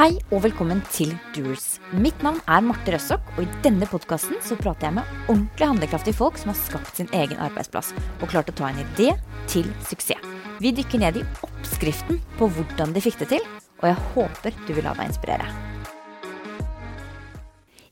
Hei 0.00 0.14
og 0.32 0.38
velkommen 0.46 0.78
til 0.88 1.10
Doers. 1.34 1.74
Mitt 1.92 2.22
navn 2.24 2.38
er 2.48 2.62
Marte 2.64 2.94
Røssok, 2.94 3.26
og 3.34 3.42
i 3.44 3.58
denne 3.60 3.84
podkasten 3.84 4.38
så 4.40 4.56
prater 4.56 4.86
jeg 4.86 4.96
med 4.96 5.10
ordentlig 5.26 5.68
handlekraftige 5.68 6.16
folk 6.16 6.40
som 6.40 6.54
har 6.54 6.56
skapt 6.56 6.96
sin 6.96 7.10
egen 7.18 7.36
arbeidsplass 7.36 7.90
og 8.22 8.24
klart 8.32 8.48
å 8.48 8.54
ta 8.56 8.70
en 8.70 8.80
idé 8.80 9.10
til 9.52 9.68
suksess. 9.90 10.24
Vi 10.64 10.72
dykker 10.72 11.04
ned 11.04 11.20
i 11.20 11.26
oppskriften 11.44 12.16
på 12.40 12.48
hvordan 12.48 12.96
de 12.96 13.04
fikk 13.04 13.20
det 13.20 13.28
til, 13.34 13.44
og 13.82 13.90
jeg 13.90 14.00
håper 14.14 14.56
du 14.64 14.72
vil 14.72 14.88
la 14.88 14.96
deg 14.96 15.12
inspirere. 15.12 15.52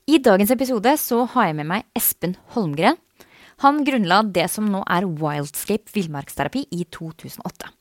I 0.09 0.17
dagens 0.17 0.57
episode 0.57 0.97
så 0.97 1.27
har 1.35 1.51
jeg 1.51 1.61
med 1.61 1.73
meg 1.75 1.89
Espen 1.93 2.39
Holmgren. 2.55 2.97
Han 3.61 3.85
grunnla 3.85 4.23
det 4.25 4.49
som 4.49 4.65
nå 4.73 4.81
er 4.89 5.05
Wildscape 5.05 5.93
villmarksterapi 5.93 6.71
i 6.73 6.87
2008. 6.89 7.75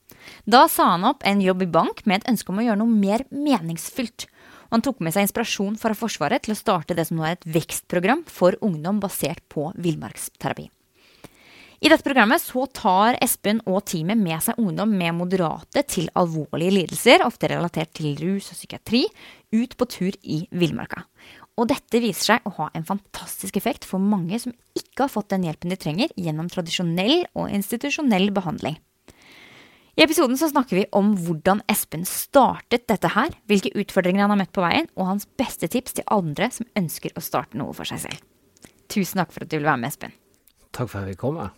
Da 0.48 0.62
sa 0.73 0.95
han 0.95 1.05
opp 1.05 1.27
en 1.29 1.43
jobb 1.45 1.66
i 1.66 1.69
bank 1.69 2.07
med 2.09 2.23
et 2.23 2.30
ønske 2.30 2.48
om 2.48 2.62
å 2.62 2.65
gjøre 2.65 2.80
noe 2.80 2.88
mer 2.88 3.27
meningsfylt. 3.29 4.25
Og 4.69 4.79
han 4.79 4.84
tok 4.87 5.02
med 5.05 5.12
seg 5.12 5.27
inspirasjon 5.27 5.77
fra 5.77 5.93
Forsvaret 5.97 6.47
til 6.47 6.55
å 6.55 6.57
starte 6.57 6.97
det 6.97 7.05
som 7.05 7.19
nå 7.19 7.27
er 7.29 7.37
et 7.37 7.45
vekstprogram 7.52 8.23
for 8.33 8.57
ungdom 8.65 8.97
basert 9.02 9.45
på 9.52 9.66
villmarksterapi. 9.77 10.71
I 11.79 11.93
dette 11.93 12.02
programmet 12.02 12.41
så 12.43 12.65
tar 12.74 13.21
Espen 13.23 13.61
og 13.69 13.84
teamet 13.93 14.19
med 14.19 14.41
seg 14.43 14.57
ungdom 14.59 14.97
med 14.98 15.19
moderate 15.21 15.84
til 15.87 16.09
alvorlige 16.16 16.79
lidelser, 16.79 17.23
ofte 17.29 17.52
relatert 17.52 17.93
til 18.01 18.16
rus 18.19 18.49
og 18.49 18.57
psykiatri, 18.57 19.05
ut 19.52 19.77
på 19.77 19.91
tur 19.93 20.16
i 20.24 20.41
villmarka. 20.49 21.05
Og 21.60 21.69
dette 21.69 22.01
viser 22.01 22.33
seg 22.33 22.49
å 22.49 22.57
ha 22.57 22.73
en 22.73 22.88
fantastisk 22.88 23.60
effekt 23.60 23.85
for 23.85 24.01
mange 24.01 24.41
som 24.41 24.57
ikke 24.73 25.05
har 25.05 25.12
fått 25.12 25.29
den 25.37 25.45
hjelpen 25.45 25.77
de 25.77 25.79
trenger 25.79 26.16
gjennom 26.16 26.49
tradisjonell 26.51 27.27
og 27.37 27.52
institusjonell 27.52 28.33
behandling. 28.33 28.80
I 29.98 30.02
episoden 30.05 30.38
så 30.38 30.47
snakker 30.47 30.77
vi 30.79 30.85
om 30.95 31.09
hvordan 31.18 31.59
Espen 31.66 32.04
startet 32.07 32.85
dette 32.87 33.09
her, 33.10 33.32
hvilke 33.51 33.73
utfordringer 33.82 34.23
han 34.23 34.30
har 34.30 34.38
møtt 34.38 34.52
på 34.55 34.63
veien, 34.63 34.87
og 34.95 35.09
hans 35.09 35.24
beste 35.40 35.66
tips 35.66 35.96
til 35.96 36.07
andre 36.15 36.46
som 36.55 36.68
ønsker 36.79 37.16
å 37.18 37.23
starte 37.24 37.59
noe 37.59 37.74
for 37.74 37.88
seg 37.90 38.05
selv. 38.05 38.21
Tusen 38.87 39.18
takk 39.18 39.35
for 39.35 39.43
at 39.43 39.51
du 39.51 39.57
ville 39.57 39.66
være 39.66 39.82
med, 39.82 39.90
Espen. 39.90 40.15
Takk 40.71 40.93
for 40.93 41.01
at 41.01 41.09
jeg 41.09 41.16
fikk 41.16 41.24
komme. 41.24 41.49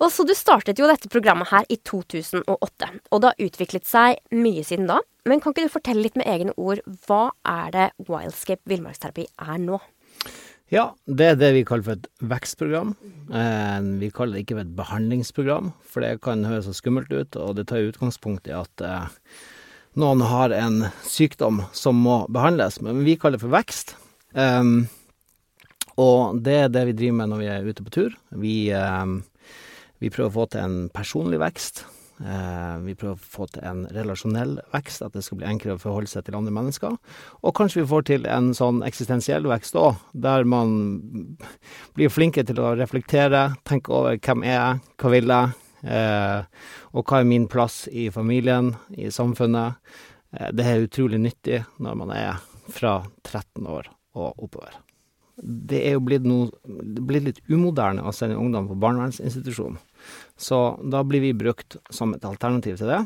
Og 0.00 0.08
så 0.08 0.24
Du 0.24 0.32
startet 0.32 0.80
jo 0.80 0.88
dette 0.88 1.12
programmet 1.12 1.50
her 1.50 1.68
i 1.68 1.76
2008, 1.76 2.88
og 3.12 3.20
det 3.20 3.28
har 3.28 3.44
utviklet 3.50 3.84
seg 3.84 4.24
mye 4.32 4.64
siden 4.64 4.88
da. 4.88 5.02
Men 5.28 5.44
kan 5.44 5.52
ikke 5.52 5.68
du 5.68 5.74
fortelle 5.76 6.06
litt 6.06 6.16
med 6.16 6.32
egne 6.32 6.56
ord, 6.56 6.80
hva 7.04 7.26
er 7.44 7.76
det 7.76 7.88
Wildscape 8.08 8.64
villmarksterapi 8.64 9.28
er 9.36 9.60
nå? 9.60 9.82
Ja, 10.70 10.92
det 11.10 11.26
er 11.26 11.38
det 11.38 11.48
vi 11.56 11.64
kaller 11.66 11.82
for 11.82 11.98
et 11.98 12.06
vekstprogram. 12.30 12.92
Eh, 13.34 13.78
vi 13.98 14.10
kaller 14.14 14.38
det 14.38 14.44
ikke 14.44 14.56
for 14.60 14.62
et 14.62 14.76
behandlingsprogram, 14.78 15.72
for 15.82 16.06
det 16.06 16.20
kan 16.22 16.46
høres 16.46 16.68
så 16.68 16.74
skummelt 16.78 17.10
ut, 17.10 17.34
og 17.34 17.56
det 17.58 17.66
tar 17.70 17.88
utgangspunkt 17.88 18.46
i 18.46 18.54
at 18.54 18.84
eh, 18.86 19.08
noen 19.98 20.22
har 20.22 20.54
en 20.54 20.84
sykdom 21.02 21.64
som 21.74 21.98
må 21.98 22.22
behandles, 22.30 22.78
men 22.86 23.02
vi 23.02 23.18
kaller 23.18 23.40
det 23.40 23.44
for 23.48 23.56
vekst. 23.56 23.96
Um, 24.30 24.86
og 25.98 26.38
det 26.46 26.54
er 26.54 26.70
det 26.70 26.84
vi 26.92 26.98
driver 27.00 27.16
med 27.18 27.32
når 27.32 27.40
vi 27.42 27.48
er 27.50 27.66
ute 27.66 27.82
på 27.82 27.94
tur. 27.96 28.14
Vi, 28.38 28.54
vi 28.70 30.12
prøver 30.14 30.30
å 30.30 30.36
få 30.36 30.46
til 30.52 30.62
en 30.62 30.76
personlig 30.94 31.40
vekst. 31.42 31.82
Eh, 32.20 32.76
vi 32.84 32.94
prøver 32.98 33.16
å 33.16 33.30
få 33.32 33.46
til 33.48 33.64
en 33.64 33.86
relasjonell 33.96 34.58
vekst, 34.74 35.00
at 35.06 35.14
det 35.16 35.22
skal 35.24 35.40
bli 35.40 35.48
enklere 35.48 35.78
å 35.78 35.80
forholde 35.80 36.10
seg 36.12 36.26
til 36.26 36.36
andre 36.36 36.52
mennesker. 36.52 36.98
Og 37.40 37.54
kanskje 37.56 37.80
vi 37.80 37.88
får 37.88 38.04
til 38.10 38.28
en 38.28 38.50
sånn 38.56 38.82
eksistensiell 38.84 39.48
vekst 39.48 39.78
òg, 39.80 39.96
der 40.12 40.44
man 40.44 40.74
blir 41.96 42.12
flinkere 42.12 42.50
til 42.50 42.60
å 42.60 42.74
reflektere, 42.76 43.46
tenke 43.68 43.94
over 43.96 44.20
hvem 44.20 44.44
er 44.44 44.56
jeg, 44.56 44.84
hva 45.00 45.14
vil 45.14 45.32
jeg, 45.32 45.56
eh, 45.96 46.68
og 46.92 47.08
hva 47.08 47.22
er 47.22 47.32
min 47.32 47.48
plass 47.48 47.86
i 47.88 48.10
familien, 48.12 48.74
i 48.92 49.08
samfunnet. 49.08 49.80
Eh, 50.36 50.52
det 50.52 50.68
er 50.68 50.84
utrolig 50.84 51.22
nyttig 51.24 51.64
når 51.80 52.00
man 52.04 52.12
er 52.12 52.46
fra 52.68 53.00
13 53.24 53.64
år 53.64 53.88
og 54.20 54.44
oppover. 54.44 54.76
Det 55.40 55.80
er 55.88 55.94
jo 55.96 56.04
blitt, 56.04 56.26
noe, 56.28 56.50
blitt 57.00 57.24
litt 57.24 57.40
umoderne 57.48 58.04
å 58.04 58.12
sende 58.12 58.36
ungdom 58.36 58.68
på 58.68 58.76
barnevernsinstitusjon. 58.76 59.78
Så 60.40 60.58
da 60.88 61.02
blir 61.04 61.20
vi 61.20 61.34
brukt 61.36 61.76
som 61.92 62.14
et 62.16 62.24
alternativ 62.24 62.78
til 62.80 62.88
det. 62.88 63.00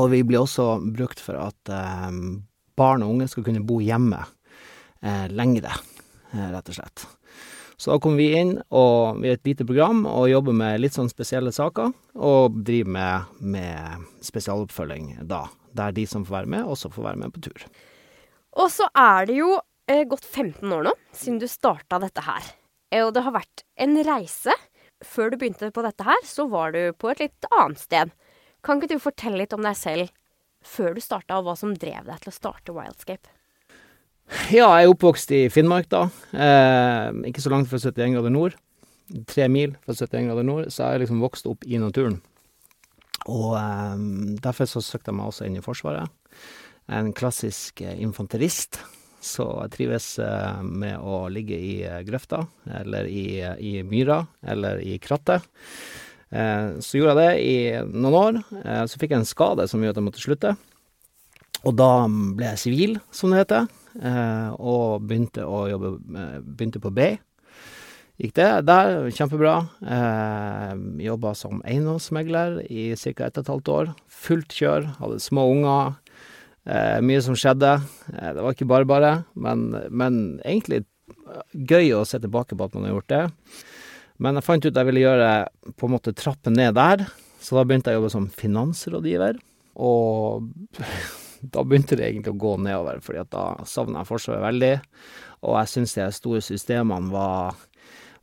Og 0.00 0.08
vi 0.10 0.22
blir 0.26 0.40
også 0.42 0.78
brukt 0.96 1.20
for 1.22 1.36
at 1.38 1.70
eh, 1.70 2.14
barn 2.78 3.04
og 3.04 3.12
unge 3.14 3.28
skal 3.30 3.44
kunne 3.46 3.62
bo 3.66 3.76
hjemme 3.84 4.22
eh, 5.04 5.26
lengre, 5.30 5.74
eh, 6.32 6.48
rett 6.54 6.72
og 6.72 6.78
slett. 6.78 7.04
Så 7.76 7.90
da 7.90 7.98
kommer 8.00 8.22
vi 8.22 8.38
inn, 8.38 8.54
og 8.72 9.20
vi 9.20 9.28
er 9.28 9.36
et 9.36 9.46
lite 9.46 9.66
program 9.66 10.04
og 10.06 10.30
jobber 10.30 10.54
med 10.56 10.80
litt 10.80 10.94
sånn 10.96 11.10
spesielle 11.10 11.52
saker. 11.52 11.92
Og 12.14 12.60
driver 12.64 12.94
med, 12.96 13.36
med 13.42 14.08
spesialoppfølging 14.24 15.26
da, 15.28 15.44
der 15.76 15.94
de 15.94 16.06
som 16.08 16.24
får 16.24 16.38
være 16.40 16.52
med, 16.56 16.70
også 16.70 16.92
får 16.94 17.08
være 17.10 17.22
med 17.24 17.34
på 17.34 17.44
tur. 17.48 17.66
Og 18.54 18.70
så 18.70 18.86
er 18.96 19.26
det 19.28 19.40
jo 19.40 19.56
eh, 19.90 20.04
gått 20.08 20.24
15 20.24 20.62
år 20.72 20.86
nå 20.88 20.94
siden 21.12 21.40
du 21.42 21.48
starta 21.50 22.00
dette 22.02 22.24
her. 22.24 22.54
Og 23.04 23.10
det 23.12 23.24
har 23.26 23.34
vært 23.34 23.64
en 23.82 23.98
reise 24.06 24.54
før 25.08 25.32
du 25.32 25.38
begynte 25.40 25.70
på 25.74 25.84
dette 25.84 26.06
her, 26.06 26.20
så 26.26 26.46
var 26.50 26.74
du 26.74 26.82
på 26.98 27.10
et 27.12 27.22
litt 27.26 27.48
annet 27.52 27.80
sted. 27.80 28.12
Kan 28.64 28.80
ikke 28.80 28.94
du 28.94 29.02
fortelle 29.02 29.42
litt 29.42 29.54
om 29.56 29.64
deg 29.64 29.76
selv 29.78 30.12
før 30.64 30.96
du 30.96 31.02
starta, 31.04 31.38
og 31.38 31.48
hva 31.48 31.56
som 31.60 31.74
drev 31.76 32.06
deg 32.08 32.22
til 32.22 32.32
å 32.32 32.34
starte 32.34 32.74
Wildscape? 32.74 33.32
Ja, 34.48 34.70
jeg 34.78 34.86
er 34.86 34.92
oppvokst 34.92 35.34
i 35.36 35.42
Finnmark, 35.52 35.90
da. 35.92 36.06
Eh, 36.32 37.10
ikke 37.28 37.44
så 37.44 37.52
langt 37.52 37.68
fra 37.68 37.80
71 37.80 38.16
grader 38.16 38.32
nord. 38.32 38.56
Tre 39.28 39.50
mil 39.52 39.74
fra 39.84 39.92
71 39.92 40.30
grader 40.30 40.46
nord, 40.48 40.70
så 40.72 40.86
jeg 40.86 40.96
har 40.96 41.02
liksom 41.04 41.20
vokst 41.20 41.48
opp 41.50 41.66
i 41.68 41.80
naturen. 41.80 42.16
Og 43.28 43.52
eh, 43.60 44.04
derfor 44.44 44.70
så 44.70 44.80
søkte 44.84 45.12
jeg 45.12 45.20
meg 45.20 45.28
også 45.28 45.48
inn 45.48 45.60
i 45.60 45.64
Forsvaret. 45.64 46.08
En 46.88 47.12
klassisk 47.16 47.84
eh, 47.84 47.98
infanterist 48.00 48.80
så 49.24 49.46
jeg 49.64 49.72
trives 49.74 50.06
eh, 50.22 50.62
med 50.62 51.00
å 51.00 51.24
ligge 51.32 51.56
i 51.56 51.74
eh, 51.86 52.02
grøfta, 52.06 52.44
eller 52.80 53.08
i, 53.08 53.40
i 53.40 53.74
myra, 53.86 54.20
eller 54.46 54.82
i 54.84 54.98
krattet. 55.02 55.46
Eh, 56.30 56.76
så 56.84 57.00
gjorde 57.00 57.16
jeg 57.16 57.20
det 57.20 57.42
i 57.48 57.56
noen 57.94 58.20
år. 58.20 58.40
Så 58.90 59.00
fikk 59.00 59.14
jeg 59.14 59.22
en 59.22 59.28
skade 59.28 59.68
som 59.70 59.82
gjorde 59.82 59.96
at 59.96 60.02
jeg 60.02 60.08
måtte 60.10 60.24
slutte. 60.24 60.54
Og 61.64 61.76
da 61.78 61.92
ble 62.08 62.50
jeg 62.52 62.60
sivil, 62.60 62.98
som 63.14 63.32
det 63.32 63.44
heter, 63.44 63.70
og 64.60 65.06
begynte 65.06 65.46
å 65.48 65.62
jobbe 65.70 65.94
Begynte 66.44 66.82
på 66.82 66.92
BI. 66.92 67.14
Gikk 68.14 68.36
det 68.38 68.50
der, 68.68 69.08
kjempebra. 69.10 69.54
Eh, 69.82 70.74
Jobba 71.02 71.32
som 71.34 71.58
eiendomsmegler 71.66 72.60
i 72.70 72.92
ca. 72.94 73.26
ett 73.26 73.38
og 73.38 73.42
et 73.42 73.50
halvt 73.50 73.70
år. 73.74 73.88
Fullt 74.06 74.54
kjør, 74.54 74.86
hadde 75.00 75.18
små 75.18 75.48
unger. 75.50 75.96
Eh, 76.64 77.00
mye 77.04 77.20
som 77.22 77.36
skjedde. 77.36 77.74
Eh, 78.14 78.30
det 78.36 78.40
var 78.40 78.54
ikke 78.54 78.68
bare 78.68 78.88
bare, 78.88 79.12
men, 79.36 79.68
men, 79.90 80.20
egentlig 80.44 80.84
gøy 81.52 81.90
å 81.98 82.04
se 82.08 82.20
tilbake 82.22 82.56
på 82.56 82.68
at 82.68 82.76
man 82.76 82.86
har 82.86 82.94
gjort 82.94 83.12
det. 83.12 83.24
Men 84.24 84.38
jeg 84.38 84.46
fant 84.46 84.64
ut 84.64 84.78
jeg 84.78 84.88
ville 84.88 85.02
gjøre 85.02 85.28
på 85.76 85.88
en 85.88 85.94
måte 85.96 86.14
trappen 86.16 86.56
ned 86.56 86.76
der, 86.78 87.04
så 87.42 87.58
da 87.58 87.66
begynte 87.66 87.92
jeg 87.92 87.98
å 87.98 88.02
jobbe 88.02 88.14
som 88.14 88.30
finansrådgiver. 88.32 89.42
Og 89.84 90.48
da 91.54 91.66
begynte 91.66 91.98
det 92.00 92.08
egentlig 92.08 92.32
å 92.32 92.42
gå 92.46 92.56
nedover, 92.64 93.02
fordi 93.04 93.20
at 93.26 93.32
da 93.34 93.46
savna 93.68 94.00
jeg 94.00 94.12
Forsvaret 94.14 94.46
veldig. 94.46 94.74
Og 95.44 95.58
jeg 95.60 95.72
syns 95.74 95.96
de 95.98 96.08
store 96.16 96.40
systemene 96.46 97.12
var 97.12 97.58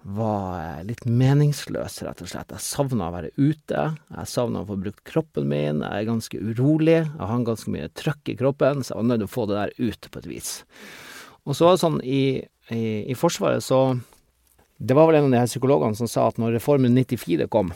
var 0.04 0.56
eh, 0.60 0.84
litt 0.88 1.04
meningsløs, 1.06 2.00
rett 2.06 2.24
og 2.24 2.30
slett. 2.30 2.54
Jeg 2.56 2.66
savna 2.66 3.10
å 3.10 3.16
være 3.16 3.32
ute. 3.38 3.84
Jeg 4.16 4.30
savna 4.30 4.64
å 4.64 4.70
få 4.70 4.80
brukt 4.82 5.04
kroppen 5.08 5.50
min. 5.52 5.84
Jeg 5.86 5.92
er 5.92 6.10
ganske 6.10 6.42
urolig. 6.42 7.00
Jeg 7.04 7.30
har 7.32 7.46
ganske 7.48 7.74
mye 7.74 7.92
trøkk 7.98 8.34
i 8.34 8.38
kroppen, 8.40 8.82
så 8.82 8.96
jeg 8.96 9.02
var 9.02 9.10
nødt 9.10 9.24
til 9.24 9.30
å 9.30 9.36
få 9.36 9.48
det 9.50 9.60
der 9.60 9.76
ut 9.92 10.10
på 10.10 10.24
et 10.24 10.32
vis. 10.32 10.52
Og 11.46 11.58
så 11.58 11.68
var 11.68 11.78
det 11.78 11.84
sånn 11.84 12.02
i, 12.06 12.24
i, 12.74 12.84
i 13.12 13.18
Forsvaret, 13.18 13.64
så 13.66 14.00
Det 14.82 14.96
var 14.98 15.06
vel 15.06 15.20
en 15.20 15.28
av 15.28 15.34
de 15.36 15.38
her 15.38 15.50
psykologene 15.50 15.94
som 15.94 16.08
sa 16.10 16.24
at 16.26 16.40
når 16.42 16.56
Reformen 16.56 16.96
94 16.98 17.46
kom, 17.54 17.68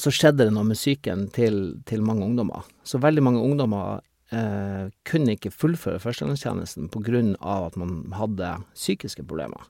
så 0.00 0.08
skjedde 0.08 0.46
det 0.46 0.54
noe 0.56 0.64
med 0.64 0.78
psyken 0.78 1.26
til, 1.36 1.82
til 1.84 2.00
mange 2.00 2.24
ungdommer. 2.24 2.64
Så 2.80 2.96
veldig 3.02 3.24
mange 3.26 3.42
ungdommer 3.44 4.00
kunne 4.28 5.32
ikke 5.32 5.48
fullføre 5.54 6.02
førstegangstjenesten 6.02 6.90
på 6.92 7.00
grunn 7.00 7.30
av 7.40 7.70
at 7.70 7.78
man 7.80 8.02
hadde 8.12 8.50
psykiske 8.74 9.22
problemer. 9.24 9.62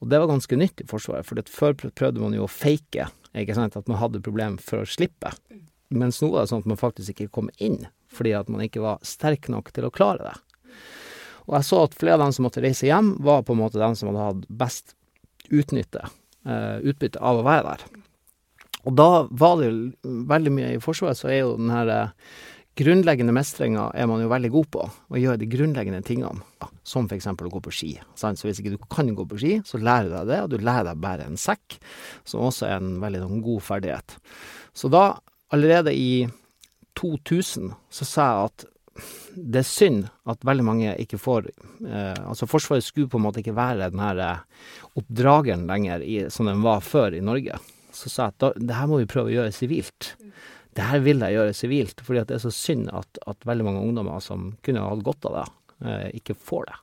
Og 0.00 0.08
det 0.08 0.22
var 0.22 0.30
ganske 0.30 0.56
nytt 0.56 0.80
i 0.80 0.86
Forsvaret, 0.88 1.28
for 1.28 1.36
før 1.52 1.76
prøvde 1.76 2.22
man 2.22 2.32
jo 2.32 2.46
å 2.46 2.48
fake 2.48 3.10
ikke 3.36 3.56
sant, 3.56 3.76
at 3.76 3.88
man 3.90 4.00
hadde 4.00 4.22
problemer 4.24 4.62
for 4.64 4.82
å 4.82 4.88
slippe. 4.88 5.32
Mens 5.94 6.20
nå 6.22 6.30
er 6.32 6.44
det 6.44 6.52
sånn 6.52 6.64
at 6.64 6.70
man 6.72 6.80
faktisk 6.80 7.14
ikke 7.14 7.34
kom 7.38 7.50
inn, 7.62 7.82
fordi 8.12 8.34
at 8.36 8.50
man 8.52 8.64
ikke 8.64 8.82
var 8.84 9.04
sterk 9.06 9.48
nok 9.52 9.70
til 9.76 9.88
å 9.88 9.92
klare 9.94 10.30
det. 10.30 10.34
Og 11.48 11.56
jeg 11.56 11.68
så 11.68 11.82
at 11.86 11.96
flere 11.96 12.18
av 12.18 12.26
dem 12.26 12.34
som 12.36 12.44
måtte 12.44 12.62
reise 12.64 12.88
hjem, 12.88 13.14
var 13.24 13.44
på 13.46 13.54
en 13.56 13.62
måte 13.62 13.80
dem 13.80 13.96
som 13.96 14.10
hadde 14.10 14.26
hatt 14.26 14.50
best 14.60 14.94
utnytte, 15.48 16.04
eh, 16.44 16.76
utbytte 16.84 17.22
av 17.24 17.40
å 17.40 17.46
være 17.46 17.72
der. 17.72 18.04
Og 18.84 18.94
da 18.96 19.26
var 19.30 19.56
det 19.58 19.70
jo 19.70 20.12
veldig 20.28 20.52
mye 20.54 20.74
i 20.76 20.82
Forsvaret, 20.82 21.16
så 21.18 21.32
er 21.32 21.40
jo 21.40 21.56
den 21.56 21.72
herre 21.72 22.00
eh, 22.02 22.12
grunnleggende 22.78 23.34
mestringer 23.34 23.94
er 23.98 24.06
man 24.10 24.22
jo 24.22 24.30
veldig 24.30 24.50
god 24.54 24.68
på, 24.74 24.86
å 24.86 25.20
gjøre 25.20 25.40
de 25.40 25.48
grunnleggende 25.50 26.02
tingene, 26.06 26.44
som 26.86 27.08
eksempel 27.12 27.48
å 27.48 27.52
gå 27.56 27.62
på 27.66 27.74
ski. 27.74 27.90
Sant? 28.18 28.40
Så 28.40 28.48
hvis 28.48 28.62
ikke 28.62 28.76
du 28.76 28.80
kan 28.90 29.10
gå 29.16 29.26
på 29.28 29.40
ski, 29.40 29.52
så 29.66 29.80
lærer 29.82 30.08
du 30.08 30.16
deg 30.16 30.30
det, 30.30 30.40
og 30.44 30.52
du 30.52 30.58
lærer 30.62 30.88
deg 30.88 30.98
å 30.98 31.04
bære 31.04 31.28
en 31.28 31.40
sekk, 31.40 31.78
som 32.28 32.46
også 32.46 32.68
er 32.68 32.78
en 32.78 32.98
veldig 33.02 33.24
sånn, 33.24 33.44
god 33.44 33.64
ferdighet. 33.66 34.18
Så 34.76 34.90
da, 34.92 35.04
allerede 35.54 35.94
i 35.94 36.26
2000, 36.98 37.72
så 37.94 38.08
sa 38.08 38.28
jeg 38.28 38.50
at 38.50 38.68
det 39.38 39.60
er 39.60 39.66
synd 39.66 40.06
at 40.26 40.42
veldig 40.46 40.64
mange 40.66 40.94
ikke 40.98 41.20
får 41.22 41.44
eh, 41.52 42.16
Altså, 42.24 42.48
Forsvaret 42.50 42.82
skulle 42.82 43.10
på 43.10 43.20
en 43.20 43.26
måte 43.28 43.38
ikke 43.42 43.54
være 43.54 43.90
den 43.92 44.02
her 44.02 44.22
eh, 44.24 44.40
oppdrageren 44.98 45.68
lenger 45.70 46.02
i, 46.02 46.16
som 46.34 46.50
den 46.50 46.64
var 46.64 46.82
før 46.82 47.14
i 47.14 47.22
Norge. 47.22 47.60
Så 47.94 48.10
sa 48.10 48.26
jeg 48.26 48.34
at 48.34 48.42
da, 48.42 48.50
det 48.58 48.78
her 48.78 48.90
må 48.90 48.98
vi 49.00 49.10
prøve 49.10 49.30
å 49.30 49.36
gjøre 49.36 49.54
sivilt. 49.54 50.12
Det 50.78 50.86
her 50.86 51.02
vil 51.02 51.24
jeg 51.24 51.34
gjøre 51.34 51.54
sivilt, 51.58 52.02
fordi 52.06 52.24
det 52.28 52.36
er 52.38 52.44
så 52.44 52.52
synd 52.54 52.90
at, 52.94 53.22
at 53.26 53.48
veldig 53.48 53.66
mange 53.66 53.82
ungdommer 53.82 54.22
som 54.22 54.52
kunne 54.64 54.84
hatt 54.84 55.06
godt 55.06 55.26
av 55.30 55.40
det, 55.40 55.46
eh, 55.90 56.04
ikke 56.20 56.38
får 56.38 56.68
det. 56.70 56.78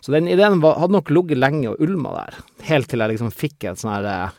Så 0.00 0.14
den 0.14 0.30
ideen 0.30 0.62
var, 0.62 0.78
hadde 0.80 0.96
nok 0.96 1.10
ligget 1.12 1.40
lenge 1.42 1.72
og 1.72 1.82
ulma 1.84 2.14
der, 2.16 2.38
helt 2.70 2.88
til 2.88 3.02
jeg 3.02 3.16
liksom 3.16 3.34
fikk 3.34 3.66
et 3.68 3.82
sånn 3.82 3.92
herre 3.92 4.30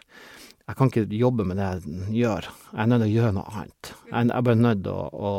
jeg 0.71 0.77
kan 0.79 0.87
ikke 0.91 1.19
jobbe 1.19 1.43
med 1.43 1.57
det 1.59 1.65
jeg 1.67 2.19
gjør. 2.21 2.45
Jeg 2.71 2.79
er 2.79 2.87
nødt 2.87 3.01
til 3.03 3.09
å 3.09 3.15
gjøre 3.15 3.35
noe 3.35 3.49
annet. 3.51 3.89
Jeg 4.07 4.27
jeg 4.29 4.35
er 4.37 4.43
bare 4.47 4.59
nødt 4.61 4.83
til 4.85 4.93
å, 4.93 5.07
å, 5.11 5.31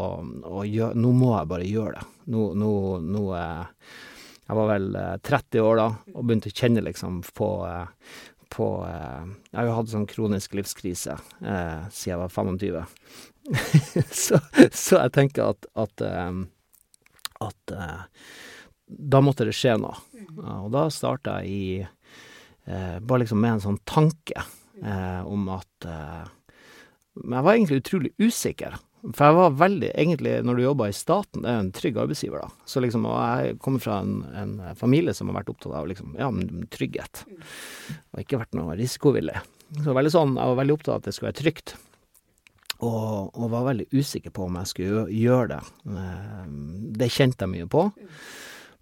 å 0.59 0.65
gjøre 0.69 0.99
Nå 1.01 1.13
må 1.17 1.31
jeg 1.33 1.49
bare 1.53 1.69
gjøre 1.69 1.93
det. 1.97 2.03
Nå, 2.35 2.43
nå, 2.61 2.73
nå 3.01 3.23
eh, 3.39 3.95
Jeg 4.43 4.59
var 4.59 4.69
vel 4.69 4.99
eh, 5.01 5.15
30 5.31 5.65
år 5.65 5.81
da, 5.81 5.87
og 6.13 6.27
begynte 6.29 6.53
å 6.53 6.59
kjenne 6.59 6.85
liksom 6.85 7.23
på, 7.39 7.49
eh, 7.65 8.19
på 8.53 8.69
eh, 8.87 9.25
Jeg 9.51 9.59
har 9.59 9.69
jo 9.69 9.77
hatt 9.79 9.93
sånn 9.93 10.09
kronisk 10.11 10.57
livskrise 10.59 11.17
eh, 11.17 11.85
siden 11.89 12.13
jeg 12.13 12.21
var 12.21 12.33
25. 12.33 12.83
så, 14.23 14.41
så 14.71 15.01
jeg 15.01 15.15
tenker 15.17 15.53
at 15.55 15.69
at, 15.85 16.05
eh, 16.07 16.43
at 17.49 17.77
da 18.93 19.23
måtte 19.25 19.47
det 19.49 19.57
skje 19.57 19.79
noe. 19.81 19.97
Og 20.61 20.69
da 20.75 20.87
starta 20.93 21.41
jeg 21.43 21.51
i 21.51 21.89
Bare 22.63 23.25
liksom 23.25 23.41
med 23.43 23.57
en 23.57 23.63
sånn 23.65 23.79
tanke 23.91 24.37
eh, 24.39 25.23
om 25.27 25.49
at 25.51 25.87
Men 25.89 27.35
jeg 27.35 27.47
var 27.49 27.57
egentlig 27.57 27.81
utrolig 27.81 28.13
usikker. 28.23 28.77
For 29.03 29.27
jeg 29.27 29.35
var 29.35 29.55
veldig 29.59 29.89
Egentlig, 29.99 30.33
når 30.47 30.59
du 30.59 30.63
jobber 30.63 30.91
i 30.93 30.95
staten, 30.95 31.43
det 31.43 31.51
er 31.51 31.63
en 31.65 31.73
trygg 31.75 31.97
arbeidsgiver, 31.99 32.45
da. 32.45 32.67
Så 32.71 32.83
liksom, 32.85 33.07
og 33.11 33.17
jeg 33.19 33.57
kommer 33.65 33.83
fra 33.83 33.97
en, 34.05 34.13
en 34.39 34.53
familie 34.79 35.15
som 35.17 35.31
har 35.31 35.41
vært 35.41 35.51
opptatt 35.51 35.75
av 35.75 35.89
liksom, 35.91 36.13
ja, 36.21 36.29
men 36.31 36.69
trygghet. 36.71 37.25
Og 38.15 38.23
ikke 38.23 38.39
vært 38.45 38.55
noe 38.59 38.77
risikovillig. 38.79 39.41
Så 39.83 39.97
veldig 39.97 40.13
sånn, 40.15 40.37
jeg 40.39 40.53
var 40.53 40.61
veldig 40.61 40.77
opptatt 40.77 40.95
av 40.95 41.01
at 41.01 41.09
det 41.09 41.15
skulle 41.17 41.33
være 41.33 41.41
trygt. 41.41 41.75
Og, 42.83 43.31
og 43.39 43.51
var 43.51 43.67
veldig 43.73 43.89
usikker 43.95 44.35
på 44.35 44.47
om 44.49 44.57
jeg 44.61 44.71
skulle 44.73 45.03
gjøre 45.15 45.49
det. 45.57 45.61
Eh, 45.97 46.47
Det 47.03 47.11
kjente 47.15 47.47
jeg 47.47 47.53
mye 47.57 47.69
på. 47.71 47.85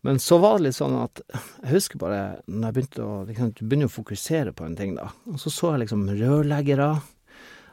Men 0.08 0.16
så 0.20 0.38
var 0.40 0.56
det 0.56 0.70
litt 0.70 0.78
sånn 0.78 0.94
at 0.96 1.20
jeg 1.28 1.72
husker 1.74 2.00
bare 2.00 2.20
når 2.48 2.66
jeg 2.70 2.76
begynte 2.78 3.04
å 3.04 3.16
liksom, 3.28 3.50
Du 3.58 3.62
begynner 3.66 3.90
å 3.90 3.92
fokusere 3.92 4.54
på 4.56 4.64
en 4.64 4.76
ting, 4.76 4.94
da. 4.96 5.10
Og 5.28 5.36
så 5.42 5.52
så 5.52 5.74
jeg 5.74 5.82
liksom 5.84 6.06
rørleggere, 6.16 6.90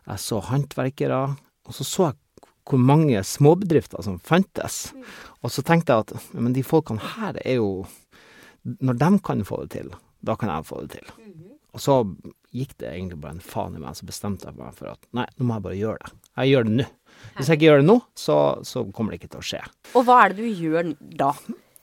jeg 0.07 0.23
så 0.23 0.41
håndverkere, 0.49 1.21
og 1.67 1.75
så 1.75 1.87
så 1.87 2.09
jeg 2.09 2.19
hvor 2.67 2.81
mange 2.81 3.21
småbedrifter 3.23 4.03
som 4.03 4.19
fantes. 4.19 4.89
Og 5.41 5.53
så 5.53 5.63
tenkte 5.65 5.93
jeg 5.95 6.07
at 6.07 6.33
men 6.35 6.55
de 6.55 6.65
folkene 6.65 7.13
her 7.15 7.39
er 7.43 7.61
jo 7.61 7.85
Når 8.83 8.97
de 8.99 9.09
kan 9.23 9.45
få 9.47 9.61
det 9.63 9.69
til, 9.77 9.93
da 10.19 10.35
kan 10.35 10.49
jeg 10.51 10.65
få 10.67 10.81
det 10.83 10.97
til. 10.97 11.11
Og 11.71 11.79
så 11.79 11.93
gikk 12.51 12.73
det 12.81 12.89
egentlig 12.89 13.19
bare 13.21 13.37
en 13.37 13.43
faen 13.43 13.77
i 13.77 13.79
meg, 13.79 13.95
så 13.95 14.07
bestemte 14.07 14.49
jeg 14.49 14.57
meg 14.57 14.73
for 14.75 14.89
at 14.91 14.99
nei, 15.15 15.23
nå 15.37 15.47
må 15.47 15.55
jeg 15.55 15.65
bare 15.67 15.77
gjøre 15.77 16.01
det. 16.03 16.11
Jeg 16.41 16.51
gjør 16.51 16.67
det 16.67 16.73
nå. 16.73 16.87
Hvis 17.37 17.47
jeg 17.47 17.57
ikke 17.59 17.67
gjør 17.67 17.79
det 17.81 17.87
nå, 17.87 17.95
så, 18.17 18.37
så 18.67 18.83
kommer 18.91 19.13
det 19.13 19.21
ikke 19.21 19.31
til 19.35 19.39
å 19.39 19.47
skje. 19.51 19.61
Og 19.93 20.07
hva 20.07 20.17
er 20.25 20.35
det 20.35 20.43
du 20.43 20.65
gjør 20.65 20.91
da? 21.21 21.31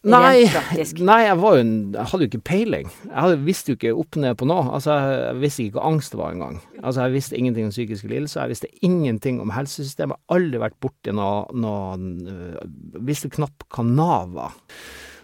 Nei, 0.04 0.20
nei 0.20 0.32
jeg, 0.76 0.90
en, 1.00 1.70
jeg 1.94 2.08
hadde 2.10 2.26
jo 2.26 2.28
ikke 2.28 2.42
peiling. 2.44 2.90
Jeg 3.06 3.14
hadde, 3.16 3.38
visste 3.46 3.72
jo 3.72 3.78
ikke 3.78 3.94
opp 4.02 4.18
ned 4.20 4.36
på 4.36 4.48
noe. 4.50 4.66
Altså, 4.76 4.98
jeg, 5.00 5.38
visste 5.40 5.64
ikke 5.64 5.78
hva 5.78 5.86
angst 5.88 6.16
var 6.18 6.34
engang. 6.34 6.58
Altså, 6.82 7.06
jeg 7.06 7.14
visste 7.14 7.38
ingenting 7.38 7.70
om 7.70 7.72
psykiske 7.72 8.10
lidelser. 8.10 8.42
Jeg 8.42 8.52
visste 8.52 8.70
ingenting 8.84 9.40
om 9.40 9.54
helsesystemet. 9.54 10.20
Jeg 10.20 10.28
har 10.28 10.36
aldri 10.36 10.60
vært 10.60 10.76
borti 10.84 11.14
noe, 11.16 11.46
noe 11.56 11.96
jeg 11.96 13.00
Visste 13.08 13.32
knapt 13.32 13.64
hva 13.72 13.86
Nav 13.88 14.36
var. 14.36 14.60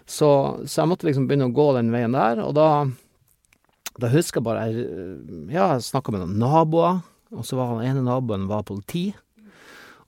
Så, 0.09 0.31
så 0.65 0.81
jeg 0.81 0.91
måtte 0.91 1.07
liksom 1.07 1.29
begynne 1.29 1.51
å 1.51 1.55
gå 1.55 1.69
den 1.77 1.93
veien 1.93 2.17
der, 2.17 2.41
og 2.43 2.57
da 2.57 2.67
da 4.01 4.09
husker 4.09 4.39
jeg 4.39 4.45
bare 4.47 4.67
jeg, 4.69 4.85
øh, 4.87 5.51
Ja, 5.51 5.73
jeg 5.75 5.83
snakka 5.85 6.13
med 6.13 6.23
noen 6.23 6.39
naboer, 6.39 7.01
og 7.31 7.45
så 7.45 7.57
var 7.59 7.75
den 7.75 7.89
ene 7.89 8.05
naboen 8.05 8.47
var 8.49 8.63
politi. 8.67 9.11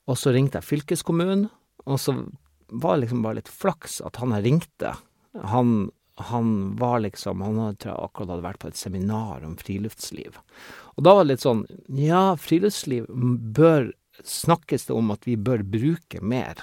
Og 0.07 0.17
så 0.19 0.33
ringte 0.35 0.59
jeg 0.59 0.67
fylkeskommunen, 0.67 1.45
og 1.85 1.99
så 1.99 2.15
var 2.81 2.97
liksom 3.01 3.21
bare 3.25 3.39
litt 3.41 3.51
flaks 3.51 3.99
at 4.05 4.17
han 4.21 4.33
jeg 4.37 4.45
ringte, 4.47 4.93
han, 5.45 5.89
han 6.29 6.49
var 6.77 6.99
liksom 7.05 7.41
Han 7.41 7.57
hadde- 7.57 7.93
akkurat 7.93 8.29
hadde 8.35 8.45
vært 8.45 8.59
på 8.61 8.67
et 8.69 8.77
seminar 8.77 9.41
om 9.45 9.55
friluftsliv. 9.57 10.37
Og 10.97 11.03
da 11.07 11.15
var 11.17 11.23
det 11.25 11.33
litt 11.35 11.45
sånn 11.45 11.63
Ja, 11.97 12.35
friluftsliv 12.37 13.07
bør 13.09 13.91
Snakkes 14.23 14.85
det 14.85 14.93
om 14.93 15.09
at 15.09 15.23
vi 15.25 15.33
bør 15.41 15.63
bruke 15.65 16.19
mer? 16.21 16.59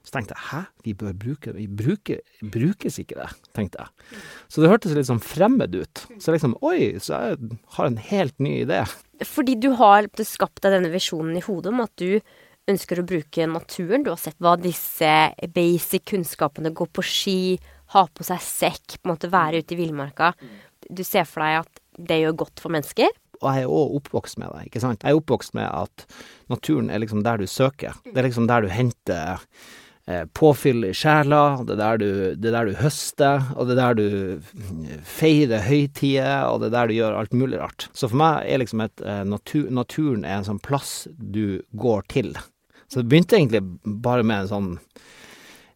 Så 0.00 0.14
tenkte 0.14 0.32
jeg 0.38 0.44
hæ, 0.48 0.60
vi 0.86 0.94
bør 0.96 1.12
bruke 1.20 1.52
Vi 1.52 1.66
bruker, 1.68 2.22
brukes 2.40 2.96
ikke 3.02 3.18
det, 3.20 3.28
tenkte 3.52 3.82
jeg. 3.84 4.22
Så 4.48 4.62
det 4.64 4.70
hørtes 4.72 4.94
litt 4.96 5.10
sånn 5.10 5.20
fremmed 5.20 5.76
ut. 5.76 6.06
Så 6.16 6.32
liksom 6.32 6.54
oi, 6.64 6.94
så 6.96 7.18
jeg 7.34 7.58
har 7.76 7.90
en 7.90 8.00
helt 8.00 8.38
ny 8.40 8.54
idé. 8.62 8.80
Fordi 9.20 9.58
du 9.60 9.74
har 9.76 10.08
skapt 10.24 10.62
deg 10.64 10.78
denne 10.78 10.88
visjonen 10.94 11.36
i 11.36 11.44
hodet 11.44 11.74
om 11.74 11.84
at 11.84 11.92
du 12.00 12.22
ønsker 12.68 13.00
å 13.00 13.06
bruke 13.08 13.48
naturen. 13.50 14.04
Du 14.04 14.12
har 14.12 14.20
sett 14.20 14.38
hva 14.42 14.56
disse 14.60 15.12
basic 15.54 16.06
kunnskapene, 16.12 16.74
gå 16.76 16.88
på 16.92 17.04
ski, 17.04 17.40
ha 17.94 18.04
på 18.12 18.26
seg 18.26 18.42
sekk, 18.44 18.98
på 18.98 19.08
en 19.08 19.14
måte 19.14 19.32
være 19.32 19.62
ute 19.62 19.76
i 19.76 19.80
villmarka. 19.80 20.34
Du 20.88 21.04
ser 21.06 21.28
for 21.28 21.44
deg 21.44 21.62
at 21.62 21.82
det 21.98 22.20
gjør 22.22 22.38
godt 22.44 22.62
for 22.62 22.74
mennesker. 22.74 23.10
Og 23.38 23.50
jeg 23.54 23.66
er 23.66 23.72
òg 23.72 23.98
oppvokst 24.00 24.40
med 24.42 24.50
det, 24.54 24.68
ikke 24.68 24.82
sant. 24.82 25.04
Jeg 25.04 25.14
er 25.14 25.20
oppvokst 25.20 25.54
med 25.58 25.68
at 25.68 26.06
naturen 26.50 26.88
er 26.90 27.02
liksom 27.02 27.22
der 27.26 27.38
du 27.38 27.46
søker. 27.50 27.94
Det 28.06 28.16
er 28.18 28.26
liksom 28.26 28.48
der 28.50 28.64
du 28.64 28.72
henter 28.72 29.44
eh, 30.08 30.24
påfyll 30.34 30.88
i 30.88 30.92
sjela, 30.96 31.60
det 31.66 31.76
er 31.76 31.80
der 31.82 32.02
du, 32.02 32.10
det 32.34 32.50
er 32.50 32.56
der 32.56 32.70
du 32.70 32.80
høster, 32.82 33.46
og 33.54 33.70
det 33.70 33.76
er 33.76 33.80
der 33.80 33.98
du 34.00 34.08
mm, 34.42 34.84
feirer 35.06 35.64
høytider, 35.68 36.48
og 36.50 36.62
det 36.62 36.70
er 36.72 36.76
der 36.80 36.90
du 36.90 36.98
gjør 36.98 37.18
alt 37.20 37.38
mulig 37.38 37.62
rart. 37.62 37.88
Så 37.94 38.10
for 38.10 38.18
meg 38.24 38.48
er 38.48 38.62
liksom 38.64 38.82
et 38.84 39.06
eh, 39.06 39.24
natur, 39.28 39.68
naturen 39.70 40.26
er 40.26 40.40
en 40.40 40.48
sånn 40.50 40.62
plass 40.64 41.04
du 41.18 41.60
går 41.78 42.08
til. 42.10 42.34
Så 42.88 43.02
det 43.02 43.08
begynte 43.12 43.36
egentlig 43.36 43.62
bare 43.84 44.24
med 44.26 44.44
en 44.44 44.50
sånn 44.50 44.68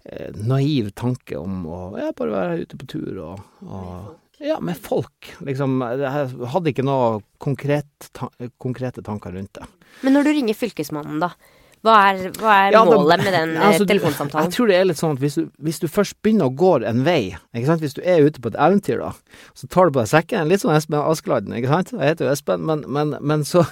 eh, 0.08 0.32
naiv 0.34 0.90
tanke 0.98 1.36
om 1.38 1.62
å 1.68 1.80
ja, 2.00 2.10
bare 2.16 2.32
være 2.34 2.66
ute 2.66 2.80
på 2.80 2.88
tur 2.94 3.22
og, 3.22 3.42
og 3.66 4.42
ja, 4.42 4.58
med 4.64 4.78
folk. 4.82 5.32
Liksom, 5.46 5.78
jeg 6.00 6.28
hadde 6.50 6.72
ikke 6.72 6.84
noe 6.86 7.20
konkret, 7.42 8.08
ta 8.16 8.30
konkrete 8.62 9.04
tanker 9.06 9.36
rundt 9.36 9.60
det. 9.60 9.68
Men 10.02 10.16
når 10.16 10.26
du 10.26 10.32
ringer 10.38 10.58
Fylkesmannen, 10.58 11.20
da. 11.22 11.34
Hva 11.82 11.94
er, 12.12 12.18
hva 12.38 12.50
er 12.62 12.74
Ja, 12.76 12.84
da- 12.86 12.94
målet 12.94 13.24
med 13.24 13.34
den 13.34 13.54
eh, 13.58 13.62
Altså, 13.68 13.86
telefonsamtalen? 13.90 14.46
Jeg 14.46 14.54
tror 14.56 14.70
det 14.70 14.76
er 14.78 14.84
litt 14.86 15.00
sånn 15.00 15.16
at 15.16 15.22
hvis 15.22 15.38
du, 15.38 15.46
hvis 15.66 15.80
du 15.82 15.88
først 15.90 16.14
begynner 16.22 16.46
å 16.50 16.54
gå 16.54 16.72
en 16.86 17.02
vei, 17.06 17.34
hvis 17.54 17.96
du 17.98 18.02
er 18.06 18.22
ute 18.22 18.42
på 18.42 18.52
et 18.52 18.58
eventyr 18.58 19.02
da, 19.02 19.10
så 19.58 19.66
tar 19.66 19.90
du 19.90 19.96
på 19.96 20.02
deg 20.04 20.10
sekken, 20.12 20.50
litt 20.50 20.62
sånn 20.62 20.76
Espen 20.76 21.00
Askeladden, 21.02 21.56
ikke 21.58 21.72
sant, 21.72 21.90
jeg 21.94 22.14
heter 22.14 22.28
jo 22.28 22.34
Espen, 22.36 22.62
men, 22.70 22.84
men, 22.86 23.16
men 23.18 23.42
så, 23.46 23.64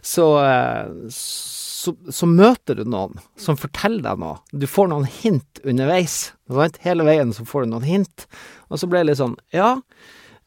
så, 0.00 0.30
eh, 0.40 1.12
så, 1.80 1.94
så 2.12 2.28
møter 2.28 2.78
du 2.78 2.84
noen 2.88 3.20
som 3.40 3.58
forteller 3.58 4.04
deg 4.04 4.20
noe. 4.20 4.38
Du 4.52 4.66
får 4.68 4.90
noen 4.92 5.08
hint 5.08 5.62
underveis, 5.64 6.32
sant, 6.50 6.80
hele 6.84 7.06
veien 7.08 7.34
så 7.36 7.46
får 7.48 7.64
du 7.64 7.74
noen 7.74 7.88
hint, 7.88 8.26
og 8.68 8.82
så 8.82 8.88
ble 8.90 9.02
det 9.02 9.12
litt 9.12 9.22
sånn, 9.22 9.38
ja, 9.56 9.78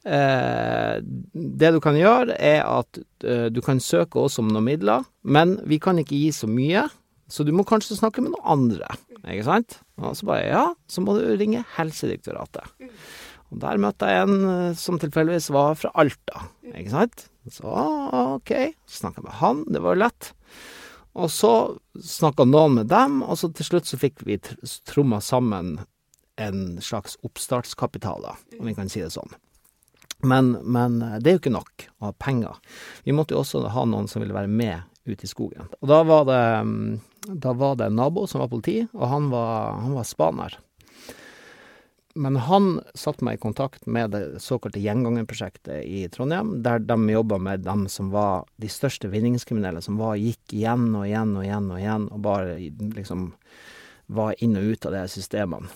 Eh, 0.03 0.97
det 1.33 1.69
du 1.71 1.79
kan 1.83 1.95
gjøre, 1.95 2.35
er 2.35 2.65
at 2.67 2.99
eh, 3.23 3.47
du 3.53 3.61
kan 3.63 3.79
søke 3.79 4.19
oss 4.19 4.35
om 4.41 4.49
noen 4.51 4.67
midler, 4.67 5.05
men 5.23 5.55
vi 5.69 5.79
kan 5.83 5.99
ikke 6.01 6.19
gi 6.19 6.31
så 6.35 6.49
mye, 6.51 6.85
så 7.31 7.45
du 7.47 7.53
må 7.55 7.63
kanskje 7.67 7.97
snakke 7.97 8.23
med 8.23 8.33
noen 8.33 8.49
andre, 8.57 8.89
ikke 9.23 9.47
sant? 9.47 9.79
Og 10.01 10.17
så 10.19 10.27
bare 10.27 10.49
ja, 10.49 10.65
så 10.91 11.03
må 11.03 11.15
du 11.15 11.23
ringe 11.39 11.63
Helsedirektoratet. 11.77 12.91
Og 13.53 13.61
der 13.61 13.79
møtte 13.79 14.09
jeg 14.11 14.27
en 14.27 14.47
eh, 14.49 14.79
som 14.79 14.99
tilfeldigvis 14.99 15.51
var 15.55 15.79
fra 15.79 15.93
Alta, 16.03 16.47
ikke 16.73 16.91
sant? 16.91 17.27
Så 17.51 17.67
ok, 17.67 18.53
snakka 18.87 19.23
med 19.23 19.39
han, 19.39 19.63
det 19.71 19.83
var 19.83 19.95
jo 19.95 20.03
lett. 20.03 20.33
Og 21.13 21.29
så 21.31 21.53
snakka 22.01 22.45
noen 22.49 22.79
med 22.79 22.89
dem, 22.89 23.21
og 23.21 23.37
så 23.37 23.51
til 23.53 23.67
slutt 23.67 23.89
så 23.89 23.99
fikk 24.01 24.23
vi 24.25 24.39
tr- 24.41 24.79
tromma 24.89 25.19
sammen 25.21 25.75
en 26.41 26.81
slags 26.81 27.17
oppstartskapital, 27.21 28.23
da, 28.25 28.35
om 28.59 28.65
vi 28.65 28.73
kan 28.73 28.89
si 28.89 29.03
det 29.03 29.11
sånn. 29.13 29.29
Men, 30.25 30.55
men 30.63 31.01
eh, 31.03 31.19
det 31.21 31.29
er 31.29 31.37
jo 31.37 31.43
ikke 31.43 31.53
nok 31.53 31.85
å 31.99 32.09
ha 32.09 32.15
penger. 32.17 32.57
Vi 33.05 33.13
måtte 33.13 33.35
jo 33.35 33.43
også 33.43 33.61
ha 33.69 33.85
noen 33.85 34.09
som 34.09 34.23
ville 34.23 34.35
være 34.35 34.49
med 34.49 34.81
ut 35.05 35.23
i 35.23 35.29
skogen. 35.29 35.67
Og 35.81 35.89
da 35.91 35.99
var 36.07 36.25
det, 36.29 36.41
mm, 36.65 37.33
da 37.43 37.53
var 37.59 37.77
det 37.77 37.89
en 37.91 37.99
nabo 37.99 38.25
som 38.29 38.41
var 38.41 38.49
politi, 38.49 38.79
og 38.95 39.09
han 39.11 39.27
var, 39.33 39.75
han 39.83 39.97
var 39.97 40.07
spaner. 40.07 40.57
Men 42.13 42.35
han 42.45 42.75
satte 42.93 43.25
meg 43.25 43.39
i 43.39 43.41
kontakt 43.41 43.87
med 43.89 44.11
det 44.13 44.39
såkalte 44.43 44.81
Gjengangerprosjektet 44.83 45.81
i 45.81 46.03
Trondheim, 46.13 46.59
der 46.65 46.83
de 46.83 46.97
jobba 47.09 47.39
med 47.41 47.65
dem 47.65 47.87
som 47.89 48.11
var 48.13 48.45
de 48.61 48.69
største 48.69 49.09
vinningskriminelle, 49.09 49.81
som 49.81 49.97
var, 49.97 50.19
gikk 50.21 50.53
igjen 50.53 50.91
og 50.93 51.07
igjen 51.07 51.33
og 51.33 51.47
igjen 51.47 51.71
og 51.73 51.81
igjen, 51.81 52.09
og 52.13 52.21
bare 52.27 52.57
liksom 52.99 53.31
var 54.13 54.37
inn 54.45 54.59
og 54.59 54.75
ut 54.75 54.85
av 54.85 54.97
de 54.99 55.07
systemene. 55.09 55.73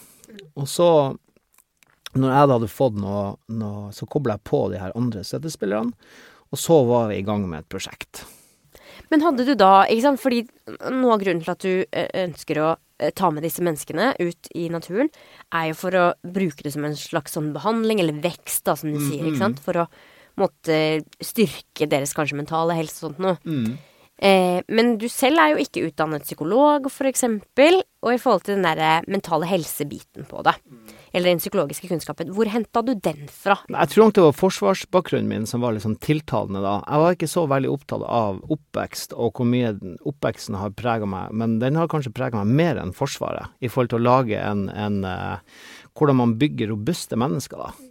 Og 0.60 0.70
så 0.70 0.90
når 2.18 2.34
jeg 2.34 2.48
da 2.48 2.56
hadde 2.58 2.72
fått 2.72 2.98
noe, 3.02 3.22
noe 3.52 3.92
så 3.96 4.08
kobla 4.10 4.38
jeg 4.38 4.48
på 4.48 4.64
de 4.72 4.82
her 4.82 4.96
andre 4.98 5.24
støttespillerne, 5.26 5.94
og 6.48 6.60
så 6.62 6.80
var 6.88 7.10
vi 7.12 7.20
i 7.20 7.26
gang 7.26 7.44
med 7.50 7.64
et 7.66 7.72
prosjekt. 7.72 8.24
Men 9.12 9.24
hadde 9.24 9.46
du 9.48 9.54
da, 9.58 9.86
ikke 9.88 10.06
sant, 10.06 10.22
fordi 10.22 10.44
noe 10.94 11.16
av 11.16 11.24
grunnen 11.24 11.44
til 11.44 11.54
at 11.54 11.64
du 11.64 11.74
eh, 11.86 12.10
ønsker 12.24 12.62
å 12.64 12.76
ta 13.16 13.30
med 13.34 13.46
disse 13.46 13.64
menneskene 13.66 14.14
ut 14.20 14.52
i 14.58 14.68
naturen, 14.74 15.10
er 15.54 15.70
jo 15.72 15.78
for 15.78 15.98
å 15.98 16.06
bruke 16.24 16.66
det 16.66 16.74
som 16.74 16.86
en 16.88 16.98
slags 16.98 17.36
sånn 17.38 17.52
behandling, 17.56 18.02
eller 18.04 18.18
vekst, 18.24 18.64
da, 18.66 18.78
som 18.80 18.90
de 18.94 19.02
sier, 19.04 19.28
ikke 19.28 19.44
sant. 19.44 19.62
For 19.64 19.84
å 19.84 19.90
måtte 20.38 20.80
styrke 21.24 21.88
deres 21.90 22.14
kanskje 22.18 22.38
mentale 22.38 22.76
helse 22.78 23.00
og 23.02 23.12
sånt 23.12 23.24
noe. 23.24 23.38
Eh, 24.18 24.64
men 24.74 24.96
du 24.98 25.06
selv 25.14 25.38
er 25.38 25.52
jo 25.54 25.62
ikke 25.62 25.84
utdannet 25.92 26.26
psykolog, 26.26 26.90
for 26.94 27.10
eksempel. 27.10 27.84
Og 28.06 28.14
i 28.16 28.20
forhold 28.22 28.46
til 28.46 28.58
den 28.58 28.66
der 28.66 29.06
mentale 29.10 29.50
helsebiten 29.50 30.26
på 30.30 30.42
det, 30.46 30.54
eller 31.18 31.34
den 31.34 31.42
psykologiske 31.42 31.90
kunnskapen, 31.90 32.30
hvor 32.36 32.50
henta 32.52 32.84
du 32.86 32.94
den 32.94 33.26
fra? 33.34 33.58
Jeg 33.74 33.92
tror 33.92 34.08
nok 34.08 34.18
det 34.18 34.26
var 34.28 34.38
forsvarsbakgrunnen 34.38 35.32
min 35.32 35.48
som 35.50 35.64
var 35.64 35.74
litt 35.74 35.86
sånn 35.86 35.98
tiltalende 36.04 36.62
da. 36.64 36.76
Jeg 36.86 37.04
var 37.04 37.18
ikke 37.18 37.32
så 37.32 37.46
veldig 37.50 37.72
opptatt 37.74 38.06
av 38.06 38.40
oppvekst 38.54 39.16
og 39.18 39.40
hvor 39.40 39.50
mye 39.50 39.74
oppveksten 40.08 40.60
har 40.62 40.76
prega 40.78 41.10
meg, 41.10 41.34
men 41.34 41.58
den 41.64 41.80
har 41.80 41.90
kanskje 41.92 42.14
prega 42.16 42.44
meg 42.44 42.54
mer 42.62 42.82
enn 42.82 42.94
Forsvaret, 42.98 43.52
i 43.60 43.70
forhold 43.72 43.92
til 43.92 44.02
å 44.02 44.08
lage 44.08 44.40
en, 44.42 44.68
en 44.74 45.04
eh, 45.08 45.60
Hvordan 45.98 46.20
man 46.20 46.36
bygger 46.38 46.70
robuste 46.70 47.18
mennesker, 47.18 47.58
da. 47.58 47.88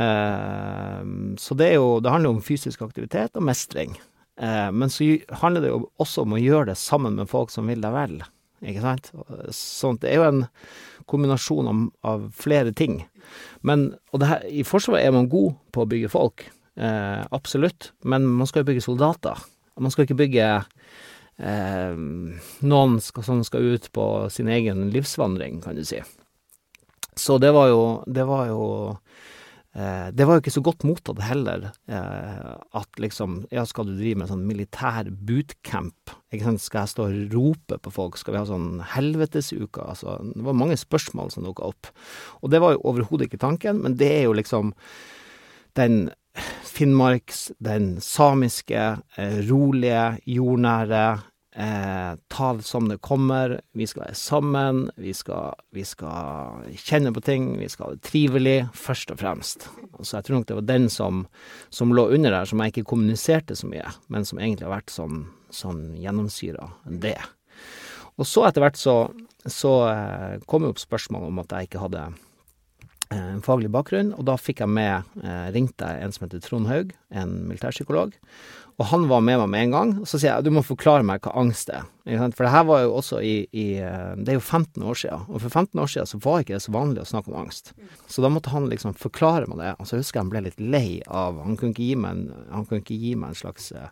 Eh, 0.00 1.00
så 1.38 1.56
det 1.60 1.66
er 1.68 1.76
jo 1.76 2.00
Det 2.02 2.10
handler 2.10 2.34
om 2.34 2.42
fysisk 2.42 2.82
aktivitet 2.82 3.36
og 3.36 3.44
mestring. 3.46 3.98
Eh, 4.40 4.70
men 4.72 4.90
så 4.90 5.06
handler 5.42 5.62
det 5.62 5.74
jo 5.74 5.84
også 6.02 6.24
om 6.24 6.34
å 6.34 6.40
gjøre 6.40 6.72
det 6.72 6.80
sammen 6.80 7.20
med 7.20 7.30
folk 7.30 7.52
som 7.54 7.68
vil 7.70 7.84
deg 7.84 7.94
vel, 7.94 8.16
ikke 8.64 8.82
sant. 8.82 9.12
Sånn, 9.54 10.00
det 10.02 10.10
er 10.10 10.22
jo 10.22 10.28
en 10.30 10.42
kombinasjon 11.10 11.70
av, 12.06 12.28
flere 12.36 12.72
ting. 12.76 13.02
Men, 13.66 13.92
og 14.12 14.22
det 14.22 14.30
her, 14.30 14.44
i 14.48 14.64
Forsvaret 14.66 15.04
er 15.04 15.14
man 15.14 15.30
god 15.32 15.54
på 15.74 15.84
å 15.84 15.90
bygge 15.90 16.12
folk, 16.12 16.46
eh, 16.76 17.22
absolutt, 17.34 17.92
men 18.04 18.26
man 18.26 18.50
skal 18.50 18.62
jo 18.64 18.70
bygge 18.72 18.86
soldater. 18.86 19.40
Man 19.80 19.90
skal 19.90 20.06
ikke 20.06 20.18
bygge 20.20 20.48
eh, 21.38 22.02
noen 22.64 23.00
skal, 23.02 23.26
som 23.26 23.42
skal 23.46 23.74
ut 23.74 23.90
på 23.94 24.08
sin 24.30 24.50
egen 24.52 24.88
livsvandring, 24.94 25.62
kan 25.64 25.78
du 25.78 25.84
si. 25.86 26.02
Så 27.14 27.38
det 27.38 27.52
var 27.54 27.70
jo, 27.70 27.82
det 28.10 28.26
var 28.26 28.48
jo 28.50 28.62
Det 29.74 30.22
var 30.22 30.36
jo 30.36 30.42
ikke 30.44 30.52
så 30.54 30.62
godt 30.62 30.84
mottatt 30.86 31.18
heller, 31.26 31.64
eh, 31.90 32.52
at 32.78 33.00
liksom 33.02 33.40
Ja, 33.50 33.64
skal 33.66 33.88
du 33.88 33.96
drive 33.96 34.20
med 34.20 34.30
sånn 34.30 34.44
militær 34.46 35.08
bootcamp? 35.10 36.12
Ikke 36.30 36.46
sant, 36.46 36.62
skal 36.62 36.84
jeg 36.84 36.92
stå 36.92 37.08
og 37.08 37.34
rope 37.34 37.80
på 37.82 37.92
folk? 37.94 38.18
Skal 38.20 38.36
vi 38.36 38.42
ha 38.42 38.46
sånn 38.46 38.84
helvetesuke? 38.94 39.82
Altså, 39.82 40.20
det 40.30 40.46
var 40.46 40.60
mange 40.60 40.78
spørsmål 40.78 41.34
som 41.34 41.46
dukka 41.48 41.72
opp. 41.72 41.90
Og 42.42 42.54
det 42.54 42.62
var 42.62 42.76
jo 42.76 42.84
overhodet 42.92 43.26
ikke 43.26 43.42
tanken, 43.42 43.82
men 43.82 43.98
det 43.98 44.12
er 44.12 44.22
jo 44.28 44.38
liksom 44.38 44.70
den 45.74 46.04
Finnmarks, 46.74 47.52
den 47.62 48.00
samiske, 48.02 48.98
eh, 49.16 49.38
rolige, 49.50 50.18
jordnære, 50.26 51.04
eh, 51.12 51.22
ta 51.54 52.46
det 52.58 52.64
som 52.66 52.88
det 52.90 52.96
kommer. 52.98 53.60
Vi 53.78 53.86
skal 53.86 54.08
være 54.08 54.16
sammen, 54.18 54.80
vi 54.98 55.12
skal, 55.14 55.54
vi 55.70 55.84
skal 55.86 56.64
kjenne 56.74 57.12
på 57.14 57.22
ting, 57.22 57.52
vi 57.60 57.68
skal 57.70 57.86
ha 57.86 57.94
det 57.94 58.02
trivelig, 58.08 58.56
først 58.74 59.12
og 59.14 59.20
fremst. 59.22 59.68
Så 60.00 60.16
jeg 60.16 60.26
tror 60.26 60.40
nok 60.40 60.48
det 60.50 60.58
var 60.58 60.66
den 60.66 60.88
som, 60.90 61.22
som 61.70 61.94
lå 61.94 62.08
under 62.16 62.34
der, 62.34 62.50
som 62.50 62.58
jeg 62.58 62.74
ikke 62.74 62.88
kommuniserte 62.90 63.54
så 63.54 63.70
mye, 63.70 63.86
men 64.10 64.26
som 64.26 64.42
egentlig 64.42 64.66
har 64.66 64.74
vært 64.74 64.90
sånn, 64.94 65.22
sånn 65.54 65.86
gjennomsyra 66.02 66.72
det. 66.90 67.20
Og 68.18 68.28
så 68.28 68.44
etter 68.46 68.62
hvert 68.62 68.78
så, 68.78 68.96
så 69.50 69.72
eh, 69.90 70.36
kom 70.50 70.66
jo 70.66 70.74
opp 70.74 70.82
spørsmålet 70.82 71.32
om 71.32 71.42
at 71.42 71.54
jeg 71.54 71.70
ikke 71.70 71.82
hadde 71.82 72.04
eh, 72.10 72.20
en 73.14 73.44
faglig 73.44 73.70
bakgrunn, 73.74 74.12
og 74.16 74.26
da 74.28 74.36
fikk 74.40 74.64
jeg 74.64 74.72
med, 74.72 75.14
eh, 75.22 75.46
ringte 75.54 75.88
jeg 75.88 76.04
en 76.04 76.14
som 76.14 76.26
heter 76.26 76.42
Trond 76.44 76.70
Haug, 76.70 76.92
en 77.14 77.34
militærpsykolog, 77.48 78.14
og 78.74 78.88
han 78.90 79.04
var 79.06 79.22
med 79.22 79.38
meg 79.38 79.50
med 79.50 79.64
en 79.64 79.74
gang. 79.74 79.90
Og 80.02 80.08
så 80.10 80.18
sier 80.18 80.32
jeg 80.32 80.46
du 80.46 80.54
må 80.54 80.62
forklare 80.66 81.06
meg 81.06 81.22
hva 81.22 81.34
angst 81.38 81.70
er. 81.70 81.84
For 82.04 82.42
det 82.44 82.52
her 82.52 82.64
var 82.68 82.82
jo 82.82 82.96
også 82.98 83.20
i, 83.24 83.34
i 83.54 83.66
eh, 83.80 84.16
Det 84.18 84.34
er 84.34 84.36
jo 84.36 84.42
15 84.42 84.82
år 84.82 84.98
siden, 84.98 85.22
og 85.28 85.40
for 85.40 85.48
15 85.48 85.80
år 85.80 85.92
siden 85.92 86.10
så 86.10 86.18
var 86.24 86.42
ikke 86.42 86.56
det 86.56 86.64
så 86.64 86.74
vanlig 86.74 87.04
å 87.04 87.08
snakke 87.08 87.30
om 87.30 87.38
angst. 87.44 87.70
Så 88.10 88.24
da 88.24 88.30
måtte 88.32 88.52
han 88.52 88.66
liksom 88.68 88.96
forklare 88.98 89.46
meg 89.50 89.62
det, 89.62 89.70
og 89.78 89.88
så 89.88 90.00
husker 90.00 90.18
jeg 90.18 90.26
han 90.26 90.32
ble 90.34 90.44
litt 90.48 90.60
lei 90.60 90.88
av 91.06 91.38
Han 91.44 91.56
kunne 91.56 91.72
ikke 91.72 91.86
gi 91.86 92.00
meg 92.02 92.18
en, 92.18 92.48
han 92.50 92.66
kunne 92.66 92.82
ikke 92.82 92.98
gi 92.98 93.14
meg 93.20 93.32
en 93.32 93.40
slags 93.44 93.70
eh, 93.72 93.88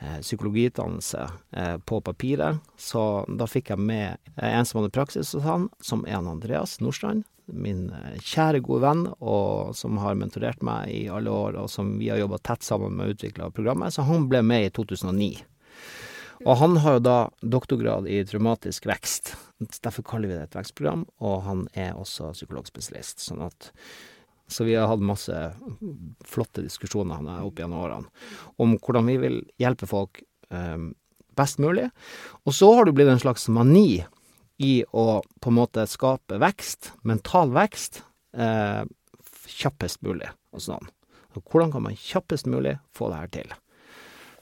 eh, 0.00 0.18
psykologiutdannelse 0.26 1.22
eh, 1.56 1.76
på 1.86 2.02
papiret, 2.04 2.60
så 2.76 3.24
da 3.30 3.48
fikk 3.48 3.72
jeg 3.72 3.86
med 3.86 4.18
eh, 4.34 4.50
en 4.50 4.66
som 4.66 4.82
hadde 4.82 4.94
praksis 4.96 5.32
hos 5.38 5.46
han, 5.46 5.70
som 5.80 6.04
er 6.04 6.18
han 6.18 6.34
Andreas 6.34 6.80
Nordstrand 6.82 7.24
min 7.52 7.90
eh, 7.94 8.16
kjære, 8.20 8.62
gode 8.64 8.82
venn, 8.84 9.04
og 9.20 9.74
som 9.78 9.98
har 10.02 10.18
mentorert 10.18 10.64
meg 10.66 10.90
i 10.92 11.02
alle 11.12 11.32
år, 11.32 11.58
og 11.62 11.70
som 11.72 11.96
vi 12.00 12.10
har 12.12 12.20
jobba 12.20 12.40
tett 12.42 12.66
sammen 12.66 12.96
med 12.96 13.06
å 13.06 13.16
utvikle 13.16 13.52
programmet, 13.54 13.94
så 13.94 14.06
han 14.08 14.28
ble 14.30 14.42
med 14.46 14.66
i 14.66 14.72
2009. 14.74 15.30
Og 16.44 16.58
han 16.60 16.76
har 16.84 16.98
jo 16.98 17.04
da 17.06 17.18
doktorgrad 17.40 18.08
i 18.12 18.20
traumatisk 18.28 18.86
vekst. 18.90 19.32
Derfor 19.82 20.04
kaller 20.04 20.28
vi 20.28 20.36
det 20.36 20.50
et 20.50 20.58
vekstprogram, 20.58 21.06
og 21.24 21.40
han 21.46 21.64
er 21.72 21.96
også 21.96 22.34
psykologspesialist. 22.36 23.24
Sånn 23.24 23.46
at 23.46 23.72
Så 24.48 24.62
vi 24.62 24.76
har 24.78 24.86
hatt 24.86 25.02
masse 25.02 25.34
flotte 26.22 26.62
diskusjoner 26.62 27.18
han 27.18 27.26
er 27.26 27.42
opp 27.42 27.58
gjennom 27.58 27.80
årene 27.82 28.06
om 28.62 28.76
hvordan 28.78 29.08
vi 29.10 29.16
vil 29.18 29.40
hjelpe 29.58 29.88
folk 29.90 30.20
eh, 30.54 30.84
best 31.34 31.58
mulig. 31.58 31.88
Og 32.46 32.54
så 32.54 32.68
har 32.76 32.86
det 32.86 32.94
blitt 32.94 33.10
en 33.10 33.18
slags 33.18 33.48
mani 33.50 34.04
i 34.62 34.84
å 34.96 35.20
på 35.40 35.50
en 35.52 35.58
måte 35.58 35.84
skape 35.90 36.38
vekst, 36.40 36.92
mental 37.04 37.50
vekst, 37.52 38.02
eh, 38.36 38.84
kjappest 39.46 40.02
mulig 40.02 40.28
og 40.52 40.60
sånn. 40.64 40.88
Og 41.36 41.44
hvordan 41.52 41.72
kan 41.74 41.82
man 41.84 41.96
kjappest 42.00 42.46
mulig 42.48 42.78
få 42.96 43.10
det 43.12 43.18
her 43.20 43.28
til? 43.28 43.54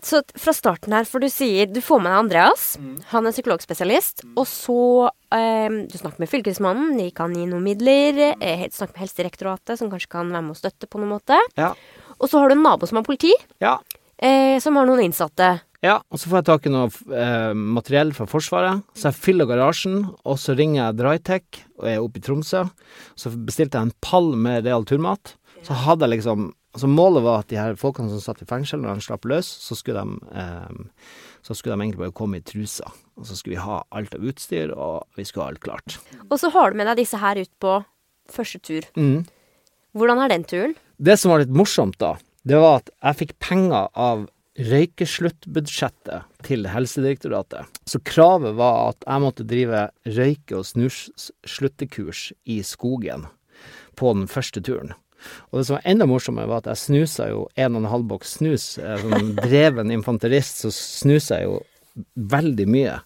Så 0.04 0.20
fra 0.36 0.52
starten 0.52 0.92
her, 0.92 1.06
for 1.08 1.18
du 1.18 1.30
sier 1.32 1.64
Du 1.72 1.80
får 1.80 2.02
med 2.04 2.12
deg 2.12 2.18
Andreas. 2.18 2.64
Han 3.08 3.24
er 3.26 3.32
psykologspesialist. 3.32 4.20
Og 4.36 4.44
så 4.46 5.08
eh, 5.32 5.68
Du 5.88 5.96
snakker 5.96 6.20
med 6.20 6.28
Fylkesmannen, 6.28 6.98
de 7.00 7.06
kan 7.10 7.32
gi 7.32 7.46
noen 7.48 7.64
midler. 7.64 8.12
Mm. 8.36 8.42
helt- 8.60 8.74
snakker 8.76 8.92
med 8.98 9.00
Helsedirektoratet, 9.08 9.78
som 9.80 9.88
kanskje 9.90 10.10
kan 10.12 10.28
være 10.30 10.44
med 10.44 10.52
å 10.54 10.60
støtte 10.60 10.86
på 10.92 11.00
noen 11.00 11.14
måte. 11.16 11.38
Ja. 11.56 11.72
Og 12.20 12.28
så 12.28 12.38
har 12.38 12.48
du 12.52 12.54
en 12.58 12.62
nabo 12.62 12.86
som 12.86 12.98
er 12.98 13.02
politi, 13.02 13.32
Ja. 13.60 13.78
eh, 14.18 14.58
som 14.60 14.76
har 14.76 14.84
noen 14.86 15.00
innsatte. 15.08 15.62
Ja, 15.84 15.98
og 16.08 16.16
så 16.16 16.30
får 16.30 16.40
jeg 16.40 16.48
tak 16.48 16.66
i 16.66 16.72
noe 16.72 16.88
eh, 17.12 17.52
materiell 17.52 18.14
fra 18.16 18.24
Forsvaret, 18.28 18.84
så 18.96 19.10
jeg 19.10 19.20
fyller 19.20 19.48
garasjen, 19.50 19.98
og 20.24 20.38
så 20.40 20.56
ringer 20.56 20.80
jeg 20.80 20.98
Drytech, 21.00 21.62
og 21.76 21.88
er 21.90 22.00
oppe 22.00 22.20
i 22.20 22.24
Tromsø. 22.24 22.62
Så 23.20 23.32
bestilte 23.36 23.76
jeg 23.76 23.90
en 23.90 23.96
pall 24.04 24.32
med 24.32 24.64
real 24.64 24.86
turmat. 24.88 25.34
Så 25.64 25.76
hadde 25.84 26.06
jeg 26.08 26.20
liksom 26.20 26.52
Altså 26.74 26.88
målet 26.90 27.22
var 27.22 27.44
at 27.44 27.52
de 27.52 27.54
her 27.54 27.76
folkene 27.78 28.10
som 28.10 28.18
satt 28.18 28.40
i 28.42 28.48
fengsel, 28.50 28.80
når 28.82 28.98
de 28.98 29.04
slapp 29.06 29.28
løs, 29.30 29.46
så 29.46 29.76
skulle 29.78 30.00
de 30.02 30.32
eh, 30.34 31.12
Så 31.46 31.54
skulle 31.54 31.76
de 31.76 31.84
egentlig 31.84 32.00
bare 32.00 32.16
komme 32.18 32.40
i 32.40 32.42
trusa. 32.42 32.88
Og 33.14 33.28
så 33.28 33.36
skulle 33.38 33.54
vi 33.54 33.62
ha 33.62 33.76
alt 33.94 34.16
av 34.16 34.24
utstyr, 34.26 34.72
og 34.74 35.04
vi 35.14 35.22
skulle 35.22 35.44
ha 35.44 35.52
alt 35.54 35.62
klart. 35.62 36.00
Og 36.26 36.34
så 36.42 36.50
har 36.50 36.72
du 36.72 36.80
med 36.80 36.90
deg 36.90 37.04
disse 37.04 37.20
her 37.22 37.38
ut 37.38 37.52
på 37.62 37.76
første 38.26 38.58
tur. 38.58 38.88
Mm. 38.98 39.22
Hvordan 39.94 40.24
er 40.24 40.34
den 40.34 40.48
turen? 40.50 40.74
Det 40.98 41.14
som 41.20 41.30
var 41.30 41.44
litt 41.44 41.54
morsomt 41.54 41.94
da, 42.02 42.16
det 42.42 42.58
var 42.58 42.80
at 42.80 42.90
jeg 42.96 43.20
fikk 43.22 43.36
penger 43.38 43.86
av 43.94 44.26
røykesluttbudsjettet 44.58 46.24
til 46.46 46.66
Helsedirektoratet. 46.70 47.66
Så 47.88 48.00
kravet 48.06 48.54
var 48.58 48.92
at 48.92 49.06
jeg 49.06 49.22
måtte 49.24 49.46
drive 49.48 49.86
røyke- 50.06 50.58
og 50.58 50.66
snussluttekurs 50.68 52.32
i 52.46 52.60
skogen 52.66 53.26
på 53.98 54.12
den 54.14 54.26
første 54.30 54.62
turen. 54.64 54.94
Og 55.50 55.58
det 55.60 55.66
som 55.66 55.78
var 55.78 55.86
enda 55.88 56.06
morsommere, 56.06 56.48
var 56.50 56.60
at 56.62 56.68
jeg 56.72 56.82
snusa 56.82 57.30
jo 57.30 57.46
en 57.56 57.76
og 57.78 57.82
en 57.82 57.90
halv 57.94 58.04
boks 58.10 58.34
snus. 58.38 58.66
Eh, 58.78 58.98
Som 59.00 59.34
dreven 59.38 59.90
infanterist 59.90 60.60
så 60.64 60.70
snusa 60.74 61.38
jeg 61.40 61.48
jo 61.48 61.60
veldig 62.14 62.66
mye. 62.68 62.98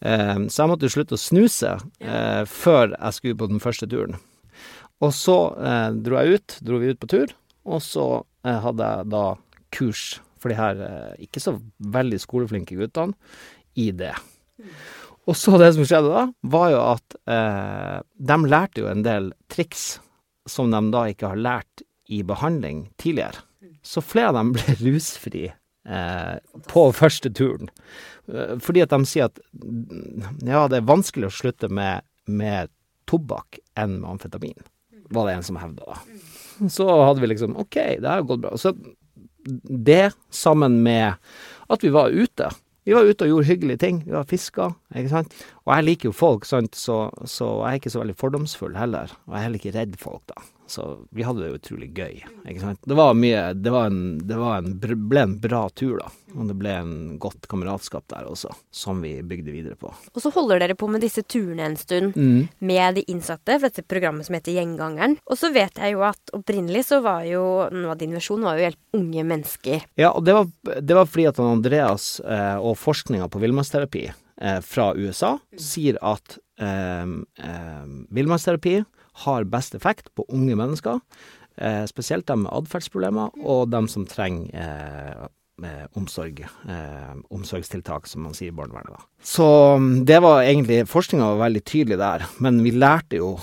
Eh, 0.00 0.46
Så 0.46 0.62
jeg 0.62 0.70
måtte 0.70 0.90
slutte 0.92 1.16
å 1.18 1.20
snuse 1.20 1.76
eh, 2.00 2.44
før 2.46 2.94
jeg 2.94 3.12
skulle 3.18 3.40
på 3.40 3.48
den 3.50 3.60
første 3.60 3.88
turen. 3.90 4.16
Og 5.00 5.12
så 5.16 5.34
dro 6.04 6.18
jeg 6.20 6.34
ut, 6.36 6.58
dro 6.60 6.78
vi 6.78 6.90
ut 6.92 6.98
på 7.00 7.08
tur, 7.08 7.30
og 7.64 7.80
så 7.80 8.22
hadde 8.44 8.84
jeg 8.84 9.08
da 9.08 9.22
kurs 9.72 10.20
for 10.40 10.52
de 10.52 10.58
her 10.58 10.80
eh, 10.86 11.26
ikke 11.26 11.42
så 11.42 11.56
veldig 11.92 12.20
skoleflinke 12.22 12.78
guttene 12.78 13.16
i 13.78 13.90
det. 13.96 14.14
Og 15.28 15.36
så 15.36 15.58
det 15.60 15.72
som 15.76 15.86
skjedde 15.86 16.10
da, 16.10 16.24
var 16.52 16.72
jo 16.72 16.80
at 16.82 17.16
eh, 17.30 17.98
de 18.00 18.38
lærte 18.48 18.82
jo 18.82 18.90
en 18.90 19.04
del 19.06 19.30
triks 19.52 20.00
som 20.48 20.72
de 20.72 20.80
da 20.92 21.06
ikke 21.10 21.30
har 21.34 21.40
lært 21.40 21.84
i 22.10 22.22
behandling 22.26 22.88
tidligere. 22.98 23.44
Så 23.82 24.02
flere 24.04 24.32
av 24.32 24.40
dem 24.40 24.54
ble 24.56 24.76
rusfri 24.84 25.44
eh, 25.50 26.36
på 26.72 26.86
første 26.96 27.32
turen. 27.36 27.70
Eh, 28.28 28.56
fordi 28.62 28.84
at 28.84 28.94
de 28.94 29.00
sier 29.08 29.30
at 29.30 29.40
mm, 29.52 30.42
ja, 30.48 30.66
det 30.70 30.80
er 30.80 30.90
vanskelig 30.90 31.30
å 31.30 31.36
slutte 31.42 31.70
med, 31.72 32.06
med 32.26 32.72
tobakk 33.10 33.60
enn 33.78 34.00
med 34.00 34.16
amfetamin, 34.16 34.58
var 35.10 35.28
det 35.28 35.38
en 35.38 35.46
som 35.46 35.58
hevda 35.60 35.94
da. 35.94 36.00
Så 36.70 36.84
hadde 36.86 37.22
vi 37.22 37.30
liksom 37.30 37.56
OK, 37.58 37.76
det 38.02 38.08
har 38.08 38.26
gått 38.28 38.42
bra. 38.42 38.52
Så 38.60 38.74
det 39.44 40.10
sammen 40.34 40.80
med 40.84 41.16
at 41.70 41.84
vi 41.84 41.92
var 41.94 42.12
ute. 42.12 42.50
Vi 42.88 42.94
var 42.96 43.06
ute 43.06 43.26
og 43.26 43.32
gjorde 43.34 43.48
hyggelige 43.50 43.80
ting. 43.82 44.00
Vi 44.06 44.14
var 44.16 44.28
fiska, 44.28 44.70
ikke 44.96 45.12
sant. 45.12 45.34
Og 45.66 45.74
jeg 45.74 45.86
liker 45.86 46.08
jo 46.10 46.16
folk, 46.16 46.46
sant, 46.48 46.76
så, 46.78 47.02
så 47.28 47.50
jeg 47.60 47.68
er 47.68 47.82
ikke 47.82 47.92
så 47.92 48.02
veldig 48.02 48.16
fordomsfull 48.18 48.78
heller. 48.78 49.12
Og 49.26 49.34
jeg 49.34 49.38
er 49.40 49.46
heller 49.46 49.62
ikke 49.62 49.76
redd 49.76 50.00
folk, 50.00 50.24
da. 50.32 50.42
Så 50.70 50.84
vi 51.10 51.24
hadde 51.26 51.42
det 51.42 51.56
utrolig 51.58 51.88
gøy. 51.96 52.20
Ikke 52.46 52.62
sant? 52.62 52.80
Det 52.86 52.94
var 52.98 53.16
mye 53.18 53.40
Det, 53.58 53.72
var 53.74 53.90
en, 53.90 54.18
det 54.26 54.36
var 54.38 54.60
en, 54.62 54.74
ble 55.10 55.24
en 55.26 55.34
bra 55.42 55.64
tur, 55.74 55.96
da. 55.98 56.08
Og 56.38 56.46
det 56.46 56.54
ble 56.60 56.70
en 56.78 56.92
godt 57.18 57.48
kameratskap 57.50 58.04
der 58.12 58.28
også, 58.30 58.52
som 58.70 59.00
vi 59.02 59.16
bygde 59.26 59.50
videre 59.50 59.74
på. 59.80 59.90
Og 60.14 60.22
så 60.22 60.30
holder 60.34 60.62
dere 60.62 60.76
på 60.78 60.86
med 60.90 61.02
disse 61.02 61.24
turene 61.26 61.66
en 61.72 61.76
stund 61.80 62.14
Mm. 62.20 62.48
med 62.64 62.94
de 63.00 63.02
innsatte 63.10 63.56
for 63.58 63.66
dette 63.68 63.82
programmet 63.90 64.26
som 64.26 64.34
heter 64.38 64.54
Gjengangeren. 64.54 65.16
Og 65.26 65.38
så 65.38 65.50
vet 65.54 65.74
jeg 65.78 65.94
jo 65.96 66.04
at 66.06 66.32
opprinnelig 66.36 66.84
så 66.88 67.00
var 67.04 67.24
jo 67.26 67.42
noe 67.74 67.92
av 67.94 67.98
din 68.00 68.14
versjon 68.14 68.42
var 68.46 68.58
jo 68.58 68.68
helt 68.70 68.80
unge 68.96 69.24
mennesker. 69.26 69.84
Ja, 69.98 70.12
og 70.14 70.24
det 70.26 70.34
var, 70.36 70.48
det 70.80 70.96
var 70.96 71.06
fordi 71.10 71.26
at 71.30 71.40
Andreas 71.42 72.20
eh, 72.22 72.56
og 72.62 72.78
forskninga 72.78 73.26
på 73.30 73.42
villmannsterapi 73.42 74.04
eh, 74.10 74.60
fra 74.62 74.92
USA 74.94 75.34
sier 75.58 75.98
at 76.02 76.38
eh, 76.60 77.10
eh, 77.42 77.84
villmannsterapi 78.14 78.78
har 79.26 79.48
best 79.50 79.76
effekt 79.78 80.12
på 80.14 80.26
unge 80.28 80.56
mennesker. 80.58 81.00
Eh, 81.56 81.84
spesielt 81.86 82.26
dem 82.30 82.46
med 82.46 82.54
atferdsproblemer, 82.56 83.36
og 83.44 83.68
dem 83.72 83.88
som 83.90 84.06
trenger 84.08 84.48
eh, 84.56 85.28
eh, 85.64 85.86
omsorg. 85.98 86.40
Eh, 86.68 87.16
omsorgstiltak, 87.30 88.06
som 88.06 88.22
man 88.22 88.34
sier 88.34 88.48
i 88.48 88.56
barnevernet. 88.56 88.96
Da. 88.96 89.04
Så 89.22 89.46
mm, 89.76 90.04
det 90.08 90.20
var 90.24 90.42
egentlig 90.42 90.86
Forskninga 90.88 91.32
var 91.34 91.42
veldig 91.44 91.64
tydelig 91.64 91.98
der, 92.00 92.24
men 92.38 92.62
vi 92.64 92.72
lærte 92.72 93.20
jo 93.20 93.34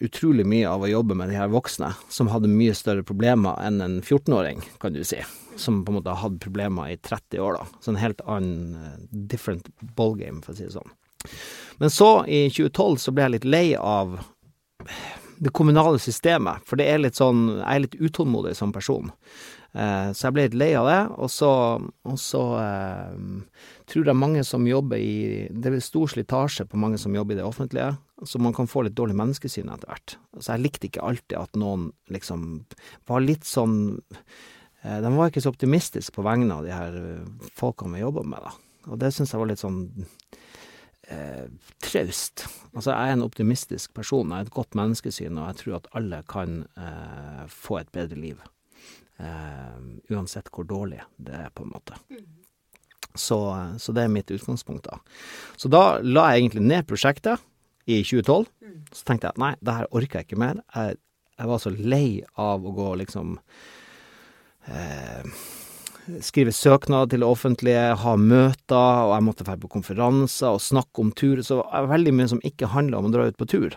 utrolig 0.00 0.46
mye 0.48 0.68
av 0.68 0.84
å 0.84 0.90
jobbe 0.90 1.16
med 1.18 1.32
de 1.32 1.38
her 1.40 1.52
voksne, 1.52 1.92
som 2.12 2.30
hadde 2.32 2.50
mye 2.52 2.74
større 2.76 3.06
problemer 3.06 3.56
enn 3.64 3.80
en 3.84 4.00
14-åring, 4.02 4.64
kan 4.82 4.96
du 4.96 5.02
si. 5.06 5.22
Som 5.56 5.82
på 5.84 5.92
en 5.92 6.00
måte 6.00 6.12
har 6.12 6.22
hatt 6.26 6.40
problemer 6.42 6.92
i 6.92 6.98
30 7.00 7.40
år, 7.44 7.60
da. 7.60 7.80
Så 7.80 7.92
en 7.92 8.02
helt 8.02 8.20
annen 8.26 8.76
eh, 8.76 9.00
different 9.32 9.72
ballgame, 9.96 10.42
for 10.44 10.54
å 10.54 10.58
si 10.58 10.68
det 10.68 10.76
sånn. 10.76 10.98
Men 11.80 11.90
så, 11.92 12.12
i 12.26 12.48
2012, 12.50 13.00
så 13.00 13.14
ble 13.14 13.26
jeg 13.26 13.36
litt 13.36 13.48
lei 13.48 13.66
av 13.78 14.18
det 15.42 15.50
kommunale 15.50 15.98
systemet, 15.98 16.62
for 16.68 16.78
det 16.78 16.86
er 16.86 17.00
litt 17.02 17.18
sånn 17.18 17.48
Jeg 17.56 17.66
er 17.72 17.82
litt 17.82 17.98
utålmodig 17.98 18.54
som 18.54 18.70
person. 18.74 19.10
Eh, 19.72 20.12
så 20.14 20.28
jeg 20.28 20.36
ble 20.36 20.44
litt 20.46 20.56
lei 20.60 20.70
av 20.78 20.86
det, 20.86 21.00
og 21.16 21.30
så, 21.32 21.50
og 21.80 22.18
så 22.20 22.42
eh, 22.60 23.66
tror 23.90 24.10
jeg 24.10 24.20
mange 24.20 24.44
som 24.46 24.68
jobber 24.68 25.00
i 25.00 25.48
Det 25.50 25.72
er 25.72 25.82
stor 25.82 26.12
slitasje 26.12 26.68
på 26.68 26.78
mange 26.80 27.00
som 27.00 27.14
jobber 27.16 27.34
i 27.34 27.40
det 27.40 27.48
offentlige, 27.48 27.90
så 28.22 28.38
man 28.38 28.54
kan 28.54 28.70
få 28.70 28.84
litt 28.86 28.96
dårlig 28.98 29.18
menneskesyn 29.18 29.72
etter 29.72 29.90
hvert. 29.90 30.16
Så 30.38 30.52
jeg 30.52 30.66
likte 30.66 30.90
ikke 30.90 31.06
alltid 31.08 31.38
at 31.40 31.58
noen 31.58 31.90
liksom 32.12 32.62
var 33.10 33.24
litt 33.24 33.48
sånn 33.48 33.78
eh, 34.84 34.98
De 35.02 35.14
var 35.16 35.32
ikke 35.32 35.42
så 35.42 35.54
optimistiske 35.54 36.14
på 36.14 36.26
vegne 36.26 36.54
av 36.54 36.68
de 36.68 36.76
her 36.76 37.00
eh, 37.02 37.48
folkene 37.58 37.96
vi 37.96 38.04
jobba 38.04 38.28
med, 38.28 38.46
da. 38.46 38.54
Og 38.92 38.98
det 39.02 39.10
syns 39.14 39.34
jeg 39.34 39.42
var 39.42 39.50
litt 39.50 39.62
sånn 39.62 39.82
eh, 41.12 41.46
traust. 41.84 42.46
Altså, 42.72 42.90
jeg 42.90 43.10
er 43.10 43.16
en 43.16 43.26
optimistisk 43.26 43.92
person, 43.96 44.30
jeg 44.30 44.42
har 44.42 44.48
et 44.48 44.56
godt 44.56 44.76
menneskesyn, 44.78 45.38
og 45.38 45.50
jeg 45.50 45.60
tror 45.60 45.78
at 45.78 45.90
alle 45.98 46.22
kan 46.30 46.62
eh, 46.76 47.44
få 47.52 47.82
et 47.82 47.92
bedre 47.94 48.18
liv. 48.18 48.40
Eh, 49.20 49.78
uansett 50.12 50.48
hvor 50.52 50.66
dårlig 50.68 51.02
det 51.20 51.36
er, 51.44 51.52
på 51.54 51.66
en 51.66 51.74
måte. 51.74 51.98
Så, 53.12 53.38
så 53.78 53.92
det 53.92 54.06
er 54.06 54.12
mitt 54.12 54.30
utgangspunkt, 54.32 54.88
da. 54.88 54.98
Så 55.60 55.68
da 55.68 56.00
la 56.00 56.30
jeg 56.32 56.46
egentlig 56.46 56.64
ned 56.64 56.88
prosjektet 56.88 57.42
i 57.84 58.00
2012. 58.00 58.46
Så 58.92 59.06
tenkte 59.08 59.28
jeg 59.28 59.36
at 59.36 59.42
nei, 59.42 59.54
det 59.60 59.76
her 59.76 59.90
orker 59.92 60.20
jeg 60.20 60.30
ikke 60.30 60.40
mer. 60.40 60.62
Jeg, 60.74 60.96
jeg 61.38 61.50
var 61.50 61.60
så 61.62 61.72
lei 61.76 62.06
av 62.40 62.64
å 62.64 62.72
gå 62.76 62.88
liksom 63.02 63.36
eh, 64.70 65.28
skrive 66.24 66.52
søknad 66.54 67.12
til 67.12 67.22
det 67.22 67.28
offentlige, 67.28 67.86
ha 68.02 68.12
møter, 68.18 69.06
og 69.06 69.14
jeg 69.14 69.26
måtte 69.26 69.46
dra 69.46 69.56
på 69.60 69.70
konferanser 69.72 70.56
og 70.56 70.62
snakke 70.64 71.04
om 71.04 71.12
tur. 71.14 71.42
Så 71.42 71.60
det 71.60 71.66
var 71.70 71.90
veldig 71.94 72.14
mye 72.18 72.30
som 72.34 72.42
ikke 72.46 72.72
handla 72.74 73.00
om 73.00 73.10
å 73.10 73.14
dra 73.14 73.28
ut 73.30 73.38
på 73.40 73.48
tur. 73.50 73.76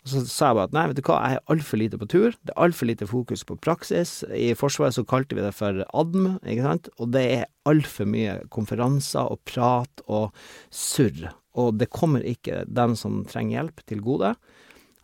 Og 0.00 0.08
så 0.08 0.22
sa 0.24 0.48
jeg 0.48 0.56
bare 0.56 0.68
at 0.70 0.76
nei, 0.76 0.86
vet 0.88 1.00
du 1.00 1.02
hva, 1.04 1.18
jeg 1.28 1.36
er 1.36 1.52
altfor 1.52 1.80
lite 1.80 1.98
på 2.00 2.08
tur. 2.08 2.36
Det 2.40 2.54
er 2.54 2.62
altfor 2.64 2.88
lite 2.88 3.08
fokus 3.10 3.42
på 3.44 3.58
praksis. 3.60 4.14
I 4.32 4.54
Forsvaret 4.56 4.96
så 4.96 5.04
kalte 5.08 5.36
vi 5.36 5.44
det 5.44 5.52
for 5.58 5.82
ADM, 5.84 6.38
ikke 6.40 6.64
sant. 6.64 6.88
Og 6.96 7.12
det 7.16 7.26
er 7.34 7.50
altfor 7.68 8.08
mye 8.08 8.38
konferanser 8.54 9.28
og 9.28 9.42
prat 9.50 10.06
og 10.08 10.30
surr. 10.72 11.28
Og 11.60 11.76
det 11.76 11.90
kommer 11.92 12.24
ikke 12.24 12.62
den 12.70 12.96
som 12.96 13.20
trenger 13.28 13.58
hjelp, 13.58 13.84
til 13.90 14.00
gode. 14.06 14.32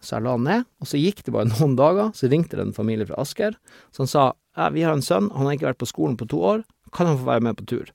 Så 0.01 0.17
jeg 0.17 0.25
la 0.25 0.37
den 0.39 0.49
ned, 0.49 0.67
og 0.81 0.89
så 0.89 1.01
gikk 1.01 1.23
det 1.27 1.35
bare 1.35 1.51
noen 1.53 1.77
dager, 1.77 2.13
så 2.17 2.31
ringte 2.33 2.57
det 2.57 2.69
en 2.69 2.77
familie 2.77 3.09
fra 3.09 3.21
Asker 3.21 3.59
som 3.95 4.09
sa 4.09 4.31
ja, 4.57 4.71
vi 4.73 4.85
har 4.87 4.97
en 4.97 5.05
sønn, 5.05 5.31
han 5.35 5.47
har 5.47 5.57
ikke 5.57 5.71
vært 5.71 5.83
på 5.83 5.91
skolen 5.91 6.17
på 6.19 6.29
to 6.33 6.41
år, 6.55 6.65
kan 6.97 7.11
han 7.11 7.19
få 7.21 7.29
være 7.29 7.45
med 7.45 7.59
på 7.59 7.67
tur? 7.69 7.91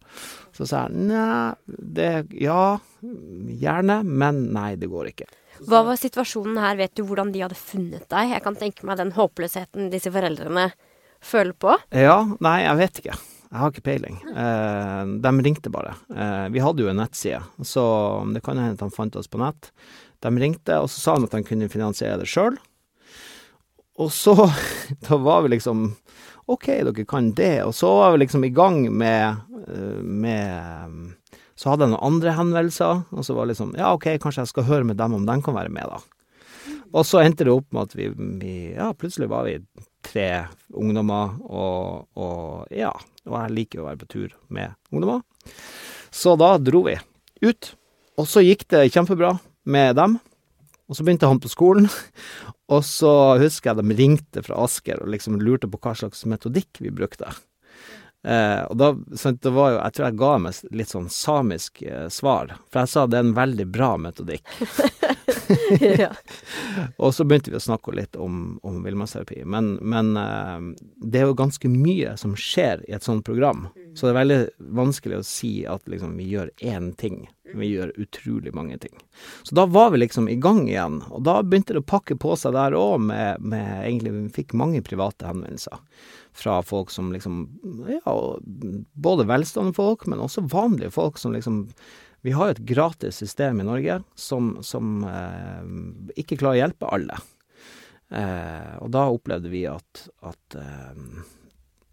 Så 0.55 0.67
sa 0.69 0.85
jeg 0.85 1.07
nei, 1.09 1.53
det 1.65 2.11
ja, 2.37 2.77
gjerne, 3.01 4.01
men 4.05 4.43
nei, 4.53 4.75
det 4.79 4.91
går 4.91 5.11
ikke. 5.13 5.29
Hva 5.69 5.83
var 5.85 5.99
situasjonen 5.99 6.57
her? 6.61 6.77
Vet 6.79 6.95
du 6.97 7.03
hvordan 7.05 7.31
de 7.33 7.43
hadde 7.43 7.57
funnet 7.57 8.07
deg? 8.09 8.31
Jeg 8.33 8.43
kan 8.45 8.57
tenke 8.57 8.87
meg 8.87 8.97
den 9.01 9.13
håpløsheten 9.13 9.91
disse 9.93 10.11
foreldrene 10.13 10.71
føler 11.21 11.53
på. 11.53 11.75
Ja, 11.93 12.23
nei, 12.41 12.61
jeg 12.63 12.79
vet 12.79 13.01
ikke. 13.03 13.17
Jeg 13.51 13.59
har 13.59 13.73
ikke 13.73 13.83
peiling. 13.85 14.17
Eh, 14.31 15.11
de 15.21 15.31
ringte 15.45 15.71
bare. 15.73 15.93
Eh, 16.09 16.47
vi 16.55 16.63
hadde 16.63 16.85
jo 16.85 16.89
en 16.91 17.01
nettside, 17.01 17.41
så 17.67 17.83
det 18.31 18.41
kan 18.45 18.57
hende 18.57 18.77
at 18.77 18.85
han 18.85 18.93
fant 18.95 19.17
oss 19.19 19.29
på 19.29 19.41
nett. 19.41 19.69
De 20.23 20.31
ringte, 20.39 20.77
og 20.79 20.87
så 20.89 21.01
sa 21.03 21.17
han 21.17 21.27
at 21.27 21.35
han 21.35 21.45
kunne 21.45 21.69
finansiere 21.71 22.21
det 22.21 22.29
sjøl. 22.31 22.55
Og 24.01 24.09
så, 24.15 24.33
da 25.07 25.19
var 25.21 25.43
vi 25.45 25.57
liksom 25.57 25.91
OK, 26.49 26.67
dere 26.87 27.05
kan 27.07 27.31
det. 27.37 27.63
Og 27.65 27.73
så 27.77 27.89
var 27.99 28.13
vi 28.13 28.23
liksom 28.23 28.45
i 28.47 28.53
gang 28.53 28.83
med, 28.89 29.43
med 30.01 31.11
Så 31.55 31.69
hadde 31.69 31.85
jeg 31.85 31.93
noen 31.93 32.07
andre 32.07 32.33
henvendelser, 32.37 33.03
og 33.11 33.27
så 33.27 33.35
var 33.37 33.45
det 33.45 33.53
liksom 33.55 33.75
Ja, 33.77 33.93
OK, 33.93 34.09
kanskje 34.23 34.45
jeg 34.45 34.53
skal 34.53 34.67
høre 34.69 34.87
med 34.87 34.99
dem 35.01 35.13
om 35.17 35.27
de 35.27 35.37
kan 35.45 35.57
være 35.57 35.73
med, 35.73 35.91
da. 35.91 36.01
Og 36.91 37.05
så 37.07 37.21
endte 37.23 37.45
det 37.47 37.53
opp 37.53 37.69
med 37.71 37.87
at 37.87 37.95
vi, 37.95 38.09
vi 38.41 38.55
Ja, 38.75 38.91
plutselig 38.97 39.29
var 39.31 39.47
vi 39.47 39.59
tre 40.05 40.47
ungdommer, 40.73 41.37
og, 41.45 42.07
og 42.17 42.73
ja. 42.73 42.91
Og 43.29 43.37
jeg 43.37 43.55
liker 43.59 43.83
å 43.83 43.87
være 43.91 44.01
på 44.01 44.09
tur 44.09 44.33
med 44.49 44.73
ungdommer. 44.91 45.21
Så 46.11 46.35
da 46.39 46.55
dro 46.59 46.83
vi 46.89 46.97
ut. 47.45 47.73
Og 48.19 48.27
så 48.27 48.43
gikk 48.43 48.65
det 48.73 48.89
kjempebra 48.91 49.35
med 49.63 49.95
dem. 49.97 50.17
Og 50.91 50.97
så 50.97 51.05
begynte 51.07 51.29
han 51.29 51.39
på 51.39 51.51
skolen, 51.51 51.87
og 52.75 52.83
så 52.83 53.13
husker 53.39 53.71
jeg 53.71 53.79
de 53.79 53.95
ringte 54.01 54.43
fra 54.43 54.59
Asker 54.65 54.99
og 54.99 55.13
liksom 55.13 55.39
lurte 55.39 55.71
på 55.71 55.79
hva 55.79 55.95
slags 55.95 56.25
metodikk 56.27 56.83
vi 56.83 56.91
brukte. 56.91 57.31
Eh, 58.27 58.63
og 58.69 58.77
da, 58.77 58.91
sant, 59.17 59.39
det 59.41 59.49
var 59.55 59.71
jo, 59.71 59.77
jeg 59.79 59.95
tror 59.95 60.05
jeg 60.05 60.17
ga 60.19 60.31
meg 60.43 60.73
litt 60.77 60.91
sånn 60.91 61.07
samisk 61.09 61.81
eh, 61.81 62.05
svar, 62.13 62.51
for 62.69 62.83
jeg 62.83 62.91
sa 62.91 63.05
det 63.09 63.17
er 63.17 63.25
en 63.25 63.37
veldig 63.37 63.65
bra 63.73 63.95
metodikk. 63.97 64.45
ja. 66.03 66.11
Og 67.01 67.15
så 67.17 67.25
begynte 67.25 67.53
vi 67.53 67.57
å 67.57 67.63
snakke 67.63 67.95
litt 67.97 68.19
om, 68.21 68.59
om 68.67 68.77
villmannsterapi. 68.85 69.41
Men, 69.49 69.73
men 69.81 70.13
eh, 70.21 70.69
det 71.01 71.23
er 71.23 71.31
jo 71.31 71.39
ganske 71.39 71.71
mye 71.71 72.13
som 72.21 72.37
skjer 72.37 72.85
i 72.87 72.93
et 72.97 73.07
sånt 73.07 73.25
program. 73.25 73.69
Så 73.95 74.05
det 74.05 74.13
er 74.13 74.19
veldig 74.19 74.41
vanskelig 74.77 75.21
å 75.21 75.25
si 75.25 75.53
at 75.69 75.89
liksom, 75.89 76.13
vi 76.21 76.29
gjør 76.35 76.53
én 76.61 76.91
ting. 77.01 77.23
Vi 77.57 77.69
gjør 77.73 77.93
utrolig 78.01 78.53
mange 78.55 78.77
ting. 78.81 78.93
Så 79.43 79.55
da 79.57 79.65
var 79.65 79.91
vi 79.91 80.01
liksom 80.01 80.29
i 80.29 80.37
gang 80.41 80.63
igjen. 80.69 81.01
Og 81.09 81.23
da 81.27 81.39
begynte 81.43 81.75
det 81.75 81.83
å 81.83 81.89
pakke 81.93 82.15
på 82.19 82.35
seg 82.39 82.55
der 82.55 82.77
òg 82.77 83.01
med, 83.09 83.41
med 83.43 83.85
Egentlig 83.85 84.13
vi 84.15 84.23
fikk 84.41 84.55
mange 84.57 84.83
private 84.85 85.27
henvendelser 85.27 85.81
fra 86.37 86.61
folk 86.63 86.93
som 86.93 87.11
liksom 87.11 87.43
Ja, 87.89 88.15
både 88.93 89.27
velstående 89.27 89.75
folk, 89.75 90.07
men 90.07 90.23
også 90.23 90.45
vanlige 90.51 90.93
folk 90.95 91.19
som 91.21 91.35
liksom 91.35 91.65
vi 92.21 92.31
har 92.37 92.47
jo 92.47 92.53
et 92.53 92.65
gratis 92.69 93.17
system 93.17 93.63
i 93.63 93.65
Norge 93.65 93.95
som, 94.13 94.53
som 94.61 95.01
eh, 95.09 96.19
ikke 96.21 96.37
klarer 96.37 96.59
å 96.59 96.61
hjelpe 96.61 96.89
alle. 96.93 97.17
Eh, 98.13 98.73
og 98.77 98.91
da 98.93 99.07
opplevde 99.09 99.49
vi 99.49 99.63
at, 99.65 100.03
at 100.29 100.57
eh, 100.59 100.99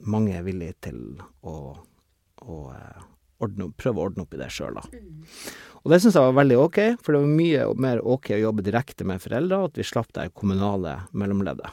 mange 0.04 0.34
er 0.36 0.44
villige 0.44 0.76
til 0.88 1.00
å, 1.40 1.56
å 2.44 2.58
ordne, 3.44 3.70
prøve 3.78 4.00
å 4.00 4.08
ordne 4.08 4.24
opp 4.24 4.36
i 4.36 4.40
det 4.40 4.50
sjøl, 4.54 4.78
da. 4.78 5.02
Og 5.84 5.92
det 5.92 6.00
syns 6.02 6.18
jeg 6.18 6.26
var 6.26 6.38
veldig 6.40 6.58
ok, 6.60 6.78
for 7.02 7.14
det 7.14 7.22
var 7.22 7.36
mye 7.40 7.66
mer 7.80 8.00
ok 8.02 8.32
å 8.34 8.40
jobbe 8.42 8.64
direkte 8.66 9.06
med 9.08 9.22
foreldre, 9.22 9.60
at 9.68 9.78
vi 9.78 9.86
slapp 9.86 10.10
det 10.16 10.30
kommunale 10.36 10.96
mellomleddet. 11.12 11.70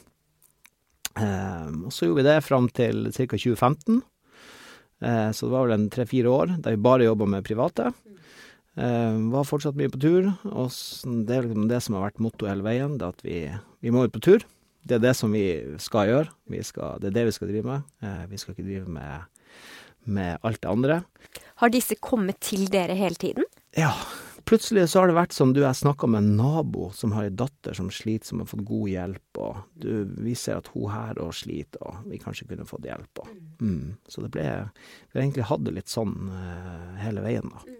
og 1.16 1.92
så 1.92 2.06
gjorde 2.06 2.22
vi 2.22 2.28
det 2.28 2.36
fram 2.46 2.70
til 2.70 3.08
ca. 3.10 3.26
2015. 3.34 4.02
så 5.02 5.48
det 5.48 5.52
var 5.52 5.66
vel 5.66 5.76
en 5.80 5.90
tre-fire 5.90 6.30
år 6.30 6.54
der 6.62 6.76
vi 6.76 6.86
bare 6.86 7.10
jobba 7.10 7.26
med 7.34 7.48
private. 7.48 7.90
Uh, 8.76 9.32
var 9.32 9.48
fortsatt 9.48 9.78
mye 9.80 9.88
på 9.88 10.02
tur, 10.04 10.26
og 10.52 10.74
det 11.24 11.32
er 11.32 11.46
liksom 11.46 11.68
det 11.70 11.78
som 11.86 11.96
har 11.96 12.10
vært 12.10 12.20
mottoet 12.20 12.52
hele 12.52 12.66
veien, 12.66 12.98
det 13.00 13.08
at 13.08 13.22
vi, 13.24 13.38
vi 13.80 13.94
må 13.94 14.04
ut 14.04 14.16
på 14.16 14.24
tur. 14.24 14.44
Det 14.86 14.98
er 14.98 15.06
det 15.06 15.14
som 15.16 15.32
vi 15.32 15.46
skal 15.82 16.10
gjøre. 16.10 16.34
Vi 16.52 16.60
skal, 16.68 17.00
det 17.00 17.10
er 17.10 17.16
det 17.16 17.24
vi 17.30 17.36
skal 17.38 17.50
drive 17.54 17.70
med. 17.70 17.86
Uh, 18.04 18.26
vi 18.28 18.40
skal 18.42 18.52
ikke 18.52 18.68
drive 18.68 18.92
med, 18.98 19.46
med 20.04 20.44
alt 20.44 20.60
det 20.60 20.74
andre. 20.74 21.00
Har 21.62 21.72
disse 21.72 21.96
kommet 22.04 22.42
til 22.44 22.68
dere 22.72 22.98
hele 22.98 23.16
tiden? 23.20 23.48
Ja. 23.78 23.94
Plutselig 24.46 24.84
så 24.92 25.02
har 25.02 25.10
det 25.10 25.16
vært 25.18 25.34
som 25.34 25.56
du, 25.56 25.64
jeg 25.64 25.78
snakka 25.80 26.06
med 26.06 26.22
en 26.22 26.36
nabo 26.38 26.92
som 26.94 27.16
har 27.16 27.26
ei 27.26 27.34
datter 27.34 27.74
som 27.74 27.88
sliter, 27.90 28.28
som 28.30 28.44
har 28.44 28.50
fått 28.52 28.62
god 28.68 28.92
hjelp, 28.92 29.40
og 29.42 29.64
du, 29.74 29.90
vi 30.22 30.36
ser 30.38 30.60
at 30.60 30.70
hun 30.76 30.92
her 30.94 31.18
òg 31.18 31.32
sliter, 31.34 31.82
og 31.82 32.06
vi 32.12 32.20
kanskje 32.22 32.46
kunne 32.52 32.68
fått 32.70 32.86
hjelp, 32.86 33.24
og 33.24 33.32
mm. 33.58 33.96
Så 34.06 34.22
det 34.22 34.30
ble 34.36 34.46
Vi 34.46 35.18
har 35.18 35.24
egentlig 35.24 35.48
hatt 35.50 35.66
det 35.66 35.74
litt 35.80 35.90
sånn 35.90 36.14
uh, 36.30 36.94
hele 37.02 37.26
veien, 37.26 37.50
da. 37.50 37.80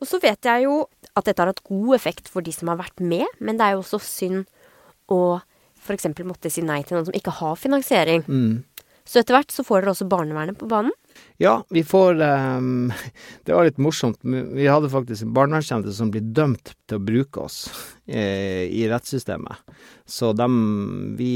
Og 0.00 0.08
så 0.08 0.20
vet 0.22 0.46
jeg 0.46 0.68
jo 0.68 0.78
at 1.10 1.26
dette 1.26 1.42
har 1.42 1.50
hatt 1.50 1.66
god 1.66 1.96
effekt 1.98 2.30
for 2.30 2.46
de 2.46 2.54
som 2.54 2.70
har 2.70 2.78
vært 2.78 3.02
med, 3.02 3.26
men 3.42 3.58
det 3.58 3.66
er 3.66 3.74
jo 3.74 3.82
også 3.82 3.98
synd 4.04 4.46
å 5.10 5.40
f.eks. 5.80 6.06
måtte 6.22 6.52
si 6.54 6.62
nei 6.62 6.84
til 6.84 6.96
noen 6.96 7.10
som 7.10 7.18
ikke 7.18 7.34
har 7.40 7.58
finansiering. 7.58 8.22
Mm. 8.30 8.62
Så 9.02 9.20
etter 9.20 9.34
hvert 9.34 9.50
så 9.50 9.66
får 9.66 9.82
dere 9.82 9.96
også 9.96 10.08
barnevernet 10.08 10.60
på 10.60 10.70
banen. 10.70 10.94
Ja, 11.40 11.64
vi 11.70 11.84
får 11.84 12.20
ehm, 12.20 12.92
Det 13.44 13.54
var 13.54 13.64
litt 13.64 13.78
morsomt. 13.80 14.18
Vi 14.22 14.66
hadde 14.68 14.90
faktisk 14.92 15.24
en 15.24 15.32
barnevernstjeneste 15.32 15.94
som 15.96 16.10
ble 16.12 16.20
dømt 16.20 16.74
til 16.84 16.98
å 16.98 17.04
bruke 17.04 17.46
oss 17.46 17.62
eh, 18.04 18.66
i 18.68 18.82
rettssystemet. 18.90 19.62
Så 20.04 20.34
dem 20.36 21.14
Vi 21.16 21.32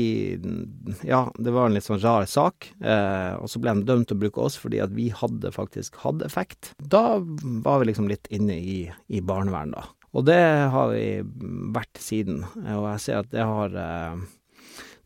Ja, 1.08 1.22
det 1.38 1.54
var 1.56 1.70
en 1.70 1.78
litt 1.78 1.88
sånn 1.88 2.02
rar 2.04 2.28
sak. 2.28 2.68
Eh, 2.84 3.32
og 3.38 3.48
så 3.48 3.62
ble 3.64 3.78
de 3.78 3.88
dømt 3.88 4.10
til 4.10 4.18
å 4.18 4.24
bruke 4.26 4.44
oss 4.44 4.60
fordi 4.60 4.82
at 4.84 4.92
vi 4.92 5.08
hadde 5.08 5.54
faktisk 5.56 5.96
hatt 6.04 6.20
effekt. 6.26 6.74
Da 6.78 7.16
var 7.64 7.80
vi 7.80 7.88
liksom 7.88 8.10
litt 8.12 8.28
inne 8.28 8.60
i, 8.60 8.78
i 9.08 9.24
barnevern, 9.24 9.72
da. 9.72 9.86
Og 10.14 10.28
det 10.28 10.42
har 10.70 10.92
vi 10.92 11.24
vært 11.74 11.98
siden. 11.98 12.44
Og 12.60 12.90
jeg 12.92 13.04
ser 13.06 13.24
at 13.24 13.32
det 13.32 13.48
har 13.48 13.72
eh, 13.72 14.20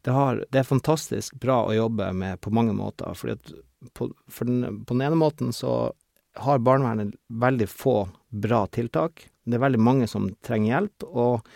det, 0.03 0.11
har, 0.11 0.43
det 0.51 0.61
er 0.61 0.69
fantastisk 0.69 1.39
bra 1.39 1.63
å 1.69 1.75
jobbe 1.77 2.11
med 2.17 2.43
på 2.43 2.51
mange 2.55 2.75
måter, 2.75 3.15
fordi 3.19 3.39
at 3.39 3.57
på, 3.95 4.11
for 4.29 4.49
den, 4.49 4.83
på 4.85 4.97
den 4.97 5.07
ene 5.07 5.19
måten 5.19 5.53
så 5.55 5.93
har 6.39 6.63
barnevernet 6.63 7.17
veldig 7.29 7.69
få 7.71 7.97
bra 8.29 8.65
tiltak. 8.75 9.27
Det 9.49 9.59
er 9.59 9.65
veldig 9.65 9.81
mange 9.83 10.09
som 10.11 10.29
trenger 10.45 10.75
hjelp, 10.75 11.07
og 11.09 11.47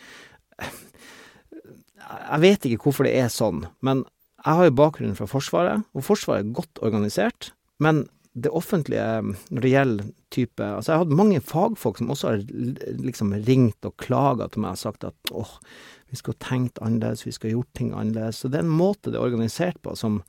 jeg 2.12 2.42
vet 2.42 2.66
ikke 2.66 2.88
hvorfor 2.88 3.06
det 3.06 3.14
er 3.20 3.30
sånn, 3.32 3.64
men 3.84 4.04
jeg 4.42 4.58
har 4.58 4.66
jo 4.66 4.78
bakgrunn 4.80 5.14
fra 5.18 5.28
Forsvaret, 5.30 5.84
og 5.94 6.06
Forsvaret 6.06 6.42
er 6.42 6.56
godt 6.56 6.82
organisert, 6.82 7.52
men 7.82 8.06
det 8.32 8.48
offentlige 8.56 9.04
når 9.52 9.60
det 9.60 9.70
gjelder 9.74 10.12
type 10.32 10.64
Altså, 10.64 10.88
jeg 10.88 10.96
har 10.96 11.02
hatt 11.04 11.18
mange 11.18 11.40
fagfolk 11.44 11.98
som 12.00 12.12
også 12.14 12.30
har 12.30 12.38
liksom 13.04 13.34
ringt 13.44 13.84
og 13.84 13.98
klaga 14.00 14.46
til 14.48 14.64
meg 14.64 14.78
og 14.78 14.80
sagt 14.80 15.04
at 15.04 15.32
åh, 15.36 15.50
vi 16.12 16.18
skulle 16.20 16.36
tenkt 16.44 16.76
annerledes, 16.84 17.24
vi 17.24 17.32
skulle 17.32 17.54
gjort 17.56 17.70
ting 17.78 17.90
annerledes. 17.96 18.42
Så 18.42 18.50
det 18.52 18.60
er 18.60 18.66
en 18.66 18.76
måte 18.76 19.08
det 19.08 19.16
er 19.16 19.24
organisert 19.24 19.78
på 19.82 19.94
som, 19.96 20.20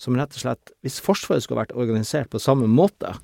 som 0.00 0.18
rett 0.18 0.36
og 0.36 0.42
slett 0.44 0.72
Hvis 0.84 1.00
Forsvaret 1.00 1.46
skulle 1.46 1.62
vært 1.62 1.72
organisert 1.72 2.28
på 2.32 2.42
samme 2.42 2.68
måte, 2.68 3.14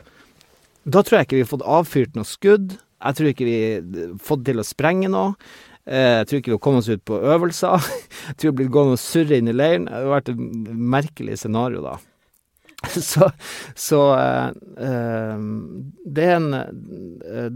da 0.86 1.02
tror 1.02 1.18
jeg 1.18 1.28
ikke 1.28 1.36
vi 1.40 1.44
har 1.44 1.52
fått 1.52 1.68
avfyrt 1.76 2.16
noe 2.16 2.28
skudd. 2.28 2.76
Jeg 3.04 3.18
tror 3.18 3.30
ikke 3.32 3.48
vi 3.48 3.56
har 3.76 4.18
fått 4.24 4.44
til 4.48 4.62
å 4.62 4.66
sprenge 4.66 5.10
noe. 5.12 5.34
Eh, 5.84 6.22
Jeg 6.22 6.26
tror 6.26 6.40
ikke 6.40 6.52
vi 6.52 6.56
har 6.56 6.64
kommet 6.64 6.84
oss 6.86 6.88
ut 6.94 7.04
på 7.04 7.20
øvelser. 7.20 7.90
Jeg 8.30 8.36
tror 8.36 8.48
vi 8.48 8.52
har 8.52 8.58
blitt 8.62 8.74
gående 8.74 8.96
og 8.96 9.02
surre 9.02 9.38
inn 9.38 9.50
i 9.52 9.56
leiren. 9.56 9.88
Det 9.90 10.00
har 10.00 10.12
vært 10.16 10.32
et 10.32 10.44
merkelig 10.96 11.38
scenario, 11.42 11.84
da. 11.84 11.98
Så, 13.10 13.30
så 13.74 13.98
øh, 14.14 15.38
det 16.16 16.26
er 16.26 16.34
en 16.36 16.54
eh, 16.54 17.48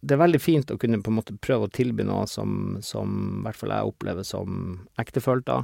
Det 0.00 0.14
er 0.14 0.20
veldig 0.20 0.40
fint 0.42 0.70
å 0.70 0.78
kunne 0.80 1.00
på 1.02 1.12
en 1.12 1.18
måte 1.18 1.36
prøve 1.42 1.66
å 1.66 1.72
tilby 1.72 2.04
noe 2.06 2.26
som, 2.30 2.76
som 2.84 3.42
hvert 3.44 3.58
fall 3.58 3.72
jeg 3.74 3.92
opplever 3.92 4.26
som 4.26 4.58
ektefølt, 5.00 5.46
da. 5.48 5.62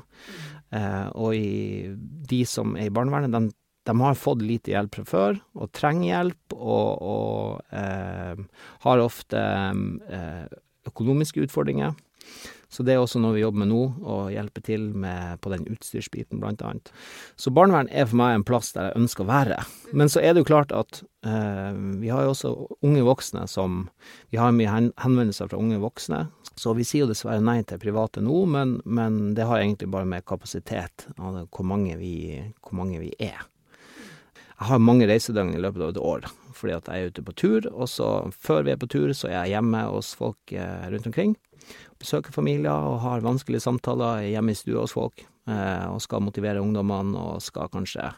Eh, 0.73 1.09
og 1.13 1.37
i, 1.37 1.93
de 2.31 2.41
som 2.49 2.77
er 2.79 2.89
i 2.89 2.95
barnevernet, 2.95 3.35
de, 3.35 3.53
de 3.89 3.97
har 4.01 4.19
fått 4.19 4.45
lite 4.47 4.73
hjelp 4.73 4.99
fra 4.99 5.07
før, 5.09 5.39
og 5.59 5.73
trenger 5.77 6.09
hjelp, 6.09 6.57
og, 6.57 6.89
og 7.13 7.77
eh, 7.77 8.65
har 8.87 9.05
ofte 9.05 9.43
eh, 9.43 10.59
økonomiske 10.91 11.45
utfordringer. 11.47 11.95
Så 12.73 12.85
det 12.87 12.95
er 12.95 13.03
også 13.03 13.21
noe 13.21 13.37
vi 13.37 13.43
jobber 13.43 13.61
med 13.63 13.69
nå, 13.69 13.81
å 14.01 14.17
hjelpe 14.33 14.63
til 14.65 14.87
med 14.97 15.43
på 15.45 15.51
den 15.53 15.67
utstyrsbiten, 15.69 16.41
blant 16.41 16.63
annet. 16.65 16.89
Så 17.37 17.53
barnevern 17.53 17.91
er 17.93 18.09
for 18.09 18.17
meg 18.23 18.39
en 18.39 18.47
plass 18.49 18.73
der 18.73 18.89
jeg 18.89 19.03
ønsker 19.03 19.27
å 19.27 19.29
være. 19.29 19.59
Men 19.93 20.09
så 20.09 20.23
er 20.25 20.33
det 20.33 20.41
jo 20.41 20.49
klart 20.49 20.73
at 20.73 21.03
eh, 21.29 21.77
vi 22.01 22.09
har 22.09 22.25
jo 22.25 22.33
også 22.33 22.55
unge 22.81 23.05
voksne 23.05 23.45
som 23.51 23.85
Vi 24.33 24.41
har 24.41 24.55
mye 24.57 24.73
henvendelser 24.73 25.51
fra 25.51 25.61
unge 25.61 25.77
voksne, 25.83 26.25
så 26.57 26.73
vi 26.77 26.87
sier 26.89 27.05
jo 27.05 27.13
dessverre 27.13 27.45
nei 27.45 27.61
til 27.69 27.81
private 27.83 28.25
nå, 28.25 28.45
men, 28.49 28.79
men 28.85 29.35
det 29.37 29.45
har 29.49 29.61
egentlig 29.61 29.91
bare 29.93 30.09
med 30.09 30.25
kapasitet, 30.29 31.09
altså 31.19 31.45
hvor 31.53 31.69
mange 31.69 31.99
vi, 32.01 32.41
hvor 32.65 32.81
mange 32.81 33.03
vi 33.03 33.13
er. 33.21 33.45
Jeg 34.63 34.69
har 34.71 34.79
mange 34.79 35.09
reisedøgn 35.11 35.57
i 35.57 35.61
løpet 35.61 35.83
av 35.83 35.93
et 35.93 36.01
år, 36.01 36.27
fordi 36.55 36.77
at 36.77 36.89
jeg 36.89 37.03
er 37.03 37.13
ute 37.13 37.25
på 37.27 37.37
tur, 37.37 37.67
og 37.73 37.89
så 37.91 38.11
før 38.33 38.65
vi 38.65 38.73
er 38.73 38.81
på 38.81 38.89
tur, 38.89 39.13
så 39.17 39.29
er 39.29 39.41
jeg 39.41 39.57
hjemme 39.57 39.81
hos 39.91 40.13
folk 40.17 40.55
eh, 40.55 40.85
rundt 40.93 41.09
omkring. 41.11 41.37
Besøker 42.03 42.35
familier 42.35 42.73
og 42.73 43.01
har 43.05 43.23
vanskelige 43.23 43.63
samtaler 43.63 44.25
hjemme 44.27 44.55
i 44.55 44.59
stua 44.59 44.83
hos 44.83 44.95
folk, 44.97 45.23
eh, 45.47 45.85
og 45.87 46.01
skal 46.03 46.25
motivere 46.27 46.63
ungdommene, 46.63 47.15
og 47.15 47.45
skal 47.45 47.71
kanskje 47.71 48.09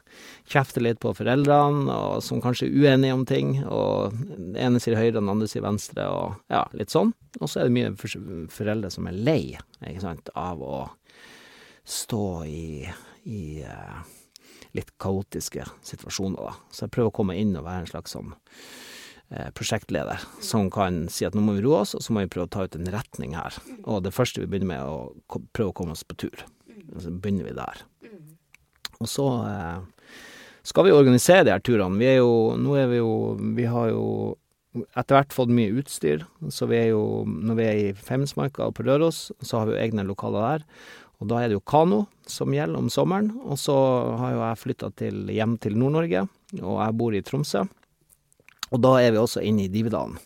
kjefte 0.50 0.80
litt 0.80 1.02
på 1.04 1.12
foreldrene, 1.16 1.84
og 1.92 2.24
som 2.24 2.40
kanskje 2.44 2.70
er 2.70 2.78
uenige 2.80 3.18
om 3.18 3.26
ting, 3.28 3.58
og 3.68 4.16
den 4.30 4.56
ene 4.56 4.80
sier 4.80 4.96
høyre, 4.96 5.18
den 5.18 5.28
andre 5.28 5.48
sier 5.50 5.66
venstre, 5.66 6.08
og 6.08 6.40
ja, 6.52 6.64
litt 6.72 6.94
sånn. 6.94 7.12
Og 7.42 7.50
så 7.50 7.60
er 7.60 7.68
det 7.68 7.76
mye 7.76 7.94
for 8.00 8.16
foreldre 8.54 8.92
som 8.94 9.10
er 9.10 9.20
lei, 9.28 9.40
ikke 9.84 10.06
sant, 10.06 10.32
av 10.38 10.64
å 10.64 10.84
stå 11.84 12.26
i, 12.48 12.88
i 13.28 13.44
eh, 13.68 14.00
litt 14.74 14.96
kaotiske 14.98 15.66
situasjoner. 15.84 16.56
Så 16.72 16.86
jeg 16.86 16.96
prøver 16.96 17.12
å 17.12 17.18
komme 17.20 17.36
inn 17.38 17.52
og 17.58 17.68
være 17.68 17.84
en 17.84 17.92
slags 17.92 18.16
sånn 18.16 18.32
prosjektleder 19.56 20.20
som 20.44 20.68
kan 20.70 21.06
si 21.10 21.24
at 21.26 21.34
nå 21.34 21.42
må 21.42 21.56
vi 21.56 21.64
roe 21.64 21.80
oss, 21.82 21.94
og 21.96 22.04
så 22.04 22.14
må 22.14 22.22
vi 22.22 22.30
prøve 22.30 22.46
å 22.46 22.52
ta 22.54 22.66
ut 22.66 22.76
en 22.78 22.90
retning 22.92 23.34
her. 23.34 23.56
Og 23.82 24.04
det 24.04 24.12
første 24.14 24.42
vi 24.42 24.50
begynner 24.50 24.70
med, 24.70 24.82
er 24.84 25.40
å 25.40 25.42
prøve 25.56 25.72
å 25.72 25.76
komme 25.76 25.96
oss 25.96 26.04
på 26.06 26.16
tur. 26.20 26.44
Så 27.00 27.10
begynner 27.10 27.48
vi 27.48 27.56
der. 27.56 27.82
Og 29.00 29.10
så 29.10 29.26
eh, 29.48 30.14
skal 30.64 30.86
vi 30.86 30.94
organisere 30.94 31.44
de 31.46 31.54
her 31.54 31.62
turene. 31.64 31.98
Vi 32.00 32.08
er 32.08 32.18
jo 32.20 32.54
Nå 32.60 32.76
er 32.78 32.88
vi 32.92 33.00
jo 33.00 33.12
Vi 33.56 33.68
har 33.68 33.90
jo 33.92 34.04
etter 34.98 35.14
hvert 35.14 35.34
fått 35.34 35.52
mye 35.54 35.70
utstyr, 35.78 36.24
så 36.50 36.66
vi 36.66 36.80
er 36.80 36.88
jo 36.94 37.22
Når 37.26 37.58
vi 37.58 37.66
er 37.66 37.80
i 37.80 37.92
Femundsmarka 37.94 38.68
og 38.68 38.76
på 38.78 38.86
Røros, 38.86 39.28
så 39.44 39.60
har 39.60 39.68
vi 39.68 39.76
jo 39.76 39.82
egne 39.82 40.06
lokaler 40.06 40.46
der. 40.46 40.66
Og 41.22 41.30
da 41.30 41.40
er 41.40 41.50
det 41.50 41.58
jo 41.58 41.62
kano 41.64 42.04
som 42.26 42.52
gjelder 42.52 42.80
om 42.80 42.90
sommeren. 42.90 43.30
Og 43.44 43.60
så 43.60 43.74
har 44.18 44.34
jo 44.34 44.42
jeg 44.42 44.62
flytta 44.64 44.90
hjem 45.30 45.56
til 45.62 45.78
Nord-Norge, 45.78 46.26
og 46.60 46.80
jeg 46.80 46.98
bor 46.98 47.14
i 47.14 47.22
Tromsø. 47.22 47.62
Og 48.72 48.80
da 48.82 48.96
er 49.02 49.12
vi 49.14 49.20
også 49.20 49.42
inne 49.44 49.66
i 49.66 49.72
Dividalen. 49.72 50.16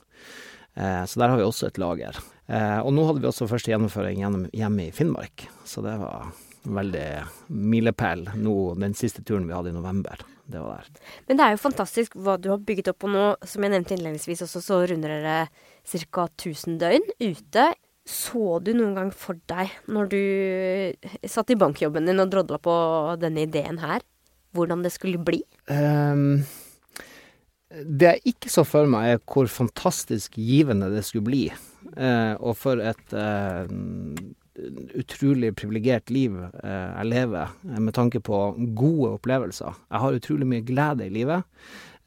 Eh, 0.78 1.04
så 1.04 1.20
der 1.20 1.32
har 1.32 1.40
vi 1.40 1.46
også 1.46 1.68
et 1.68 1.80
lager. 1.80 2.18
Eh, 2.46 2.78
og 2.80 2.92
nå 2.94 3.06
hadde 3.08 3.22
vi 3.24 3.30
også 3.30 3.48
første 3.50 3.72
gjennomføring 3.72 4.22
gjennom, 4.22 4.46
hjemme 4.54 4.88
i 4.88 4.94
Finnmark, 4.94 5.48
så 5.68 5.82
det 5.84 5.98
var 6.00 6.30
veldig 6.68 7.08
milepæl 7.48 8.26
nå 8.36 8.54
den 8.80 8.94
siste 8.96 9.22
turen 9.26 9.46
vi 9.48 9.56
hadde 9.56 9.72
i 9.72 9.76
november. 9.76 10.20
Det 10.48 10.60
var 10.64 10.80
der. 10.80 11.02
Men 11.28 11.38
det 11.38 11.44
er 11.44 11.54
jo 11.54 11.60
fantastisk 11.60 12.14
hva 12.16 12.38
du 12.40 12.48
har 12.48 12.62
bygget 12.64 12.88
opp. 12.94 13.04
Og 13.04 13.12
nå, 13.12 13.24
som 13.44 13.64
jeg 13.64 13.72
nevnte 13.74 13.92
innledningsvis 13.96 14.46
også, 14.46 14.62
så 14.64 14.78
runder 14.88 15.12
dere 15.12 15.36
ca. 15.84 16.24
1000 16.24 16.78
døgn 16.80 17.04
ute. 17.20 17.66
Så 18.08 18.56
du 18.64 18.70
noen 18.72 18.94
gang 18.96 19.10
for 19.12 19.36
deg, 19.52 19.74
når 19.92 20.08
du 20.08 20.22
satt 21.28 21.52
i 21.52 21.58
bankjobben 21.60 22.08
din 22.08 22.22
og 22.22 22.32
drodla 22.32 22.56
på 22.64 22.76
denne 23.20 23.44
ideen 23.44 23.82
her, 23.82 24.00
hvordan 24.56 24.80
det 24.80 24.94
skulle 24.94 25.20
bli? 25.20 25.42
Ehm, 25.68 26.46
det 27.68 28.12
jeg 28.14 28.32
ikke 28.32 28.50
så 28.52 28.64
for 28.64 28.88
meg, 28.88 29.12
er 29.12 29.22
hvor 29.28 29.48
fantastisk 29.52 30.38
givende 30.40 30.88
det 30.92 31.04
skulle 31.06 31.28
bli. 31.28 31.42
Eh, 31.96 32.34
og 32.40 32.56
for 32.56 32.80
et 32.80 33.12
eh, 33.16 33.68
utrolig 34.98 35.52
privilegert 35.58 36.10
liv 36.12 36.38
eh, 36.40 36.88
jeg 36.94 37.10
lever, 37.10 37.52
med 37.76 37.94
tanke 37.96 38.22
på 38.24 38.40
gode 38.78 39.12
opplevelser. 39.18 39.76
Jeg 39.90 40.04
har 40.04 40.18
utrolig 40.20 40.48
mye 40.48 40.66
glede 40.66 41.08
i 41.08 41.14
livet. 41.14 41.44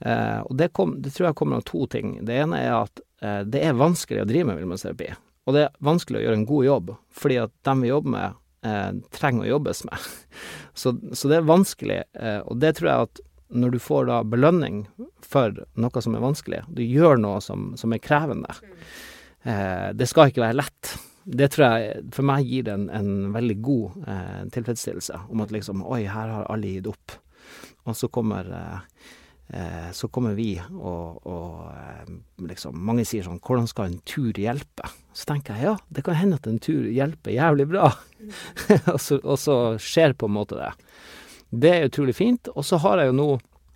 Og 0.01 0.55
det, 0.57 0.71
kom, 0.73 0.95
det 0.97 1.11
tror 1.13 1.27
jeg 1.27 1.37
kommer 1.37 1.59
av 1.59 1.65
to 1.69 1.83
ting. 1.93 2.15
Det 2.25 2.33
ene 2.41 2.57
er 2.57 2.71
at 2.73 3.03
det 3.45 3.59
er 3.61 3.75
vanskelig 3.77 4.23
å 4.23 4.25
drive 4.25 4.47
med 4.47 4.57
villmannsterapi. 4.57 5.11
Og 5.45 5.53
det 5.53 5.67
er 5.67 5.75
vanskelig 5.85 6.17
å 6.17 6.23
gjøre 6.23 6.39
en 6.39 6.45
god 6.49 6.65
jobb, 6.65 6.89
fordi 7.13 7.37
at 7.43 7.53
dem 7.69 7.83
vi 7.85 7.91
jobber 7.91 8.15
med, 8.15 9.03
trenger 9.13 9.45
å 9.45 9.51
jobbes 9.51 9.83
med. 9.85 10.07
Så, 10.81 10.95
så 11.13 11.27
det 11.27 11.35
er 11.37 11.45
vanskelig, 11.45 11.97
og 12.47 12.57
det 12.63 12.69
tror 12.77 12.87
jeg 12.87 13.05
at 13.05 13.21
når 13.51 13.75
du 13.75 13.79
får 13.83 14.07
da 14.09 14.21
belønning 14.23 14.83
for 15.25 15.55
noe 15.79 16.03
som 16.03 16.15
er 16.15 16.23
vanskelig, 16.23 16.63
du 16.71 16.83
gjør 16.83 17.19
noe 17.21 17.41
som, 17.43 17.71
som 17.79 17.93
er 17.93 18.03
krevende 18.03 18.53
eh, 19.43 19.91
Det 19.97 20.07
skal 20.09 20.31
ikke 20.31 20.45
være 20.45 20.59
lett. 20.61 20.93
Det 21.23 21.51
tror 21.53 21.77
jeg 21.77 22.05
for 22.15 22.25
meg 22.27 22.47
gir 22.49 22.65
det 22.67 22.75
en, 22.75 22.87
en 22.89 23.33
veldig 23.35 23.57
god 23.61 24.05
eh, 24.07 24.37
tilfredsstillelse, 24.55 25.25
om 25.29 25.43
at 25.43 25.53
liksom 25.53 25.83
Oi, 25.85 26.05
her 26.09 26.31
har 26.37 26.47
alle 26.49 26.77
gitt 26.77 26.89
opp. 26.89 27.17
Og 27.89 27.97
så 27.97 28.09
kommer 28.13 28.47
eh, 28.55 28.79
eh, 29.57 29.89
så 29.93 30.09
kommer 30.13 30.35
vi 30.37 30.55
og, 30.59 31.21
og 31.27 31.69
eh, 31.73 32.11
liksom 32.49 32.77
Mange 32.87 33.05
sier 33.07 33.25
sånn 33.25 33.41
Hvordan 33.41 33.69
skal 33.69 33.89
en 33.89 34.01
tur 34.07 34.37
hjelpe? 34.37 34.89
Så 35.13 35.27
tenker 35.29 35.57
jeg 35.57 35.71
ja, 35.71 35.75
det 35.89 36.05
kan 36.07 36.17
hende 36.17 36.39
at 36.39 36.49
en 36.49 36.61
tur 36.61 36.85
hjelper 36.87 37.35
jævlig 37.35 37.67
bra. 37.73 37.89
og, 38.93 38.99
så, 39.01 39.19
og 39.21 39.37
så 39.41 39.57
skjer 39.81 40.15
på 40.15 40.29
en 40.29 40.37
måte 40.37 40.59
det. 40.59 40.71
Det 41.51 41.71
er 41.75 41.87
utrolig 41.89 42.15
fint. 42.15 42.47
Og 42.55 42.65
så 42.65 42.79
har 42.81 43.01
jeg 43.01 43.11
jo 43.11 43.17
nå 43.19 43.29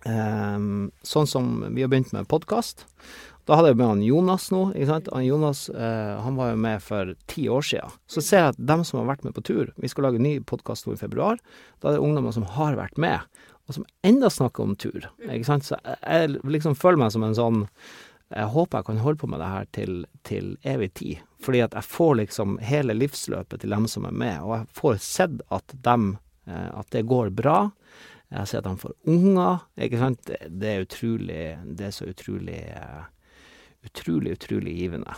eh, 0.08 0.66
Sånn 1.06 1.30
som 1.30 1.54
vi 1.68 1.84
har 1.84 1.92
begynt 1.92 2.14
med 2.16 2.28
podkast. 2.30 2.86
Da 3.46 3.54
hadde 3.60 3.70
jeg 3.70 3.78
med 3.78 3.86
han 3.86 4.02
Jonas 4.02 4.48
nå. 4.50 4.62
ikke 4.74 4.88
sant? 4.90 5.10
Han 5.14 5.26
Jonas 5.26 5.68
eh, 5.70 6.14
han 6.24 6.38
var 6.38 6.50
jo 6.50 6.62
med 6.64 6.82
for 6.82 7.12
ti 7.30 7.46
år 7.52 7.62
siden. 7.68 7.92
Så 8.10 8.24
ser 8.24 8.42
jeg 8.42 8.54
at 8.54 8.64
dem 8.72 8.82
som 8.88 8.98
har 9.00 9.12
vært 9.12 9.22
med 9.28 9.36
på 9.36 9.44
tur 9.46 9.70
Vi 9.78 9.90
skal 9.92 10.08
lage 10.08 10.18
en 10.18 10.26
ny 10.26 10.40
podkast 10.40 10.88
nå 10.88 10.96
i 10.96 11.00
februar. 11.00 11.38
Da 11.78 11.92
er 11.92 11.98
det 11.98 12.02
ungdommer 12.02 12.34
som 12.34 12.48
har 12.56 12.80
vært 12.80 12.98
med, 12.98 13.22
og 13.68 13.78
som 13.78 13.86
enda 14.06 14.32
snakker 14.32 14.66
om 14.66 14.74
tur. 14.74 15.06
ikke 15.28 15.46
sant? 15.46 15.68
Så 15.68 15.78
jeg 15.84 16.40
liksom 16.42 16.74
føler 16.74 17.04
meg 17.04 17.14
som 17.14 17.26
en 17.26 17.38
sånn 17.38 17.64
jeg 18.34 18.50
håper 18.50 18.80
jeg 18.80 18.86
kan 18.88 18.96
holde 19.04 19.20
på 19.20 19.28
med 19.30 19.38
det 19.38 19.48
her 19.52 19.66
til, 19.70 19.98
til 20.26 20.46
evig 20.66 20.88
tid. 20.98 21.18
Fordi 21.46 21.60
at 21.62 21.76
jeg 21.78 21.86
får 21.86 22.14
liksom 22.18 22.56
hele 22.58 22.96
livsløpet 22.96 23.62
til 23.62 23.70
dem 23.70 23.86
som 23.86 24.08
er 24.08 24.16
med, 24.16 24.40
og 24.42 24.54
jeg 24.56 24.66
får 24.80 24.96
sett 25.04 25.44
at 25.54 25.76
dem 25.86 26.16
At 26.46 26.90
det 26.94 27.06
går 27.10 27.32
bra. 27.34 27.70
Jeg 28.30 28.50
ser 28.50 28.62
at 28.62 28.68
han 28.70 28.78
får 28.78 28.94
unger, 29.10 29.66
ikke 29.78 29.98
sant. 30.00 30.30
Det, 30.30 30.70
er 30.70 30.86
utrolig 30.86 31.42
Det 31.78 31.88
er 31.88 31.94
så 31.94 32.08
utrolig 32.10 32.62
Utrolig, 33.86 34.32
utrolig 34.34 34.72
givende. 34.80 35.14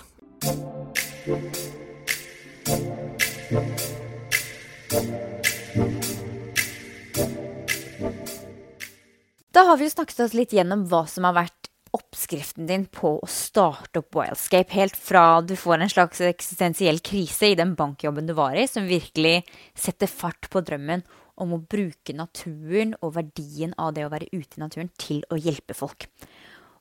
Da 9.53 9.64
har 9.64 9.77
vi 9.77 9.88
jo 9.88 9.91
snakket 9.91 10.21
oss 10.21 10.35
litt 10.37 10.53
gjennom 10.53 10.85
hva 10.91 11.07
som 11.11 11.25
har 11.27 11.35
vært 11.35 11.58
oppskriften 11.96 12.66
din 12.68 12.85
på 12.92 13.14
å 13.18 13.29
starte 13.31 14.03
opp 14.03 14.18
Wildscape, 14.18 14.74
helt 14.77 14.96
fra 14.96 15.40
du 15.44 15.55
får 15.59 15.85
en 15.85 15.92
slags 15.92 16.20
eksistensiell 16.29 17.01
krise 17.05 17.53
i 17.53 17.57
den 17.59 17.74
bankjobben 17.79 18.29
du 18.29 18.35
var 18.38 18.57
i, 18.59 18.66
som 18.68 18.88
virkelig 18.88 19.42
setter 19.79 20.11
fart 20.11 20.51
på 20.53 20.62
drømmen 20.64 21.05
om 21.38 21.55
å 21.55 21.62
bruke 21.62 22.14
naturen 22.16 22.96
og 23.01 23.14
verdien 23.16 23.74
av 23.79 23.94
det 23.96 24.07
å 24.07 24.12
være 24.12 24.31
ute 24.33 24.59
i 24.59 24.62
naturen 24.62 24.90
til 24.98 25.22
å 25.31 25.38
hjelpe 25.38 25.77
folk. 25.79 26.09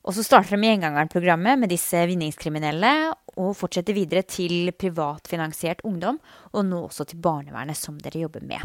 Og 0.07 0.15
så 0.15 0.23
starter 0.23 0.55
de 0.55 0.69
Gjengangeren-programmet 0.69 1.59
med 1.59 1.71
disse 1.73 1.99
vinningskriminelle, 2.07 2.93
og 3.37 3.53
fortsetter 3.59 3.93
videre 3.93 4.23
til 4.23 4.71
privatfinansiert 4.71 5.83
ungdom, 5.85 6.21
og 6.55 6.65
nå 6.65 6.85
også 6.87 7.09
til 7.09 7.19
barnevernet, 7.21 7.77
som 7.77 7.99
dere 8.01 8.23
jobber 8.23 8.45
med. 8.47 8.63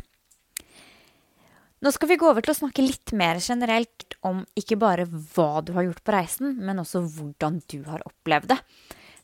Nå 1.83 1.91
skal 1.91 2.13
vi 2.13 2.17
gå 2.21 2.29
over 2.31 2.45
til 2.45 2.53
å 2.53 2.61
snakke 2.61 2.83
litt 2.85 3.11
mer 3.19 3.41
generelt 3.43 4.15
om 4.23 4.45
ikke 4.59 4.77
bare 4.79 5.03
hva 5.11 5.65
du 5.67 5.73
har 5.75 5.89
gjort 5.89 6.03
på 6.07 6.13
reisen, 6.15 6.53
men 6.63 6.79
også 6.79 7.01
hvordan 7.11 7.57
du 7.73 7.81
har 7.89 8.05
opplevd 8.07 8.53
det. 8.53 8.59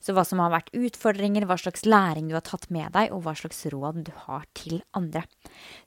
Så 0.02 0.14
hva 0.14 0.24
som 0.26 0.40
har 0.42 0.50
vært 0.50 0.72
utfordringer, 0.74 1.46
hva 1.46 1.54
slags 1.58 1.84
læring 1.86 2.26
du 2.30 2.34
har 2.34 2.42
tatt 2.46 2.66
med 2.74 2.90
deg, 2.94 3.12
og 3.14 3.22
hva 3.22 3.34
slags 3.38 3.62
råd 3.70 4.00
du 4.08 4.10
har 4.24 4.46
til 4.58 4.80
andre. 4.98 5.22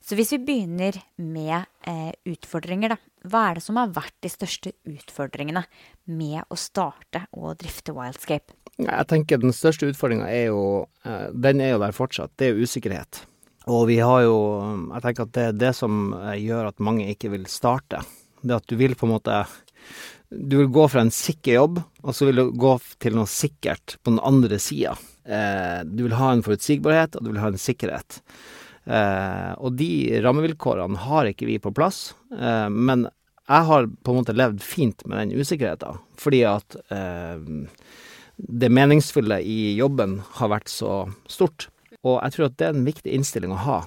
Så 0.00 0.16
hvis 0.16 0.32
vi 0.32 0.40
begynner 0.46 0.96
med 1.20 1.68
eh, 1.88 2.12
utfordringer, 2.28 2.94
da. 2.94 2.98
Hva 3.28 3.42
er 3.50 3.60
det 3.60 3.64
som 3.66 3.76
har 3.78 3.92
vært 3.92 4.16
de 4.24 4.30
største 4.32 4.72
utfordringene 4.88 5.64
med 6.08 6.40
å 6.48 6.58
starte 6.58 7.26
og 7.36 7.58
drifte 7.60 7.92
Wildscape? 7.96 8.56
Jeg 8.80 9.08
tenker 9.12 9.40
den 9.44 9.52
største 9.52 9.92
utfordringa 9.92 10.30
er 10.32 10.48
jo 10.48 10.64
eh, 11.04 11.28
Den 11.36 11.60
er 11.60 11.74
jo 11.74 11.84
der 11.84 11.96
fortsatt. 11.96 12.32
Det 12.40 12.48
er 12.48 12.56
jo 12.56 12.64
usikkerhet. 12.64 13.26
Og 13.70 13.86
vi 13.90 13.98
har 14.02 14.24
jo 14.24 14.38
Jeg 14.94 15.04
tenker 15.04 15.26
at 15.26 15.34
det 15.36 15.44
er 15.50 15.60
det 15.66 15.74
som 15.78 16.14
eh, 16.16 16.40
gjør 16.42 16.72
at 16.72 16.82
mange 16.82 17.06
ikke 17.12 17.32
vil 17.34 17.46
starte. 17.50 18.02
Det 18.42 18.56
at 18.56 18.66
du 18.66 18.76
vil 18.80 18.96
på 18.98 19.06
en 19.06 19.16
måte 19.16 19.44
du 20.32 20.54
vil 20.56 20.70
gå 20.72 20.86
fra 20.88 21.02
en 21.04 21.10
sikker 21.12 21.58
jobb, 21.58 21.78
og 22.00 22.14
så 22.16 22.24
vil 22.24 22.38
du 22.38 22.54
gå 22.56 22.70
til 23.04 23.18
noe 23.18 23.28
sikkert 23.28 23.98
på 24.00 24.14
den 24.14 24.22
andre 24.24 24.56
sida. 24.62 24.94
Eh, 25.28 25.82
du 25.84 26.06
vil 26.06 26.14
ha 26.16 26.30
en 26.32 26.40
forutsigbarhet, 26.46 27.18
og 27.18 27.26
du 27.26 27.34
vil 27.34 27.40
ha 27.42 27.50
en 27.52 27.60
sikkerhet. 27.60 28.16
Eh, 28.88 29.50
og 29.60 29.76
de 29.76 29.90
rammevilkårene 30.24 31.02
har 31.04 31.28
ikke 31.28 31.50
vi 31.50 31.58
på 31.60 31.74
plass. 31.76 32.14
Men 32.32 33.04
jeg 33.04 33.68
har 33.68 33.90
på 33.92 34.14
en 34.14 34.22
måte 34.22 34.38
levd 34.38 34.64
fint 34.64 35.04
med 35.04 35.20
den 35.20 35.36
usikkerheten, 35.44 36.00
fordi 36.16 36.40
at 36.48 36.78
det 38.38 38.72
meningsfulle 38.72 39.42
i 39.44 39.74
jobben 39.76 40.22
har 40.38 40.54
vært 40.54 40.72
så 40.72 41.02
stort. 41.28 41.68
Og 42.02 42.18
jeg 42.18 42.34
tror 42.34 42.48
at 42.48 42.56
det 42.58 42.68
er 42.68 42.76
en 42.76 42.86
viktig 42.86 43.12
innstilling 43.14 43.54
å 43.54 43.60
ha. 43.62 43.78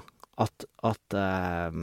At, 0.42 0.68
at 0.84 1.16
eh, 1.16 1.76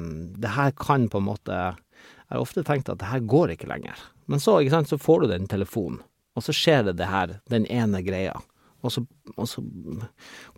det 0.42 0.55
her 0.57 0.73
kan 0.77 1.07
på 1.09 1.23
en 1.23 1.25
måte 1.31 1.57
Jeg 1.57 2.35
har 2.35 2.42
ofte 2.42 2.64
tenkt 2.68 2.90
at 2.92 3.01
det 3.01 3.09
her 3.09 3.25
går 3.25 3.55
ikke 3.55 3.71
lenger. 3.71 4.01
Men 4.31 4.40
så, 4.40 4.59
ikke 4.61 4.77
sant, 4.77 4.90
så 4.92 5.01
får 5.01 5.23
du 5.23 5.33
den 5.33 5.49
telefonen, 5.51 6.01
og 6.37 6.45
så 6.47 6.55
skjer 6.57 6.87
det 6.87 6.97
det 7.01 7.11
her, 7.11 7.37
den 7.53 7.66
ene 7.68 8.01
greia. 8.05 8.38
Og 8.83 8.95
så, 8.95 9.03
og 9.37 9.49
så 9.49 9.62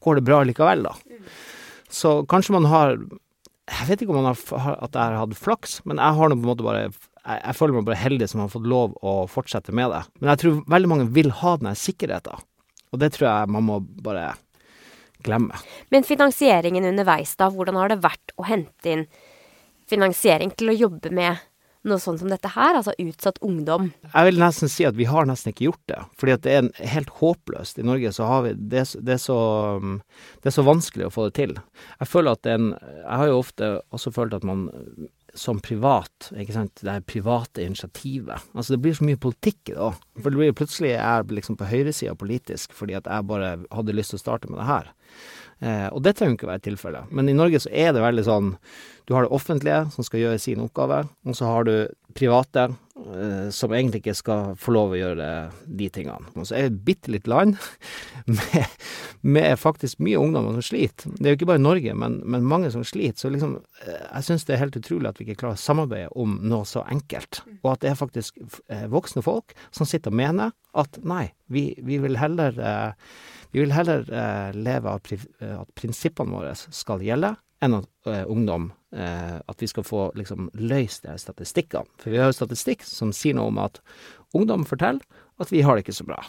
går 0.04 0.18
det 0.18 0.26
bra 0.26 0.42
likevel, 0.46 0.86
da. 0.86 0.94
Så 1.90 2.22
kanskje 2.30 2.54
man 2.56 2.68
har 2.70 2.96
Jeg 3.64 3.88
vet 3.88 4.02
ikke 4.04 4.12
om 4.12 4.22
man 4.22 4.30
har, 4.30 4.78
at 4.84 4.92
jeg 4.92 5.00
har 5.00 5.18
hatt 5.22 5.38
flaks, 5.40 5.78
men 5.88 5.96
jeg 5.96 6.18
har 6.18 6.30
nå 6.30 6.36
på 6.36 6.44
en 6.44 6.50
måte 6.50 6.66
bare 6.66 6.82
jeg, 6.84 6.92
jeg, 7.40 7.54
føler 7.56 7.78
meg 7.78 7.86
bare 7.88 7.96
heldig 8.02 8.26
som 8.28 8.42
har 8.42 8.50
fått 8.52 8.66
lov 8.68 8.96
å 9.00 9.14
fortsette 9.30 9.72
med 9.72 9.88
det. 9.88 10.02
Men 10.20 10.34
jeg 10.34 10.40
tror 10.42 10.58
veldig 10.74 10.90
mange 10.90 11.06
vil 11.16 11.30
ha 11.40 11.54
den 11.62 11.78
sikkerheten, 11.80 12.42
og 12.92 13.00
det 13.00 13.14
tror 13.14 13.30
jeg 13.30 13.52
man 13.54 13.64
må 13.64 13.78
bare 14.04 14.34
glemme. 15.24 15.58
Men 15.94 16.06
finansieringen 16.06 16.86
underveis, 16.88 17.34
da, 17.40 17.50
hvordan 17.52 17.80
har 17.80 17.92
det 17.92 18.02
vært 18.04 18.36
å 18.38 18.46
hente 18.48 18.92
inn 18.92 19.08
finansiering 19.90 20.54
til 20.56 20.72
å 20.72 20.78
jobbe 20.78 21.12
med 21.14 21.42
noe 21.84 22.00
sånt 22.00 22.22
som 22.22 22.30
dette 22.32 22.48
her, 22.54 22.78
altså 22.78 22.94
utsatt 23.00 23.40
ungdom? 23.44 23.90
Jeg 24.06 24.28
vil 24.30 24.40
nesten 24.40 24.70
si 24.72 24.86
at 24.88 24.96
vi 24.96 25.06
har 25.08 25.28
nesten 25.28 25.52
ikke 25.52 25.66
gjort 25.68 25.82
det. 25.90 26.00
Fordi 26.20 26.36
at 26.36 26.44
det 26.46 26.54
er 26.56 26.92
helt 26.94 27.12
håpløst. 27.20 27.80
I 27.80 27.86
Norge 27.86 28.12
så 28.16 28.28
har 28.28 28.46
vi 28.46 28.54
det, 28.56 28.86
det, 29.04 29.18
er 29.18 29.20
så, 29.20 29.38
det 30.40 30.50
er 30.50 30.56
så 30.56 30.64
vanskelig 30.64 31.08
å 31.08 31.12
få 31.12 31.28
det 31.28 31.36
til. 31.40 31.52
Jeg 32.00 32.10
føler 32.10 32.38
at 32.38 32.48
en 32.54 32.72
Jeg 32.72 33.20
har 33.20 33.28
jo 33.28 33.42
ofte 33.42 33.70
også 33.94 34.14
følt 34.14 34.36
at 34.36 34.46
man 34.48 34.68
som 35.34 35.58
privat, 35.62 36.30
ikke 36.38 36.54
sant, 36.54 36.80
det 36.80 36.92
her 36.92 37.06
private 37.06 37.64
initiativet. 37.64 38.44
Altså 38.54 38.74
det 38.74 38.80
blir 38.84 38.96
så 38.96 39.06
mye 39.06 39.20
politikk 39.20 39.72
òg. 39.74 39.98
For 40.20 40.30
det 40.30 40.40
blir 40.40 40.56
plutselig 40.56 40.92
jeg 40.94 41.30
liksom 41.34 41.58
på 41.58 41.68
høyresida 41.70 42.14
politisk 42.18 42.74
fordi 42.76 42.96
at 42.98 43.08
jeg 43.10 43.28
bare 43.30 43.56
hadde 43.74 43.96
lyst 43.96 44.14
til 44.14 44.20
å 44.20 44.24
starte 44.24 44.50
med 44.50 44.60
det 44.62 44.68
her. 44.68 44.92
Eh, 45.60 45.88
og 45.92 46.02
det 46.04 46.16
trenger 46.18 46.38
ikke 46.38 46.48
å 46.48 46.54
være 46.54 46.66
tilfellet. 46.68 47.12
Men 47.14 47.30
i 47.30 47.36
Norge 47.36 47.62
så 47.62 47.70
er 47.72 47.94
det 47.94 48.02
veldig 48.04 48.26
sånn 48.26 48.56
Du 49.04 49.12
har 49.12 49.26
det 49.26 49.36
offentlige 49.36 49.82
som 49.92 50.06
skal 50.06 50.22
gjøre 50.22 50.40
sin 50.40 50.62
oppgave, 50.64 51.02
og 51.28 51.36
så 51.36 51.50
har 51.50 51.66
du 51.68 51.74
private 52.16 52.62
eh, 52.70 53.50
som 53.52 53.74
egentlig 53.74 54.00
ikke 54.00 54.14
skal 54.16 54.54
få 54.56 54.72
lov 54.72 54.94
å 54.94 54.96
gjøre 54.96 55.26
de 55.66 55.88
tingene. 55.92 56.32
Og 56.32 56.48
så 56.48 56.56
er 56.56 56.64
det 56.64 56.70
et 56.70 56.78
bitte 56.86 57.12
lite 57.12 57.28
land 57.28 57.58
med, 58.38 58.78
med, 59.20 59.58
faktisk 59.60 60.00
mye 60.00 60.22
ungdommer 60.22 60.56
som 60.56 60.64
sliter. 60.70 61.12
Det 61.18 61.28
er 61.28 61.34
jo 61.34 61.40
ikke 61.42 61.50
bare 61.52 61.60
Norge, 61.60 61.96
men, 62.00 62.22
men 62.24 62.48
mange 62.48 62.72
som 62.72 62.86
sliter. 62.86 63.20
Så 63.20 63.32
liksom, 63.34 63.58
eh, 63.84 64.06
jeg 64.06 64.28
syns 64.30 64.48
det 64.48 64.56
er 64.56 64.64
helt 64.64 64.80
utrolig 64.80 65.12
at 65.12 65.20
vi 65.20 65.28
ikke 65.28 65.42
klarer 65.44 65.60
å 65.60 65.64
samarbeide 65.66 66.16
om 66.24 66.38
noe 66.40 66.64
så 66.68 66.86
enkelt. 66.88 67.42
Og 67.60 67.74
at 67.74 67.84
det 67.84 67.92
er 67.92 68.00
faktisk 68.00 68.40
voksne 68.88 69.20
folk 69.26 69.52
som 69.68 69.84
sitter 69.88 70.14
og 70.14 70.20
mener 70.22 70.56
at 70.80 70.96
nei, 71.04 71.28
vi, 71.52 71.74
vi 71.84 72.00
vil 72.02 72.16
heller 72.18 72.56
eh, 72.56 73.12
vi 73.54 73.60
vil 73.60 73.72
heller 73.72 74.02
eh, 74.10 74.54
leve 74.58 74.90
av 74.90 75.12
eh, 75.14 75.60
at 75.60 75.68
prinsippene 75.78 76.34
våre 76.34 76.56
skal 76.58 77.02
gjelde, 77.06 77.36
enn 77.62 77.76
at 77.78 78.08
eh, 78.10 78.24
ungdom 78.26 78.72
At 78.94 79.58
vi 79.58 79.66
skal 79.66 79.82
få 79.82 80.12
liksom 80.14 80.52
løst 80.54 81.02
de 81.02 81.16
statistikkene. 81.18 81.88
For 81.98 82.12
vi 82.14 82.18
har 82.22 82.28
jo 82.30 82.36
statistikk 82.36 82.84
som 82.86 83.10
sier 83.10 83.34
noe 83.34 83.50
om 83.50 83.56
at 83.58 83.80
ungdom 84.38 84.62
forteller 84.62 85.02
at 85.42 85.50
vi 85.50 85.64
har 85.66 85.74
det 85.74 85.82
ikke 85.82 85.96
så 85.96 86.06
bra. 86.06 86.20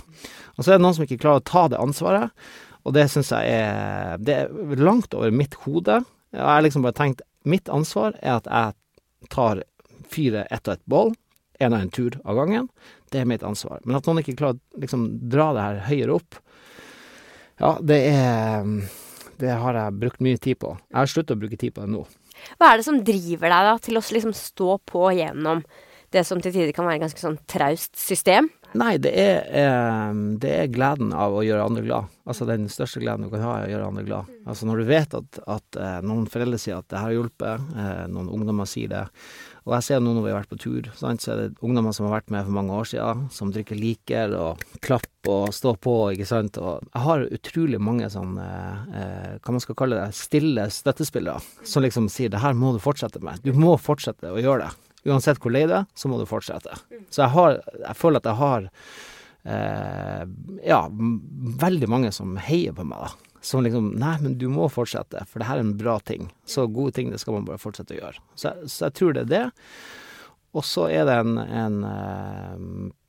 Og 0.56 0.66
så 0.66 0.72
er 0.74 0.80
det 0.80 0.82
noen 0.82 0.96
som 0.98 1.06
ikke 1.06 1.20
klarer 1.22 1.44
å 1.44 1.46
ta 1.46 1.68
det 1.70 1.78
ansvaret, 1.78 2.34
og 2.82 2.96
det 2.98 3.06
syns 3.14 3.30
jeg 3.36 3.54
er 3.54 4.18
Det 4.18 4.38
er 4.40 4.82
langt 4.82 5.14
over 5.14 5.30
mitt 5.30 5.54
hode. 5.66 6.00
Jeg 6.34 6.42
har 6.42 6.66
liksom 6.66 6.86
bare 6.86 6.98
tenkt 6.98 7.22
mitt 7.46 7.70
ansvar 7.70 8.18
er 8.22 8.40
at 8.40 8.50
jeg 8.50 9.30
tar 9.34 9.62
fire 10.10 10.48
ett 10.50 10.66
og 10.66 10.74
ett 10.74 10.86
bål, 10.90 11.14
en 11.60 11.74
og 11.74 11.86
en 11.86 11.94
tur 11.94 12.18
av 12.26 12.42
gangen. 12.42 12.70
Det 13.14 13.22
er 13.22 13.30
mitt 13.30 13.46
ansvar. 13.46 13.82
Men 13.86 13.98
at 14.00 14.10
noen 14.10 14.22
ikke 14.22 14.38
klarer 14.42 14.58
å 14.58 14.82
liksom 14.82 15.06
dra 15.30 15.52
det 15.54 15.70
her 15.70 15.86
høyere 15.92 16.18
opp, 16.18 16.42
ja, 17.62 17.72
det 17.82 18.00
er 18.12 18.70
Det 19.36 19.52
har 19.52 19.76
jeg 19.76 20.00
brukt 20.00 20.22
mye 20.24 20.40
tid 20.40 20.60
på. 20.62 20.70
Jeg 20.92 20.96
har 20.96 21.10
sluttet 21.12 21.36
å 21.36 21.40
bruke 21.42 21.58
tid 21.60 21.74
på 21.76 21.84
det 21.84 21.92
nå. 21.92 22.06
Hva 22.60 22.72
er 22.72 22.80
det 22.80 22.86
som 22.88 23.02
driver 23.04 23.52
deg 23.52 23.68
da 23.68 23.74
til 23.84 24.00
å 24.00 24.04
liksom 24.16 24.32
stå 24.36 24.78
på 24.88 25.10
gjennom 25.18 25.64
det 26.16 26.24
som 26.24 26.40
til 26.40 26.54
tider 26.54 26.72
kan 26.76 26.88
være 26.88 27.02
et 27.02 27.04
ganske 27.04 27.20
sånn 27.20 27.36
traust 27.52 27.98
system? 28.00 28.48
Nei, 28.76 28.96
det 29.00 29.12
er, 29.16 29.38
eh, 29.56 30.14
det 30.40 30.52
er 30.52 30.72
gleden 30.72 31.14
av 31.16 31.36
å 31.36 31.44
gjøre 31.46 31.66
andre 31.68 31.84
glad. 31.86 32.12
Altså 32.28 32.48
den 32.48 32.68
største 32.72 33.00
gleden 33.04 33.28
du 33.28 33.32
kan 33.32 33.44
ha, 33.46 33.58
er 33.60 33.70
å 33.70 33.74
gjøre 33.74 33.90
andre 33.92 34.06
glad. 34.08 34.32
Altså 34.48 34.68
når 34.68 34.82
du 34.82 34.86
vet 34.90 35.16
at, 35.20 35.40
at 35.58 35.80
eh, 35.80 36.00
noen 36.04 36.26
foreldre 36.32 36.60
sier 36.60 36.80
at 36.80 36.90
det 36.92 37.02
har 37.04 37.16
hjulpet, 37.16 37.70
eh, 37.76 38.06
noen 38.12 38.32
ungdommer 38.36 38.68
sier 38.70 38.92
det, 38.92 39.06
og 39.66 39.74
jeg 39.74 39.86
ser 39.88 40.02
nå 40.04 40.12
når 40.14 40.26
vi 40.28 40.30
har 40.30 40.44
vært 40.44 40.52
på 40.52 40.60
tur, 40.62 40.88
sant, 40.94 41.24
så 41.24 41.32
er 41.34 41.40
det 41.40 41.64
ungdommer 41.66 41.94
som 41.96 42.06
har 42.06 42.20
vært 42.20 42.30
med 42.34 42.46
for 42.46 42.54
mange 42.54 42.76
år 42.78 42.90
siden, 42.92 43.24
som 43.34 43.50
drikker 43.54 43.80
liker 43.80 44.36
og 44.38 44.62
klapper 44.86 45.48
og 45.48 45.56
står 45.58 45.80
på, 45.82 45.96
ikke 46.14 46.28
sant. 46.30 46.60
Og 46.62 46.86
jeg 46.86 47.02
har 47.02 47.26
utrolig 47.34 47.80
mange 47.82 48.12
sånn, 48.14 48.38
eh, 48.38 49.40
hva 49.42 49.56
man 49.56 49.64
skal 49.64 49.80
kalle 49.80 49.98
det, 50.04 50.14
stille 50.14 50.68
støttespillere, 50.70 51.42
som 51.66 51.82
liksom 51.82 52.12
sier 52.14 52.30
det 52.30 52.44
her 52.46 52.54
må 52.54 52.76
du 52.76 52.80
fortsette 52.84 53.24
med. 53.26 53.42
Du 53.42 53.58
må 53.58 53.74
fortsette 53.82 54.30
å 54.30 54.38
gjøre 54.38 54.68
det. 54.68 54.94
Uansett 55.10 55.42
hvor 55.42 55.54
lei 55.54 55.66
det 55.66 55.82
er, 55.82 55.90
så 55.98 56.14
må 56.14 56.22
du 56.22 56.30
fortsette. 56.30 56.78
Så 57.10 57.26
jeg 57.26 57.34
har, 57.34 57.58
jeg 57.88 57.98
føler 57.98 58.22
at 58.22 58.30
jeg 58.30 58.42
har 58.44 58.70
eh, 59.50 60.24
ja, 60.70 60.84
veldig 61.66 61.90
mange 61.90 62.14
som 62.14 62.38
heier 62.38 62.78
på 62.78 62.86
meg, 62.86 63.02
da 63.02 63.25
som 63.46 63.62
liksom 63.64 63.92
Nei, 64.02 64.16
men 64.24 64.40
du 64.42 64.48
må 64.50 64.66
fortsette, 64.74 65.22
for 65.30 65.42
det 65.42 65.50
her 65.50 65.60
er 65.60 65.68
en 65.68 65.76
bra 65.78 66.00
ting. 66.02 66.32
Så 66.50 66.66
gode 66.66 66.96
ting, 66.98 67.12
det 67.14 67.22
skal 67.22 67.38
man 67.38 67.46
bare 67.46 67.62
fortsette 67.62 67.94
å 67.94 68.00
gjøre. 68.00 68.24
Så, 68.34 68.56
så 68.66 68.88
jeg 68.88 68.98
tror 68.98 69.14
det 69.14 69.26
er 69.28 69.34
det. 69.34 69.46
Og 70.56 70.64
så 70.66 70.88
er 70.90 71.04
det 71.06 71.18
en, 71.20 71.38
en 71.38 71.84
uh, 71.84 72.56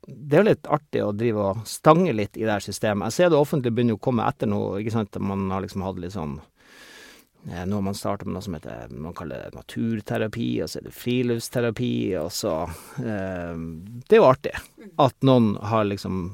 Det 0.05 0.35
er 0.35 0.43
jo 0.43 0.49
litt 0.49 0.69
artig 0.77 1.01
å 1.03 1.15
drive 1.15 1.47
og 1.53 1.63
stange 1.69 2.13
litt 2.13 2.37
i 2.37 2.43
det 2.43 2.53
her 2.53 2.63
systemet. 2.63 3.07
Jeg 3.07 3.17
ser 3.17 3.33
det 3.33 3.39
offentlige 3.39 3.77
begynner 3.77 3.97
å 3.97 4.03
komme 4.03 4.27
etter 4.27 4.51
noe, 4.51 4.77
ikke 4.81 4.93
sant. 4.93 5.17
Man 5.23 5.47
har 5.53 5.63
liksom 5.63 5.85
hatt 5.87 6.03
litt 6.03 6.15
sånn 6.15 6.37
uh, 6.37 7.63
Nå 7.63 7.79
har 7.79 7.87
man 7.87 7.97
starta 7.97 8.27
med 8.27 8.37
noe 8.37 8.45
som 8.45 8.59
heter 8.59 8.93
man 8.93 9.15
kaller 9.17 9.47
det 9.47 9.57
naturterapi, 9.57 10.51
og 10.61 10.69
så 10.69 10.81
er 10.81 10.89
det 10.89 10.95
friluftsterapi, 10.99 11.91
og 12.21 12.29
så 12.35 12.55
eh, 13.01 13.65
Det 14.03 14.17
er 14.17 14.21
jo 14.21 14.29
artig 14.29 14.55
at 14.99 15.15
noen 15.25 15.53
har 15.71 15.87
liksom 15.87 16.25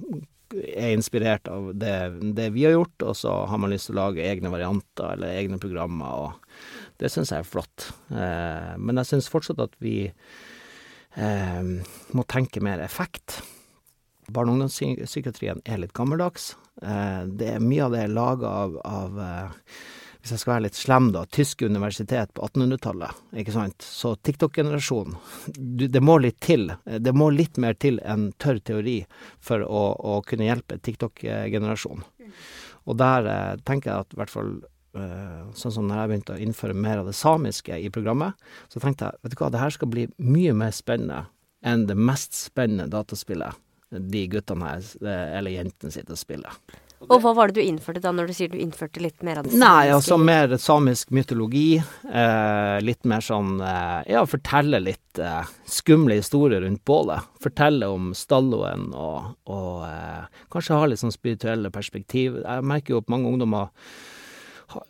er 0.62 0.94
inspirert 0.94 1.48
av 1.52 1.72
det, 1.80 1.96
det 2.38 2.50
vi 2.56 2.66
har 2.68 2.76
gjort, 2.78 3.06
og 3.10 3.18
så 3.18 3.34
har 3.50 3.62
man 3.62 3.74
lyst 3.74 3.90
til 3.90 3.98
å 3.98 4.02
lage 4.04 4.26
egne 4.26 4.52
varianter 4.54 5.16
eller 5.16 5.38
egne 5.40 5.60
programmer, 5.62 6.28
og 6.28 7.00
det 7.02 7.12
syns 7.12 7.34
jeg 7.34 7.44
er 7.44 7.50
flott. 7.50 7.90
Eh, 8.14 8.74
men 8.78 9.02
jeg 9.02 9.12
syns 9.12 9.32
fortsatt 9.34 9.62
at 9.64 9.76
vi 9.84 9.98
eh, 10.08 11.64
må 12.14 12.28
tenke 12.30 12.64
mer 12.64 12.84
effekt. 12.84 13.42
Barne- 14.32 14.54
og 14.54 14.62
ungdomspsykiatrien 14.62 15.64
er 15.66 15.82
litt 15.82 15.96
gammeldags. 15.98 16.54
Eh, 16.82 17.26
det 17.28 17.58
mye 17.64 17.88
av 17.88 17.96
det 17.96 18.06
er 18.06 18.16
laga 18.16 18.54
av, 18.64 18.80
av 18.88 19.20
eh, 19.20 19.76
hvis 20.24 20.32
jeg 20.32 20.40
skal 20.40 20.54
være 20.54 20.64
litt 20.70 20.78
slem, 20.80 21.10
da, 21.12 21.26
tyske 21.28 21.68
universitet 21.68 22.32
på 22.32 22.46
1800-tallet, 22.48 23.24
ikke 23.42 23.52
sant. 23.52 23.84
Så 23.84 24.14
TikTok-generasjonen, 24.24 25.18
det 25.92 26.00
må 26.00 26.16
litt 26.24 26.38
til. 26.40 26.70
Det 26.88 27.12
må 27.12 27.28
litt 27.36 27.60
mer 27.60 27.76
til 27.76 28.00
enn 28.08 28.30
tørr 28.40 28.62
teori 28.64 29.02
for 29.44 29.66
å, 29.68 29.82
å 30.00 30.14
kunne 30.24 30.48
hjelpe 30.48 30.80
TikTok-generasjonen. 30.80 32.06
Og 32.88 32.98
der 33.00 33.28
eh, 33.34 33.58
tenker 33.68 33.92
jeg 33.92 34.06
at 34.06 34.16
i 34.16 34.22
hvert 34.22 34.32
fall 34.32 34.54
eh, 34.96 35.44
sånn 35.60 35.76
som 35.76 35.90
når 35.90 36.00
jeg 36.00 36.12
begynte 36.14 36.38
å 36.38 36.42
innføre 36.48 36.78
mer 36.86 37.02
av 37.02 37.12
det 37.12 37.18
samiske 37.20 37.76
i 37.84 37.92
programmet, 37.92 38.40
så 38.72 38.80
tenkte 38.80 39.12
jeg 39.12 39.24
vet 39.24 39.36
du 39.36 39.40
hva, 39.44 39.52
det 39.52 39.62
her 39.66 39.76
skal 39.76 39.92
bli 39.92 40.08
mye 40.24 40.56
mer 40.56 40.72
spennende 40.76 41.26
enn 41.64 41.86
det 41.88 42.00
mest 42.00 42.36
spennende 42.36 42.88
dataspillet 42.92 43.60
de 43.94 44.24
guttene 44.32 44.72
her, 44.72 44.88
eh, 45.04 45.38
eller 45.38 45.56
jentene 45.60 45.94
sitter 45.94 46.16
og 46.16 46.24
spiller. 46.24 46.64
Og 47.10 47.20
hva 47.24 47.34
var 47.36 47.52
det 47.52 47.60
du 47.60 47.68
innførte 47.68 48.02
da, 48.04 48.14
når 48.16 48.30
du 48.30 48.36
sier 48.38 48.52
du 48.52 48.58
innførte 48.62 49.02
litt 49.04 49.24
mer 49.26 49.42
av 49.42 49.48
det 49.48 49.58
Nei, 49.60 49.92
altså 49.94 50.18
mer 50.22 50.56
samisk 50.62 51.12
mytologi. 51.16 51.78
Eh, 51.80 52.78
litt 52.84 53.04
mer 53.10 53.24
sånn 53.26 53.58
eh, 53.62 54.00
Ja, 54.14 54.24
fortelle 54.30 54.80
litt 54.84 55.22
eh, 55.22 55.52
skumle 55.68 56.18
historier 56.22 56.64
rundt 56.64 56.84
bålet. 56.88 57.28
Fortelle 57.44 57.90
om 57.92 58.14
stalloen 58.18 58.90
og, 58.96 59.34
og 59.52 59.86
eh, 59.90 60.42
kanskje 60.54 60.80
ha 60.80 60.90
litt 60.90 61.04
sånn 61.04 61.16
spirituelle 61.16 61.74
perspektiv. 61.74 62.40
Jeg 62.44 62.68
merker 62.68 62.96
jo 62.96 63.04
at 63.04 63.12
mange 63.14 63.32
ungdommer 63.32 63.72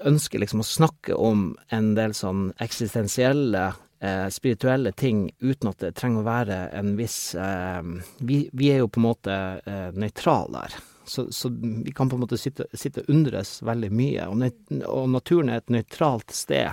ønsker 0.08 0.39
liksom 0.39 0.62
å 0.63 0.67
snakke 0.67 1.15
om 1.17 1.49
en 1.76 1.91
del 1.97 2.13
sånn 2.15 2.52
eksistensielle 2.63 3.71
eh, 4.04 4.28
spirituelle 4.32 4.93
ting 4.95 5.26
uten 5.39 5.71
at 5.71 5.84
det 5.84 5.93
trenger 5.99 6.23
å 6.23 6.28
være 6.28 6.62
en 6.78 6.95
viss 6.99 7.36
eh, 7.36 7.82
vi, 8.19 8.45
vi, 8.54 8.71
er 8.71 8.84
jo 8.84 8.89
på 8.91 9.02
en 9.02 9.08
måte 9.10 9.38
eh, 9.65 9.89
nøytrale 9.95 10.63
der. 10.63 10.82
Så, 11.06 11.32
så, 11.32 11.50
vi 11.86 11.92
kan 11.96 12.10
på 12.10 12.16
en 12.16 12.24
måte 12.24 12.38
sitte, 12.39 12.66
og 12.72 13.10
undres 13.12 13.58
veldig 13.66 13.92
mye. 13.92 14.28
Og, 14.32 14.44
og, 14.88 15.10
naturen 15.12 15.52
er 15.52 15.62
et 15.62 15.74
nøytralt 15.74 16.32
sted 16.32 16.72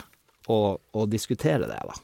å, 0.50 0.60
å 0.78 1.06
diskutere 1.10 1.66
det, 1.70 1.80
da. 1.90 1.98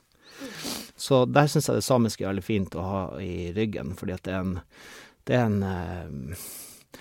Så 0.96 1.24
der 1.28 1.48
syns 1.50 1.68
jeg 1.68 1.78
det 1.78 1.86
samiske 1.86 2.24
er 2.24 2.32
veldig 2.32 2.44
fint 2.44 2.76
å 2.76 2.84
ha 2.84 3.00
i 3.22 3.50
ryggen, 3.56 3.94
fordi 3.98 4.16
at 4.16 4.24
det 4.26 4.36
er 4.36 4.44
en 4.44 4.54
Det 5.26 5.34
er, 5.34 5.48
en, 5.48 5.62
eh, 5.66 6.42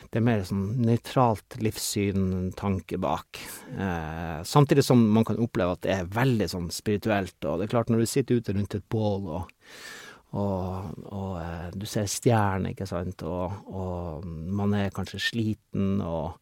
det 0.09 0.17
er 0.17 0.23
mer 0.25 0.39
sånn 0.47 0.79
nøytralt 0.81 1.59
livssyn, 1.61 2.55
tanke 2.57 2.97
bak. 2.97 3.37
Eh, 3.69 4.39
samtidig 4.41 4.81
som 4.87 5.03
man 5.13 5.27
kan 5.27 5.37
oppleve 5.37 5.75
at 5.75 5.83
det 5.85 5.91
er 5.93 6.09
veldig 6.09 6.47
sånn 6.49 6.71
spirituelt. 6.73 7.37
Og 7.45 7.59
det 7.59 7.67
er 7.67 7.73
klart, 7.75 7.91
når 7.93 8.01
du 8.01 8.09
sitter 8.09 8.41
ute 8.41 8.55
rundt 8.57 8.73
et 8.73 8.87
bål 8.89 9.29
og 9.29 9.53
og, 10.35 10.95
og 11.15 11.35
eh, 11.39 11.67
du 11.75 11.85
ser 11.87 12.09
stjerner, 12.11 12.73
ikke 12.73 12.87
sant, 12.89 13.23
og, 13.23 13.53
og, 13.71 14.25
man 14.25 14.75
er 14.75 14.93
kanskje 14.95 15.21
sliten, 15.23 16.01
og, 16.03 16.35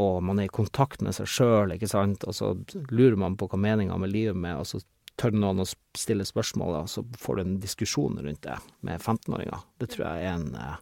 og 0.00 0.18
man 0.26 0.42
er 0.42 0.50
i 0.50 0.52
kontakt 0.52 1.04
med 1.04 1.16
seg 1.16 1.30
sjøl, 1.30 1.74
ikke 1.76 1.88
sant, 1.90 2.26
og 2.28 2.36
så 2.36 2.52
lurer 2.92 3.16
man 3.20 3.38
på 3.40 3.48
hva 3.48 3.60
meninga 3.60 3.96
med 4.00 4.12
livet 4.12 4.36
med, 4.36 4.60
og 4.60 4.68
så 4.68 4.82
tør 5.20 5.36
noen 5.38 5.62
å 5.62 5.68
stille 5.96 6.26
spørsmål, 6.26 6.82
og 6.82 6.90
så 6.90 7.04
får 7.20 7.38
du 7.38 7.44
en 7.44 7.58
diskusjon 7.62 8.20
rundt 8.20 8.44
det 8.44 8.58
med 8.84 9.00
15-åringer. 9.00 9.66
Det 9.80 9.92
tror 9.94 10.08
jeg 10.08 10.24
er 10.24 10.32
en 10.34 10.48
eh, 10.58 10.80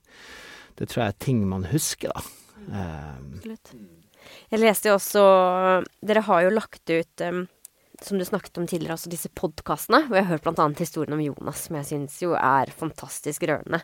Det 0.81 0.88
tror 0.88 1.02
jeg 1.05 1.12
er 1.12 1.18
ting 1.20 1.42
man 1.46 1.68
husker, 1.68 2.14
da. 2.14 2.38
Absolutt. 2.72 3.74
Jeg 4.52 4.61
leste 4.62 4.87
jo 4.87 4.94
også 4.94 5.22
Dere 6.07 6.22
har 6.28 6.44
jo 6.44 6.52
lagt 6.55 6.92
ut 6.94 7.24
um 7.26 7.40
som 8.04 8.18
du 8.18 8.24
snakket 8.24 8.58
om 8.58 8.66
tidligere, 8.66 8.96
altså 8.96 9.10
disse 9.12 9.30
podkastene. 9.36 10.04
Og 10.10 10.16
jeg 10.16 10.26
har 10.26 10.36
hørt 10.36 10.46
bl.a. 10.46 10.66
historien 10.78 11.16
om 11.16 11.22
Jonas, 11.22 11.66
som 11.66 11.76
jeg 11.78 11.88
syns 11.88 12.16
jo 12.22 12.32
er 12.38 12.72
fantastisk 12.76 13.44
rørende. 13.48 13.82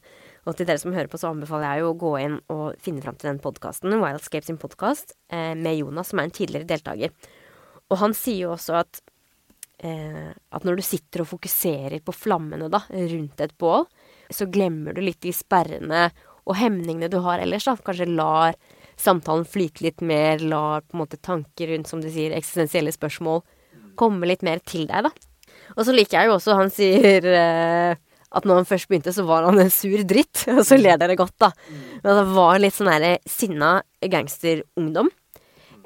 Og 0.49 0.57
til 0.57 0.69
dere 0.69 0.81
som 0.83 0.95
hører 0.95 1.11
på, 1.11 1.21
så 1.21 1.33
anbefaler 1.33 1.77
jeg 1.77 1.85
jo 1.85 1.91
å 1.93 1.99
gå 2.01 2.13
inn 2.23 2.39
og 2.53 2.79
finne 2.83 3.05
fram 3.05 3.19
til 3.19 3.31
den 3.31 3.43
podkasten, 3.45 3.99
Wildscape 4.03 4.47
sin 4.47 4.61
podkast, 4.61 5.15
eh, 5.31 5.55
med 5.59 5.81
Jonas, 5.81 6.13
som 6.13 6.21
er 6.21 6.29
en 6.29 6.35
tidligere 6.39 6.69
deltaker. 6.69 7.13
Og 7.89 8.01
han 8.03 8.17
sier 8.17 8.47
jo 8.47 8.55
også 8.57 8.79
at 8.81 9.03
eh, 9.85 10.33
at 10.33 10.65
når 10.67 10.81
du 10.81 10.87
sitter 10.87 11.23
og 11.23 11.31
fokuserer 11.35 12.01
på 12.05 12.17
flammene 12.17 12.71
da, 12.73 12.83
rundt 12.89 13.45
et 13.45 13.55
bål, 13.59 13.87
så 14.31 14.49
glemmer 14.51 14.97
du 14.97 15.03
litt 15.05 15.23
de 15.25 15.33
sperrene 15.33 16.09
og 16.49 16.57
hemningene 16.57 17.11
du 17.13 17.21
har 17.25 17.41
ellers. 17.45 17.69
da. 17.69 17.77
Kanskje 17.77 18.09
lar 18.11 18.57
samtalen 18.99 19.47
flyte 19.47 19.85
litt 19.85 20.03
mer, 20.03 20.43
lar 20.43 20.83
på 20.83 20.97
en 20.97 21.05
måte 21.05 21.21
tanker 21.21 21.71
rundt, 21.71 21.89
som 21.89 22.03
du 22.03 22.11
sier, 22.11 22.35
eksistensielle 22.35 22.93
spørsmål 22.93 23.45
komme 23.99 24.29
litt 24.31 24.45
mer 24.47 24.63
til 24.67 24.87
deg, 24.89 25.09
da. 25.09 25.13
Og 25.77 25.85
så 25.87 25.95
liker 25.95 26.21
jeg 26.21 26.31
jo 26.31 26.37
også 26.39 26.57
han 26.59 26.71
sier 26.73 27.27
eh, 27.29 27.99
at 28.29 28.45
når 28.45 28.61
han 28.61 28.69
først 28.69 28.89
begynte, 28.91 29.13
så 29.15 29.25
var 29.29 29.47
han 29.49 29.61
en 29.61 29.73
sur 29.73 30.03
dritt. 30.09 30.45
Og 30.57 30.63
så 30.69 30.79
ler 30.79 31.01
dere 31.01 31.17
godt, 31.19 31.37
da. 31.41 31.53
Men 32.05 32.21
det 32.21 32.27
var 32.37 32.61
litt 32.61 32.77
sånn 32.77 32.91
derre 32.93 33.17
sinna 33.29 33.79
gangsterungdom. 34.05 35.11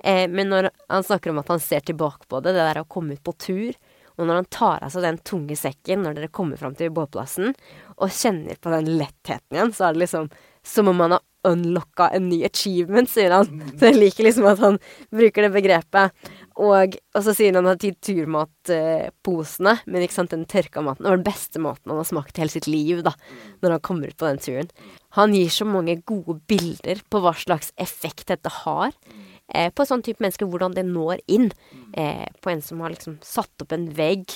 Eh, 0.02 0.26
men 0.30 0.50
når 0.50 0.70
han 0.90 1.06
snakker 1.06 1.30
om 1.30 1.42
at 1.42 1.52
han 1.54 1.62
ser 1.62 1.84
tilbake 1.86 2.26
på 2.28 2.42
det, 2.42 2.56
det 2.56 2.66
der 2.66 2.82
å 2.82 2.88
komme 2.90 3.14
ut 3.14 3.24
på 3.24 3.36
tur, 3.38 3.76
og 4.18 4.26
når 4.28 4.42
han 4.42 4.48
tar 4.52 4.82
av 4.84 4.92
seg 4.92 5.06
den 5.06 5.20
tunge 5.24 5.56
sekken 5.56 6.02
når 6.04 6.18
dere 6.18 6.32
kommer 6.34 6.58
fram 6.60 6.74
til 6.78 6.92
båtplassen, 6.94 7.54
og 7.96 8.12
kjenner 8.12 8.58
på 8.60 8.72
den 8.74 8.90
lettheten 8.98 9.56
igjen, 9.56 9.72
så 9.74 9.88
er 9.88 9.94
det 9.94 10.04
liksom 10.04 10.28
som 10.66 10.90
om 10.90 11.00
han 11.02 11.16
har 11.16 11.22
unlocka 11.42 12.08
en 12.14 12.28
ny 12.28 12.44
achievement, 12.46 13.10
sier 13.10 13.34
han. 13.34 13.48
Så 13.74 13.88
jeg 13.90 13.98
liker 13.98 14.28
liksom 14.28 14.46
at 14.50 14.60
han 14.62 14.78
bruker 15.10 15.46
det 15.46 15.52
begrepet. 15.56 16.28
Og, 16.60 16.96
og 17.16 17.24
så 17.24 17.32
sier 17.36 17.56
han 17.56 17.68
at 17.70 17.80
de 17.80 17.92
turmatposene, 18.04 19.76
men 19.86 20.04
ikke 20.04 20.18
sant, 20.18 20.34
den 20.34 20.44
tørka 20.50 20.82
maten, 20.84 21.06
var 21.08 21.16
den 21.16 21.26
beste 21.26 21.62
maten 21.62 21.92
han 21.92 22.00
har 22.00 22.08
smakt 22.08 22.40
hele 22.40 22.52
sitt 22.52 22.68
liv, 22.68 23.00
da, 23.06 23.14
når 23.64 23.76
han 23.76 23.84
kommer 23.84 24.12
ut 24.12 24.18
på 24.20 24.28
den 24.28 24.42
turen. 24.42 24.72
Han 25.16 25.36
gir 25.36 25.52
så 25.52 25.66
mange 25.68 25.98
gode 26.08 26.38
bilder 26.50 27.02
på 27.08 27.22
hva 27.24 27.34
slags 27.38 27.72
effekt 27.80 28.28
dette 28.32 28.52
har. 28.62 28.92
Eh, 29.52 29.68
på 29.74 29.86
sånn 29.88 30.04
type 30.04 30.22
mennesker, 30.24 30.48
hvordan 30.48 30.76
det 30.76 30.86
når 30.88 31.22
inn. 31.32 31.50
Eh, 31.92 32.26
på 32.40 32.52
en 32.52 32.62
som 32.64 32.80
har 32.84 32.94
liksom 32.94 33.18
satt 33.24 33.64
opp 33.64 33.74
en 33.76 33.88
vegg, 33.96 34.28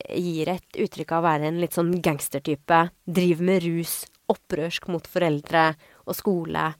eh, 0.00 0.16
gir 0.20 0.52
et 0.54 0.80
uttrykk 0.84 1.12
av 1.12 1.22
å 1.22 1.28
være 1.28 1.50
en 1.50 1.60
litt 1.60 1.76
sånn 1.76 1.92
gangstertype, 2.04 2.86
driver 3.06 3.48
med 3.48 3.66
rus, 3.66 4.06
opprørsk 4.32 4.88
mot 4.88 5.06
foreldre 5.06 5.72
og 6.06 6.16
skole. 6.16 6.72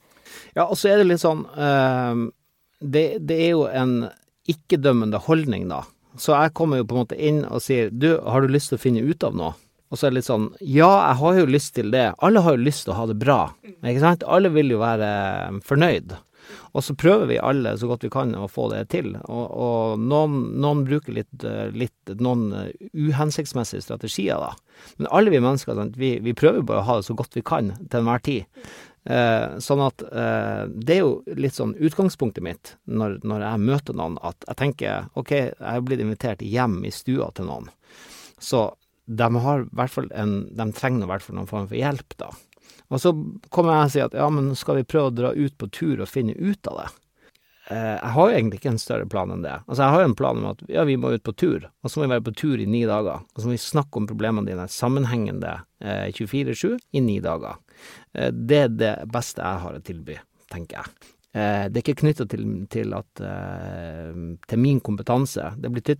Ja, 0.56 0.64
og 0.64 0.76
så 0.80 0.92
er 0.92 1.00
det 1.00 1.10
litt 1.10 1.20
sånn 1.20 1.42
uh, 1.44 2.30
det, 2.82 3.18
det, 3.26 3.38
er 3.46 3.50
jo 3.50 3.64
en 3.68 4.06
ikke-dømmende 4.50 5.20
holdning, 5.26 5.68
da. 5.70 5.82
Så 6.20 6.34
jeg 6.36 6.52
kommer 6.56 6.80
jo 6.80 6.86
på 6.88 6.96
en 6.96 7.04
måte 7.06 7.18
inn 7.18 7.42
og 7.48 7.62
sier 7.64 7.92
du, 7.92 8.14
har 8.20 8.44
du 8.44 8.52
lyst 8.52 8.72
til 8.72 8.80
å 8.80 8.82
finne 8.82 9.04
ut 9.04 9.24
av 9.24 9.36
noe? 9.38 9.54
Og 9.92 10.00
så 10.00 10.06
er 10.06 10.12
det 10.12 10.22
litt 10.22 10.28
sånn 10.28 10.50
ja, 10.64 10.90
jeg 11.10 11.20
har 11.20 11.38
jo 11.38 11.46
lyst 11.48 11.74
til 11.76 11.92
det. 11.92 12.06
Alle 12.24 12.42
har 12.44 12.56
jo 12.56 12.64
lyst 12.64 12.86
til 12.86 12.94
å 12.94 12.98
ha 13.00 13.08
det 13.10 13.18
bra, 13.20 13.40
ikke 13.68 14.02
sant? 14.02 14.24
Alle 14.24 14.52
vil 14.52 14.72
jo 14.72 14.80
være 14.80 15.08
fornøyd. 15.68 16.14
Og 16.72 16.84
så 16.84 16.94
prøver 16.98 17.28
vi 17.28 17.40
alle 17.40 17.74
så 17.78 17.88
godt 17.90 18.04
vi 18.06 18.10
kan 18.12 18.32
å 18.36 18.48
få 18.50 18.68
det 18.72 18.86
til. 18.94 19.12
Og, 19.22 19.44
og 19.52 20.00
noen, 20.00 20.38
noen, 20.62 20.84
bruker 20.88 21.14
litt, 21.16 21.44
litt, 21.76 22.14
noen 22.20 22.72
uhensiktsmessige 22.96 23.84
strategier, 23.84 24.40
da. 24.40 24.88
Men 24.98 25.10
alle 25.14 25.32
vi 25.32 25.42
mennesker, 25.42 25.78
vi, 26.00 26.14
vi 26.24 26.34
prøver 26.36 26.64
bare 26.66 26.82
å 26.82 26.88
ha 26.88 26.98
det 26.98 27.06
så 27.10 27.16
godt 27.18 27.36
vi 27.38 27.44
kan 27.46 27.74
til 27.84 28.00
enhver 28.00 28.24
tid. 28.24 28.64
Eh, 29.02 29.58
sånn 29.58 29.80
at 29.82 30.02
eh, 30.06 30.68
det 30.70 30.94
er 30.94 31.00
jo 31.00 31.14
litt 31.34 31.56
sånn 31.56 31.74
utgangspunktet 31.74 32.44
mitt 32.46 32.76
når, 32.86 33.16
når, 33.26 33.42
jeg 33.48 33.62
møter 33.66 33.98
noen, 33.98 34.14
at 34.22 34.46
jeg 34.46 34.60
tenker 34.60 35.08
OK, 35.18 35.32
jeg 35.34 35.58
er 35.58 35.82
blitt 35.82 36.04
invitert 36.04 36.44
hjem 36.46 36.78
i 36.86 36.94
stua 36.94 37.32
til 37.34 37.50
noen. 37.50 37.66
Så 38.38 38.68
de 39.10 39.26
har 39.44 39.66
hvert 39.74 39.90
fall 39.90 40.06
en 40.14 40.44
De 40.54 40.66
trenger 40.78 41.04
i 41.04 41.10
hvert 41.10 41.24
fall 41.24 41.36
noen 41.40 41.50
form 41.50 41.66
for 41.66 41.78
hjelp, 41.78 42.14
da. 42.22 42.30
Og 42.92 43.00
så 43.02 43.10
kommer 43.50 43.74
jeg 43.74 43.88
og 43.88 43.92
sier 43.94 44.10
at 44.10 44.18
ja, 44.20 44.26
men 44.30 44.52
skal 44.58 44.78
vi 44.78 44.86
prøve 44.86 45.10
å 45.10 45.16
dra 45.16 45.32
ut 45.34 45.54
på 45.58 45.68
tur 45.72 46.02
og 46.02 46.10
finne 46.10 46.36
ut 46.38 46.70
av 46.70 46.78
det? 46.78 46.88
Eh, 47.72 47.96
jeg 47.96 48.12
har 48.14 48.28
jo 48.28 48.36
egentlig 48.36 48.60
ikke 48.60 48.72
en 48.74 48.82
større 48.82 49.08
plan 49.08 49.32
enn 49.32 49.44
det. 49.44 49.54
Altså, 49.64 49.80
jeg 49.82 49.94
har 49.94 50.02
jo 50.02 50.10
en 50.10 50.18
plan 50.18 50.38
om 50.38 50.48
at 50.50 50.62
ja, 50.70 50.84
vi 50.86 50.98
må 51.00 51.12
ut 51.14 51.24
på 51.24 51.34
tur, 51.34 51.68
og 51.82 51.90
så 51.90 52.00
må 52.00 52.06
vi 52.06 52.14
være 52.14 52.26
på 52.28 52.34
tur 52.42 52.62
i 52.62 52.68
ni 52.68 52.82
dager. 52.88 53.22
Og 53.22 53.38
så 53.38 53.48
må 53.48 53.56
vi 53.56 53.62
snakke 53.64 53.98
om 54.00 54.08
problemene 54.10 54.50
dine 54.50 54.68
sammenhengende 54.70 55.56
eh, 55.80 56.08
24-7 56.12 56.76
i 56.92 57.04
ni 57.04 57.18
dager. 57.24 57.61
Eh, 58.14 58.30
det 58.32 58.60
er 58.66 58.72
det 58.72 58.94
beste 59.12 59.42
jeg 59.42 59.64
har 59.64 59.78
å 59.78 59.82
tilby, 59.84 60.18
tenker 60.52 60.80
jeg. 60.80 61.12
Eh, 61.32 61.66
det 61.72 61.80
er 61.80 61.84
ikke 61.84 62.02
knytta 62.02 62.26
til, 62.28 62.44
til, 62.72 62.92
eh, 62.92 64.18
til, 64.48 64.60
min 64.60 64.82
kompetanse. 64.84 65.54
Det 65.56 65.70
blir 65.72 65.96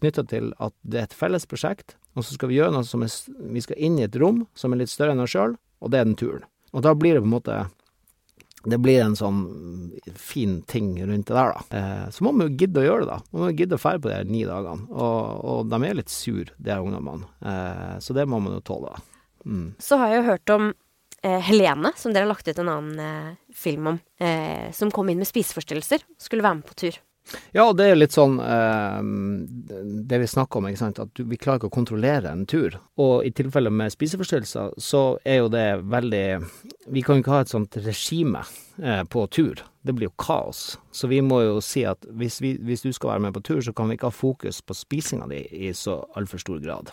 knytta 0.00 0.26
til 0.30 0.50
at 0.58 0.74
det 0.82 1.00
er 1.00 1.06
et 1.06 1.14
felles 1.14 1.46
prosjekt, 1.46 1.94
og 2.18 2.26
så 2.26 2.34
skal 2.34 2.50
vi 2.50 2.58
gjøre 2.58 2.74
noe 2.74 2.86
som 2.86 3.06
er 3.06 3.12
Vi 3.54 3.62
skal 3.62 3.78
inn 3.78 4.00
i 4.00 4.08
et 4.08 4.18
rom 4.18 4.44
som 4.54 4.72
er 4.72 4.82
litt 4.82 4.92
større 4.92 5.14
enn 5.14 5.22
oss 5.22 5.34
sjøl, 5.34 5.56
og 5.80 5.94
det 5.94 6.00
er 6.00 6.10
den 6.10 6.18
turen. 6.18 6.44
Og 6.74 6.82
da 6.82 6.94
blir 6.98 7.14
det 7.14 7.22
på 7.22 7.30
en 7.30 7.38
måte 7.38 7.64
det 8.64 8.78
blir 8.80 9.02
en 9.04 9.12
sånn 9.12 9.42
fin 10.16 10.62
ting 10.64 10.94
rundt 11.04 11.28
det 11.28 11.34
der, 11.36 11.52
da. 11.52 12.08
Så 12.08 12.24
må 12.24 12.30
man 12.32 12.48
jo 12.48 12.56
gidde 12.62 12.80
å 12.80 12.84
gjøre 12.86 13.04
det, 13.04 13.10
da. 13.10 13.18
Man 13.28 13.42
må 13.42 13.48
jo 13.50 13.56
gidde 13.58 13.76
å 13.76 13.82
ferde 13.82 14.00
på 14.00 14.08
de 14.08 14.22
ni 14.24 14.40
dagene. 14.48 14.88
Og, 14.88 15.42
og 15.44 15.68
de 15.68 15.80
er 15.84 15.98
litt 15.98 16.08
sur, 16.08 16.48
de 16.48 16.72
her 16.72 16.80
ungdommene. 16.80 17.28
Så 18.00 18.16
det 18.16 18.24
må 18.24 18.40
man 18.40 18.56
jo 18.56 18.62
tåle, 18.64 18.94
da. 18.94 19.20
Mm. 19.44 19.66
Så 19.84 20.00
har 20.00 20.14
jeg 20.14 20.22
jo 20.22 20.28
hørt 20.30 20.54
om 20.54 20.70
Helene, 21.24 21.94
som 21.96 22.12
dere 22.12 22.26
har 22.26 22.34
lagt 22.34 22.48
ut 22.48 22.58
en 22.60 22.68
annen 22.68 23.00
eh, 23.00 23.32
film 23.54 23.94
om, 23.94 23.98
eh, 24.20 24.70
som 24.76 24.92
kom 24.92 25.08
inn 25.08 25.22
med 25.22 25.30
spiseforstyrrelser. 25.30 26.04
Skulle 26.20 26.44
være 26.44 26.60
med 26.60 26.68
på 26.68 26.78
tur. 26.84 27.00
Ja, 27.54 27.64
og 27.64 27.78
det 27.78 27.86
er 27.88 27.96
litt 27.96 28.12
sånn 28.12 28.36
eh, 28.42 28.98
det 30.04 30.18
vi 30.20 30.28
snakker 30.28 30.60
om, 30.60 30.68
ikke 30.68 30.82
sant. 30.82 31.00
At 31.00 31.20
vi 31.20 31.38
klarer 31.40 31.62
ikke 31.62 31.70
å 31.70 31.76
kontrollere 31.76 32.32
en 32.34 32.44
tur. 32.50 32.76
Og 33.00 33.24
i 33.24 33.32
tilfelle 33.34 33.72
med 33.72 33.94
spiseforstyrrelser, 33.94 34.74
så 34.76 35.04
er 35.24 35.40
jo 35.40 35.52
det 35.52 35.68
veldig 35.88 36.26
Vi 36.92 37.04
kan 37.04 37.18
jo 37.18 37.24
ikke 37.24 37.34
ha 37.34 37.44
et 37.44 37.52
sånt 37.52 37.78
regime 37.84 38.44
eh, 38.82 39.02
på 39.08 39.24
tur. 39.32 39.64
Det 39.84 39.96
blir 39.96 40.10
jo 40.10 40.18
kaos. 40.20 40.76
Så 40.92 41.08
vi 41.08 41.22
må 41.24 41.40
jo 41.44 41.58
si 41.64 41.86
at 41.88 42.04
hvis, 42.12 42.40
vi, 42.44 42.54
hvis 42.60 42.84
du 42.84 42.92
skal 42.92 43.14
være 43.14 43.26
med 43.26 43.36
på 43.36 43.44
tur, 43.48 43.64
så 43.64 43.72
kan 43.76 43.88
vi 43.88 43.98
ikke 43.98 44.12
ha 44.12 44.16
fokus 44.16 44.60
på 44.60 44.76
spisinga 44.76 45.28
di 45.32 45.44
i 45.68 45.72
så 45.76 46.02
altfor 46.18 46.44
stor 46.44 46.60
grad. 46.64 46.92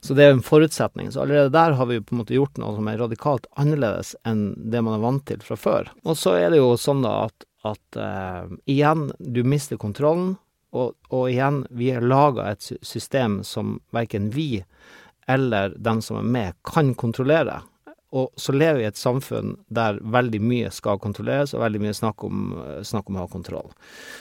Så 0.00 0.16
det 0.16 0.24
er 0.24 0.34
en 0.34 0.44
forutsetning. 0.44 1.10
Så 1.12 1.22
allerede 1.22 1.52
der 1.52 1.76
har 1.76 1.88
vi 1.90 2.00
på 2.00 2.14
en 2.14 2.22
måte 2.22 2.36
gjort 2.36 2.58
noe 2.60 2.72
som 2.76 2.88
er 2.88 3.00
radikalt 3.00 3.48
annerledes 3.60 4.14
enn 4.28 4.52
det 4.72 4.80
man 4.84 4.96
er 4.96 5.04
vant 5.04 5.26
til 5.28 5.42
fra 5.44 5.58
før. 5.60 5.90
Og 6.08 6.16
så 6.16 6.38
er 6.40 6.52
det 6.52 6.62
jo 6.62 6.72
sånn 6.80 7.04
da 7.04 7.16
at, 7.26 7.46
at 7.68 8.00
uh, 8.00 8.54
igjen, 8.70 9.10
du 9.20 9.42
mister 9.44 9.80
kontrollen. 9.80 10.38
Og, 10.70 10.94
og 11.10 11.26
igjen, 11.28 11.64
vi 11.74 11.90
har 11.92 12.04
laga 12.06 12.52
et 12.52 12.72
system 12.86 13.40
som 13.44 13.80
verken 13.94 14.30
vi 14.32 14.62
eller 15.30 15.74
den 15.78 16.00
som 16.02 16.18
er 16.20 16.26
med, 16.26 16.56
kan 16.66 16.94
kontrollere. 16.98 17.60
Og 18.10 18.32
så 18.40 18.50
lever 18.52 18.80
vi 18.80 18.84
i 18.84 18.88
et 18.88 18.98
samfunn 18.98 19.52
der 19.70 20.00
veldig 20.02 20.40
mye 20.42 20.70
skal 20.74 20.98
kontrolleres, 21.02 21.52
og 21.54 21.62
veldig 21.62 21.82
mye 21.84 21.94
snakk 21.94 22.24
om, 22.26 22.40
snakk 22.86 23.10
om 23.10 23.18
å 23.18 23.22
ha 23.22 23.30
kontroll. 23.30 23.68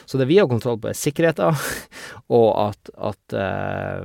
Så 0.06 0.20
det 0.22 0.28
vi 0.30 0.38
har 0.38 0.50
kontroll 0.52 0.78
på, 0.82 0.92
er 0.92 0.98
sikkerheten, 0.98 1.58
og 2.40 2.48
at, 2.68 2.92
at, 3.10 3.38
eh, 3.38 4.04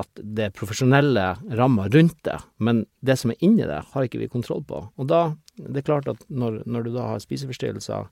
at 0.00 0.22
det 0.40 0.52
profesjonelle 0.56 1.26
rammer 1.60 1.92
rundt 1.92 2.16
det. 2.24 2.38
Men 2.56 2.86
det 3.04 3.18
som 3.20 3.34
er 3.34 3.44
inni 3.44 3.68
det, 3.68 3.82
har 3.92 4.08
ikke 4.08 4.22
vi 4.22 4.32
kontroll 4.32 4.64
på. 4.64 4.86
Og 4.96 5.10
da, 5.12 5.26
det 5.60 5.82
er 5.82 5.88
klart 5.90 6.08
at 6.12 6.24
når, 6.32 6.62
når 6.64 6.88
du 6.88 6.94
da 6.96 7.10
har 7.12 7.24
spiseforstyrrelser 7.24 8.08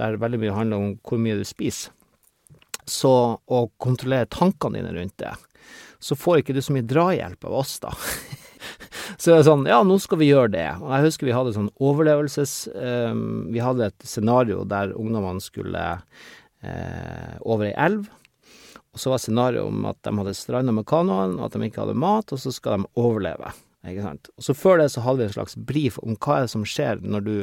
der 0.00 0.16
veldig 0.22 0.40
mye 0.46 0.56
handler 0.56 0.80
om 0.80 0.96
hvor 1.04 1.20
mye 1.20 1.36
du 1.42 1.44
spiser, 1.48 1.92
så 2.88 3.40
å 3.40 3.66
kontrollere 3.80 4.28
tankene 4.32 4.80
dine 4.80 4.96
rundt 4.96 5.16
det, 5.20 5.32
så 6.04 6.16
får 6.16 6.42
ikke 6.42 6.56
du 6.56 6.60
så 6.64 6.74
mye 6.76 6.84
drahjelp 6.84 7.46
av 7.48 7.60
oss, 7.60 7.78
da. 7.80 7.92
Så 9.16 9.30
det 9.30 9.36
er 9.38 9.46
sånn, 9.46 9.66
ja, 9.70 9.80
nå 9.86 9.98
skal 10.02 10.20
vi 10.20 10.30
gjøre 10.30 10.52
det. 10.54 10.68
Og 10.82 10.90
jeg 10.94 11.06
husker 11.08 11.28
vi 11.28 11.36
hadde 11.36 11.54
sånn 11.56 11.70
overlevelses... 11.82 12.54
Um, 12.74 13.46
vi 13.54 13.62
hadde 13.62 13.90
et 13.90 14.06
scenario 14.08 14.64
der 14.68 14.94
ungdommene 14.98 15.42
skulle 15.44 15.84
uh, 16.64 17.34
over 17.42 17.68
ei 17.70 17.74
elv. 17.86 18.08
Og 18.94 19.02
så 19.02 19.10
var 19.10 19.22
scenarioet 19.22 19.66
om 19.66 19.86
at 19.90 19.98
de 20.06 20.14
hadde 20.20 20.36
stranda 20.38 20.74
med 20.74 20.86
kanoen, 20.86 21.38
og 21.40 21.48
at 21.48 21.56
de 21.56 21.66
ikke 21.66 21.82
hadde 21.82 21.98
mat, 21.98 22.30
og 22.30 22.40
så 22.40 22.52
skal 22.54 22.78
de 22.78 22.90
overleve. 23.00 23.50
Ikke 23.90 24.04
sant. 24.06 24.30
Og 24.38 24.46
så 24.46 24.54
før 24.56 24.80
det 24.80 24.92
så 24.94 25.02
hadde 25.04 25.22
vi 25.24 25.28
en 25.28 25.36
slags 25.36 25.58
brief 25.58 25.98
om 26.02 26.14
hva 26.14 26.38
er 26.38 26.46
det 26.46 26.54
som 26.54 26.66
skjer 26.68 27.02
når 27.02 27.26
du 27.26 27.34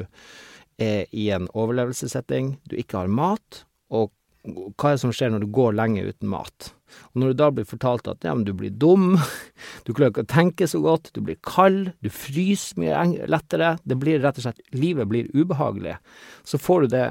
er 0.82 1.11
i 1.11 1.28
en 1.36 1.49
overlevelsessetting, 1.51 2.55
du 2.72 2.78
ikke 2.80 3.03
har 3.03 3.11
mat, 3.11 3.63
og 3.93 4.13
hva 4.41 4.89
er 4.89 4.95
det 4.95 5.03
som 5.03 5.13
skjer 5.13 5.34
når 5.34 5.43
du 5.43 5.51
går 5.53 5.76
lenge 5.78 6.05
uten 6.07 6.32
mat. 6.32 6.72
Og 7.11 7.17
når 7.21 7.27
du 7.31 7.35
da 7.41 7.47
blir 7.55 7.67
fortalt 7.67 8.07
at 8.11 8.23
ja, 8.27 8.33
men 8.35 8.45
du 8.47 8.53
blir 8.57 8.71
dum, 8.71 9.05
du 9.85 9.89
klarer 9.93 10.11
ikke 10.13 10.27
å 10.27 10.35
tenke 10.35 10.65
så 10.69 10.79
godt, 10.83 11.05
du 11.15 11.21
blir 11.25 11.39
kald, 11.45 11.83
du 12.03 12.09
fryser 12.13 12.79
mye 12.81 12.93
lettere, 13.31 13.69
det 13.83 13.97
blir 14.01 14.23
rett 14.23 14.37
og 14.39 14.43
slett 14.47 14.61
Livet 14.75 15.05
blir 15.11 15.25
ubehagelig. 15.35 15.95
Så 16.47 16.55
får 16.61 16.79
du 16.81 16.87
det 16.95 17.07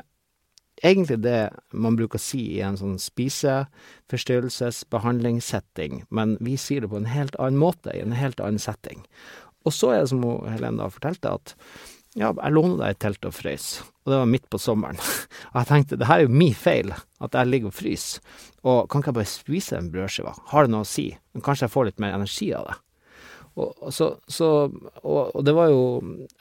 egentlig 0.83 1.19
det 1.25 1.51
man 1.73 1.97
bruker 1.99 2.19
å 2.19 2.23
si 2.23 2.57
i 2.57 2.61
en 2.65 2.77
sånn 2.81 2.99
spiseforstyrrelsesbehandlingssetting, 3.03 5.93
men 6.09 6.37
vi 6.41 6.57
sier 6.61 6.81
det 6.85 6.91
på 6.93 7.01
en 7.01 7.13
helt 7.13 7.37
annen 7.39 7.61
måte, 7.61 7.91
i 7.95 8.03
en 8.03 8.13
helt 8.17 8.41
annen 8.41 8.59
setting. 8.63 9.01
Og 9.69 9.73
så 9.77 9.87
er 9.93 9.99
det 10.03 10.11
som 10.13 10.23
Helene 10.49 10.81
da 10.81 10.89
fortalte, 10.93 11.29
at 11.37 11.47
ja, 12.19 12.33
jeg 12.35 12.55
låner 12.57 12.79
deg 12.81 12.95
et 12.95 13.01
telt 13.05 13.27
og 13.29 13.35
frøys, 13.37 13.67
og 14.03 14.11
det 14.11 14.19
var 14.19 14.31
midt 14.31 14.47
på 14.51 14.59
sommeren. 14.59 14.99
Og 15.53 15.59
jeg 15.61 15.69
tenkte, 15.69 15.99
det 16.01 16.09
her 16.09 16.23
er 16.23 16.27
jo 16.27 16.39
min 16.43 16.55
feil, 16.59 16.91
at 17.23 17.37
jeg 17.37 17.47
ligger 17.47 17.71
og 17.71 17.77
fryser, 17.77 18.23
og 18.67 18.89
kan 18.91 19.03
ikke 19.03 19.13
jeg 19.13 19.19
bare 19.21 19.31
spise 19.31 19.79
en 19.79 19.91
brødskiva, 19.93 20.35
Har 20.51 20.67
det 20.67 20.73
noe 20.75 20.85
å 20.85 20.89
si? 20.89 21.07
Men 21.33 21.45
kanskje 21.47 21.69
jeg 21.69 21.75
får 21.75 21.87
litt 21.89 22.03
mer 22.03 22.17
energi 22.19 22.51
av 22.57 22.67
det? 22.67 22.77
Og, 23.55 23.71
og 23.71 23.95
så, 23.95 24.09
så 24.31 24.49
og, 24.67 25.31
og, 25.35 25.41
det 25.45 25.55
var 25.57 25.73
jo 25.73 25.83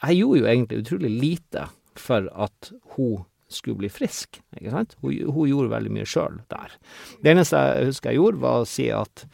Jeg 0.04 0.20
gjorde 0.20 0.40
jo 0.40 0.46
egentlig 0.46 0.78
utrolig 0.84 1.10
lite 1.10 1.64
for 1.98 2.28
at 2.30 2.70
hun 2.94 3.24
skulle 3.50 3.80
bli 3.80 3.90
frisk, 3.90 4.38
ikke 4.54 4.70
sant? 4.70 4.94
Hun, 5.02 5.16
hun 5.26 5.48
gjorde 5.50 5.72
veldig 5.72 5.94
mye 5.96 6.06
sjøl 6.06 6.38
der. 6.52 6.76
Det 7.18 7.32
eneste 7.32 7.58
jeg 7.58 7.88
husker 7.88 8.12
jeg 8.12 8.20
gjorde, 8.20 8.42
var 8.44 8.60
å 8.62 8.68
si 8.68 8.86
at 8.94 9.24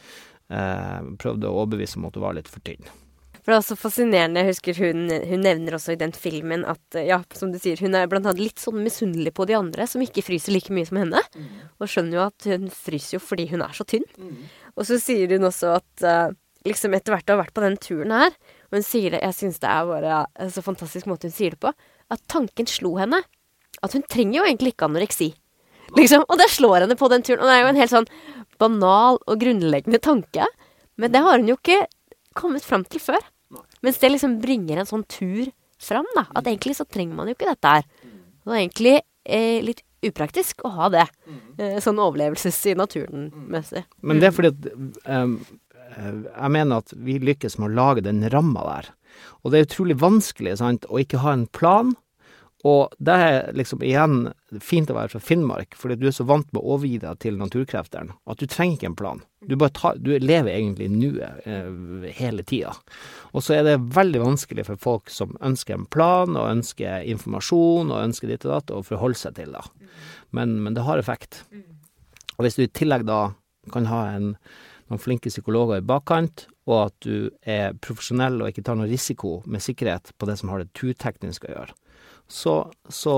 eh, 0.49 1.11
Prøvde 1.21 1.51
å 1.51 1.59
overbevise 1.61 1.99
om 1.99 2.07
at 2.09 2.17
hun 2.17 2.25
var 2.25 2.37
litt 2.39 2.49
for 2.49 2.65
tynn. 2.65 2.89
For 3.47 3.53
det 3.53 3.61
er 3.61 3.61
også 3.61 3.75
fascinerende. 3.79 4.41
Jeg 4.43 4.51
husker 4.51 4.79
hun, 4.83 5.05
hun, 5.07 5.39
nevner 5.39 5.77
også 5.77 5.93
i 5.93 5.99
den 6.01 6.11
filmen 6.11 6.65
at 6.67 6.97
ja, 6.99 7.21
som 7.31 7.53
du 7.53 7.55
sier, 7.63 7.79
hun 7.79 7.93
er 7.95 8.09
blant 8.11 8.27
annet 8.27 8.41
litt 8.43 8.59
sånn 8.59 8.81
misunnelig 8.83 9.31
på 9.37 9.45
de 9.47 9.55
andre 9.55 9.85
som 9.87 10.03
ikke 10.03 10.25
fryser 10.27 10.51
like 10.51 10.73
mye 10.75 10.89
som 10.89 10.99
henne. 10.99 11.21
Mm. 11.31 11.45
Og 11.79 11.87
skjønner 11.87 12.17
jo 12.17 12.25
at 12.25 12.47
hun 12.51 12.65
fryser 12.75 13.15
jo 13.15 13.21
fordi 13.23 13.45
hun 13.53 13.63
er 13.63 13.77
så 13.77 13.85
tynn. 13.87 14.03
Mm. 14.19 14.41
Og 14.75 14.89
så 14.89 14.97
sier 14.99 15.31
hun 15.31 15.47
også 15.47 15.77
at 15.77 16.03
uh, 16.03 16.35
liksom 16.67 16.97
etter 16.99 17.15
hvert 17.15 17.31
å 17.31 17.37
ha 17.37 17.41
vært 17.45 17.55
på 17.55 17.63
den 17.63 17.79
turen 17.87 18.11
her, 18.17 18.35
og 18.67 18.81
hun 18.81 18.83
sier 18.83 19.15
det 19.15 19.23
Jeg 19.23 19.37
syns 19.37 19.61
det 19.63 19.71
er 19.71 19.87
bare 19.93 20.19
en 20.43 20.51
så 20.51 20.65
fantastisk 20.65 21.07
måte 21.07 21.31
hun 21.31 21.37
sier 21.37 21.55
det 21.55 21.61
på, 21.63 21.71
at 22.11 22.27
tanken 22.27 22.67
slo 22.67 22.97
henne. 22.99 23.23
At 23.79 23.95
hun 23.95 24.03
trenger 24.11 24.41
jo 24.41 24.49
egentlig 24.49 24.75
ikke 24.75 24.91
anoreksi. 24.91 25.29
Liksom. 25.95 26.27
Og 26.27 26.35
det 26.43 26.49
slår 26.51 26.83
henne 26.83 26.99
på 26.99 27.07
den 27.15 27.23
turen. 27.23 27.39
Og 27.39 27.47
det 27.47 27.55
er 27.55 27.63
jo 27.63 27.71
en 27.71 27.79
helt 27.79 27.95
sånn 27.95 28.11
banal 28.59 29.23
og 29.23 29.39
grunnleggende 29.39 30.03
tanke. 30.03 30.51
Men 30.99 31.15
det 31.15 31.23
har 31.23 31.39
hun 31.39 31.47
jo 31.47 31.55
ikke 31.55 31.85
kommet 32.35 32.65
fram 32.67 32.83
til 32.91 32.99
før. 32.99 33.23
Mens 33.85 33.99
det 34.01 34.11
liksom 34.11 34.37
bringer 34.43 34.81
en 34.81 34.89
sånn 34.89 35.05
tur 35.09 35.47
fram, 35.81 36.07
da. 36.15 36.25
At 36.35 36.47
egentlig 36.47 36.77
så 36.79 36.87
trenger 36.89 37.17
man 37.17 37.29
jo 37.29 37.37
ikke 37.37 37.51
dette 37.51 37.75
her. 37.77 37.85
Det 38.47 38.53
er 38.53 38.63
egentlig 38.63 38.95
eh, 38.97 39.59
litt 39.65 39.83
upraktisk 40.07 40.63
å 40.67 40.73
ha 40.77 40.89
det. 40.93 41.05
Eh, 41.59 41.77
sånn 41.83 42.01
overlevelses 42.01 42.59
i 42.71 42.75
naturen-messig. 42.77 43.83
Men 44.01 44.21
det 44.21 44.29
er 44.29 44.35
fordi 44.35 44.53
at 44.53 44.67
um, 45.09 45.37
jeg 45.97 46.53
mener 46.53 46.83
at 46.83 46.93
vi 46.93 47.17
lykkes 47.23 47.57
med 47.59 47.71
å 47.71 47.77
lage 47.79 48.05
den 48.05 48.23
ramma 48.33 48.65
der. 48.67 48.91
Og 49.41 49.51
det 49.51 49.59
er 49.59 49.69
utrolig 49.69 49.97
vanskelig 50.01 50.57
sant, 50.61 50.85
å 50.89 51.01
ikke 51.01 51.23
ha 51.23 51.33
en 51.33 51.47
plan 51.49 51.95
og 52.67 52.95
det 52.99 53.15
er 53.15 53.37
liksom 53.55 53.83
igjen 53.85 54.15
fint 54.63 54.89
å 54.91 54.95
være 54.97 55.11
fra 55.13 55.21
Finnmark, 55.23 55.75
fordi 55.77 55.95
du 56.01 56.07
er 56.09 56.15
så 56.15 56.25
vant 56.27 56.47
med 56.51 56.59
å 56.59 56.75
overgi 56.75 56.97
deg 57.03 57.19
til 57.23 57.37
naturkreftene 57.39 58.15
at 58.27 58.41
du 58.41 58.47
trenger 58.49 58.77
ikke 58.79 58.89
en 58.89 58.97
plan. 58.99 59.21
Du, 59.47 59.55
tar, 59.77 59.99
du 60.01 60.11
lever 60.19 60.51
egentlig 60.51 60.89
nuet 60.91 61.45
eh, 61.47 62.09
hele 62.17 62.43
tida. 62.47 62.73
Og 63.31 63.45
så 63.45 63.59
er 63.59 63.67
det 63.67 63.77
veldig 63.95 64.23
vanskelig 64.23 64.65
for 64.67 64.81
folk 64.83 65.13
som 65.13 65.37
ønsker 65.45 65.77
en 65.77 65.87
plan, 65.93 66.35
og 66.35 66.49
ønsker 66.49 67.05
informasjon, 67.13 67.93
og 67.93 68.03
ønsker 68.03 68.33
ditt 68.33 68.47
og 68.47 68.55
datt, 68.55 68.73
å 68.73 68.83
forholde 68.87 69.21
seg 69.21 69.37
til 69.37 69.55
det. 69.55 69.63
Men, 70.35 70.57
men, 70.63 70.75
det 70.75 70.83
har 70.87 70.99
effekt. 70.99 71.43
Og 72.35 72.45
hvis 72.45 72.57
du 72.57 72.65
i 72.65 72.71
tillegg 72.71 73.07
da 73.07 73.29
kan 73.71 73.87
ha 73.91 74.03
en, 74.17 74.33
noen 74.91 75.03
flinke 75.03 75.31
psykologer 75.31 75.79
i 75.79 75.87
bakkant, 75.87 76.47
og 76.67 76.89
at 76.89 76.95
du 77.05 77.29
er 77.47 77.77
profesjonell 77.83 78.41
og 78.41 78.51
ikke 78.51 78.65
tar 78.67 78.75
noe 78.79 78.89
risiko 78.91 79.37
med 79.47 79.63
sikkerhet 79.63 80.11
på 80.19 80.27
det 80.27 80.35
som 80.41 80.51
har 80.51 80.63
det 80.63 80.73
turteknisk 80.75 81.47
å 81.47 81.53
gjøre, 81.53 81.75
så, 82.27 82.59
så 82.89 83.15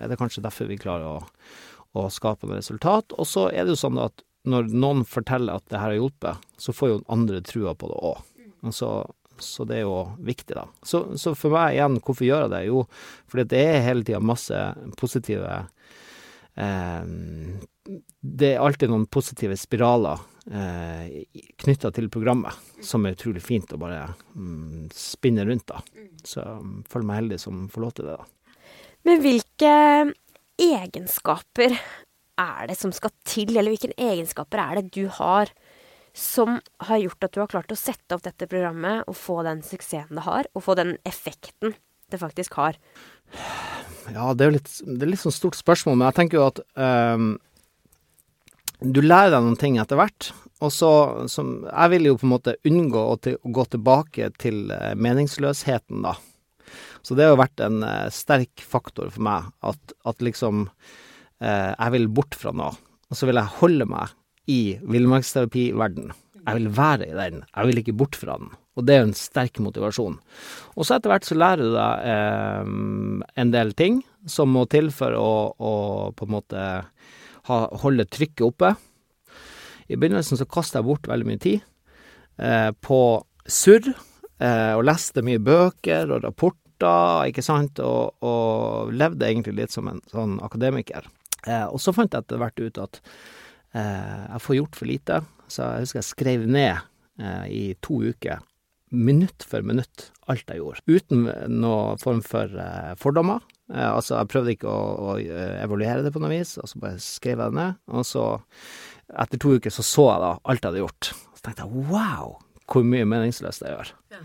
er 0.00 0.10
det 0.10 0.18
kanskje 0.20 0.44
derfor 0.44 0.68
vi 0.68 0.80
klarer 0.80 1.16
å, 1.16 1.48
å 1.96 2.06
skape 2.12 2.48
noe 2.48 2.60
resultat. 2.60 3.16
Og 3.16 3.28
så 3.28 3.48
er 3.50 3.64
det 3.64 3.74
jo 3.74 3.82
sånn 3.86 4.00
at 4.02 4.24
når 4.44 4.68
noen 4.76 5.04
forteller 5.08 5.56
at 5.56 5.66
det 5.72 5.80
her 5.80 5.94
har 5.94 5.98
hjulpet, 5.98 6.48
så 6.60 6.74
får 6.76 6.90
jo 6.90 7.02
andre 7.12 7.40
trua 7.44 7.72
på 7.78 7.88
det 7.88 8.00
òg. 8.04 8.18
Så, 8.72 8.90
så, 9.40 9.64
det 9.68 9.80
er 9.80 9.86
jo 9.86 10.02
viktig, 10.24 10.56
da. 10.56 10.66
Så, 10.84 11.06
så, 11.20 11.32
for 11.36 11.52
meg 11.56 11.76
igjen, 11.76 11.98
hvorfor 12.04 12.28
gjør 12.28 12.46
jeg 12.46 12.52
det? 12.52 12.62
Jo, 12.68 12.84
fordi 13.32 13.46
det 13.52 13.62
er 13.70 13.86
hele 13.88 14.04
tida 14.04 14.20
masse 14.20 14.60
positive 15.00 15.62
Det 16.54 18.50
er 18.52 18.62
alltid 18.62 18.92
noen 18.92 19.08
positive 19.10 19.56
spiraler 19.58 20.20
eh, 20.52 21.24
knytta 21.60 21.90
til 21.94 22.06
programmet, 22.12 22.54
som 22.84 23.04
er 23.04 23.16
utrolig 23.16 23.42
fint 23.44 23.74
å 23.74 23.80
bare 23.80 24.06
mm, 24.36 24.86
spinne 24.94 25.44
rundt, 25.48 25.66
da. 25.68 25.82
Så 26.24 26.40
jeg 26.40 26.62
um, 26.62 26.78
føler 26.88 27.08
meg 27.10 27.20
heldig 27.22 27.40
som 27.42 27.66
får 27.72 27.84
lov 27.84 27.94
til 27.96 28.08
det, 28.08 28.16
da. 28.20 28.56
Men 29.04 29.20
hvilke 29.20 29.74
egenskaper 30.64 31.74
er 31.74 32.68
det 32.70 32.78
som 32.78 32.92
skal 32.94 33.12
til, 33.26 33.52
eller 33.52 33.74
hvilke 33.74 33.92
egenskaper 34.00 34.62
er 34.62 34.80
det 34.80 34.94
du 34.94 35.08
har 35.18 35.52
som 36.14 36.60
har 36.86 37.00
gjort 37.02 37.26
at 37.26 37.34
du 37.34 37.40
har 37.42 37.50
klart 37.50 37.72
å 37.74 37.78
sette 37.78 38.14
opp 38.14 38.22
dette 38.22 38.46
programmet 38.46 39.02
og 39.10 39.16
få 39.18 39.40
den 39.46 39.64
suksessen 39.66 40.14
det 40.14 40.24
har, 40.28 40.46
og 40.54 40.62
få 40.62 40.76
den 40.78 40.94
effekten 41.04 41.74
det 42.14 42.22
faktisk 42.22 42.56
har? 42.60 42.78
Ja, 44.12 44.32
det 44.34 44.44
er 44.44 44.50
jo 44.50 44.56
litt, 44.58 44.70
det 44.84 45.06
er 45.06 45.12
litt 45.14 45.22
sånn 45.22 45.34
stort 45.34 45.58
spørsmål, 45.58 45.98
men 45.98 46.08
jeg 46.10 46.18
tenker 46.18 46.40
jo 46.40 46.48
at 46.50 46.60
um, 46.76 47.28
du 48.84 49.00
lærer 49.04 49.32
deg 49.32 49.46
noen 49.46 49.60
ting 49.60 49.78
etter 49.80 49.98
hvert. 50.00 50.32
Og 50.64 50.70
så 50.72 50.90
som, 51.28 51.56
Jeg 51.66 51.92
vil 51.92 52.08
jo 52.08 52.18
på 52.20 52.26
en 52.28 52.32
måte 52.34 52.56
unngå 52.68 53.00
å, 53.00 53.16
til, 53.20 53.36
å 53.42 53.52
gå 53.56 53.64
tilbake 53.74 54.30
til 54.40 54.68
uh, 54.72 54.92
meningsløsheten, 54.96 56.04
da. 56.04 56.14
Så 57.04 57.16
det 57.16 57.26
har 57.26 57.34
jo 57.34 57.42
vært 57.42 57.62
en 57.64 57.82
uh, 57.84 58.08
sterk 58.12 58.64
faktor 58.64 59.10
for 59.12 59.24
meg 59.26 59.48
at, 59.66 59.96
at 60.08 60.24
liksom 60.24 60.66
uh, 60.68 61.72
Jeg 61.72 61.94
vil 61.96 62.10
bort 62.20 62.36
fra 62.38 62.54
noe, 62.56 62.76
og 63.10 63.18
så 63.18 63.28
vil 63.28 63.40
jeg 63.40 63.58
holde 63.60 63.88
meg 63.88 64.14
i 64.50 64.60
villmarksterapiverden. 64.84 66.12
Jeg 66.44 66.60
vil 66.60 66.72
være 66.76 67.08
i 67.08 67.16
den, 67.16 67.44
jeg 67.48 67.70
vil 67.70 67.80
ikke 67.80 67.96
bort 68.04 68.18
fra 68.20 68.36
den. 68.40 68.52
Og 68.74 68.86
det 68.86 68.94
er 68.94 69.02
jo 69.02 69.10
en 69.10 69.18
sterk 69.18 69.60
motivasjon. 69.62 70.16
Og 70.74 70.86
så 70.86 70.96
etter 70.96 71.12
hvert 71.12 71.26
så 71.26 71.36
lærer 71.38 71.62
du 71.62 71.74
deg 71.76 72.08
eh, 72.10 72.72
en 73.42 73.52
del 73.54 73.70
ting 73.78 74.00
som 74.30 74.50
må 74.50 74.64
til 74.70 74.90
for 74.94 75.14
å, 75.14 75.28
å 75.54 75.74
på 76.16 76.26
en 76.26 76.34
måte 76.34 76.64
ha, 77.46 77.58
holde 77.84 78.08
trykket 78.10 78.46
oppe. 78.46 78.72
I 79.86 79.98
begynnelsen 80.00 80.40
så 80.40 80.48
kasta 80.48 80.80
jeg 80.80 80.88
bort 80.88 81.06
veldig 81.10 81.28
mye 81.28 81.42
tid 81.44 81.60
eh, 82.40 82.70
på 82.82 83.00
surr, 83.46 83.92
eh, 84.40 84.72
og 84.74 84.86
leste 84.88 85.22
mye 85.22 85.42
bøker 85.44 86.10
og 86.16 86.24
rapporter, 86.24 87.28
ikke 87.30 87.44
sant, 87.44 87.78
og, 87.84 88.16
og 88.26 88.90
levde 88.96 89.28
egentlig 89.28 89.54
litt 89.60 89.76
som 89.76 89.86
en 89.92 90.02
sånn 90.10 90.40
akademiker. 90.42 91.06
Og 91.44 91.76
så 91.80 91.92
fant 91.92 92.08
jeg 92.08 92.24
etter 92.24 92.40
hvert 92.40 92.60
ut 92.60 92.78
at 92.80 92.98
jeg 93.76 94.40
får 94.40 94.56
gjort 94.56 94.78
for 94.78 94.88
lite, 94.88 95.18
så 95.52 95.66
jeg 95.74 95.84
husker 95.84 95.98
jeg 96.00 96.08
skrev 96.08 96.46
ned 96.48 96.80
i 97.52 97.62
to 97.84 97.98
uker 98.00 98.40
minutt 98.94 99.44
for 99.48 99.66
minutt 99.66 100.08
alt 100.30 100.48
jeg 100.48 100.60
gjorde, 100.62 100.84
uten 100.88 101.26
noen 101.52 102.00
form 102.00 102.22
for 102.24 102.48
eh, 102.48 102.94
fordommer. 103.00 103.44
Eh, 103.72 103.90
altså, 103.90 104.16
jeg 104.16 104.30
prøvde 104.32 104.54
ikke 104.54 104.70
å, 104.70 104.80
å 105.10 105.16
eh, 105.20 105.58
evaluere 105.64 106.04
det 106.04 106.14
på 106.14 106.22
noe 106.22 106.32
vis, 106.32 106.56
og 106.60 106.70
så 106.70 106.80
bare 106.80 107.02
skrev 107.02 107.42
jeg 107.42 107.52
det 107.52 107.60
ned. 107.60 107.78
Og 107.92 108.08
så, 108.08 108.24
etter 109.24 109.40
to 109.42 109.54
uker, 109.58 109.74
så 109.74 109.84
så 109.86 110.08
jeg 110.12 110.24
da 110.24 110.32
alt 110.40 110.64
jeg 110.64 110.70
hadde 110.70 110.84
gjort. 110.84 111.12
Så 111.36 111.46
tenkte 111.46 111.66
jeg 111.66 111.86
wow, 111.92 112.36
hvor 112.72 112.86
mye 112.88 113.08
meningsløst 113.08 113.64
jeg 113.64 113.74
gjør. 113.74 113.94
Ja. 114.14 114.22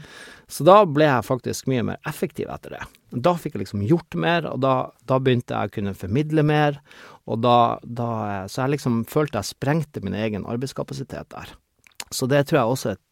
Så 0.49 0.65
da 0.65 0.79
ble 0.89 1.05
jeg 1.05 1.27
faktisk 1.27 1.67
mye 1.69 1.83
mer 1.91 1.99
effektiv 2.09 2.49
etter 2.49 2.73
det. 2.73 2.85
Da 3.25 3.35
fikk 3.37 3.55
jeg 3.55 3.65
liksom 3.65 3.83
gjort 3.85 4.15
mer, 4.17 4.47
og 4.49 4.63
da, 4.65 4.73
da 5.09 5.19
begynte 5.21 5.53
jeg 5.53 5.69
å 5.69 5.75
kunne 5.75 5.97
formidle 5.97 6.45
mer. 6.45 6.79
Og 7.29 7.43
da, 7.43 7.77
da 7.83 8.09
Så 8.49 8.63
jeg 8.63 8.77
liksom 8.77 9.03
følte 9.09 9.43
jeg 9.43 9.51
sprengte 9.51 10.01
min 10.01 10.17
egen 10.17 10.47
arbeidskapasitet 10.49 11.29
der. 11.35 11.53
Så 12.09 12.25
det 12.25 12.47
tror 12.49 12.59
jeg 12.59 12.73
også 12.73 12.89
er 12.89 12.97
et 12.97 13.05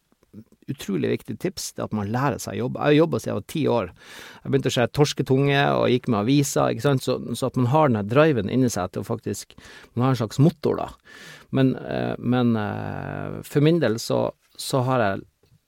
utrolig 0.72 1.12
viktig 1.14 1.38
tips, 1.44 1.72
det 1.78 1.86
at 1.86 1.96
man 1.96 2.12
lærer 2.12 2.42
seg 2.42 2.58
å 2.58 2.66
jobbe. 2.66 2.82
Jeg 2.82 2.98
har 2.98 2.98
jobba 3.02 3.20
siden 3.22 3.32
jeg 3.32 3.40
var 3.40 3.48
ti 3.54 3.64
år. 3.72 3.92
Jeg 4.44 4.52
begynte 4.52 4.72
å 4.72 4.76
skjære 4.76 4.94
torsketunge 4.98 5.62
og 5.78 5.86
gikk 5.94 6.10
med 6.12 6.20
aviser, 6.20 6.74
ikke 6.74 6.86
sant, 6.86 7.06
så, 7.06 7.18
så, 7.34 7.50
at 7.50 7.60
man 7.60 7.72
har 7.74 7.92
den 7.92 8.12
driven 8.12 8.52
inni 8.54 8.72
seg 8.74 8.92
til 8.92 9.04
å 9.04 9.08
faktisk 9.08 9.56
Man 9.94 10.06
har 10.06 10.16
en 10.16 10.22
slags 10.22 10.42
motor, 10.44 10.82
da. 10.82 10.90
Men, 11.56 11.76
eh, 11.80 12.14
men 12.20 12.56
eh, 12.60 13.40
for 13.48 13.64
min 13.66 13.80
del 13.84 13.98
så, 14.04 14.28
så 14.60 14.84
har 14.88 15.04
jeg 15.04 15.24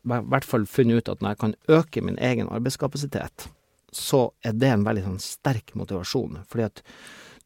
i 0.10 0.20
hvert 0.32 0.47
fall 0.47 0.66
funnet 0.70 1.00
ut 1.00 1.12
at 1.12 1.24
når 1.24 1.34
jeg 1.34 1.41
kan 1.43 1.56
øke 1.80 2.04
min 2.04 2.20
egen 2.24 2.52
arbeidskapasitet, 2.52 3.50
så 3.95 4.30
er 4.45 4.56
det 4.58 4.70
en 4.74 4.86
veldig 4.86 5.06
sånn 5.06 5.24
sterk 5.24 5.74
motivasjon. 5.78 6.43
Fordi 6.50 6.68
at 6.68 6.84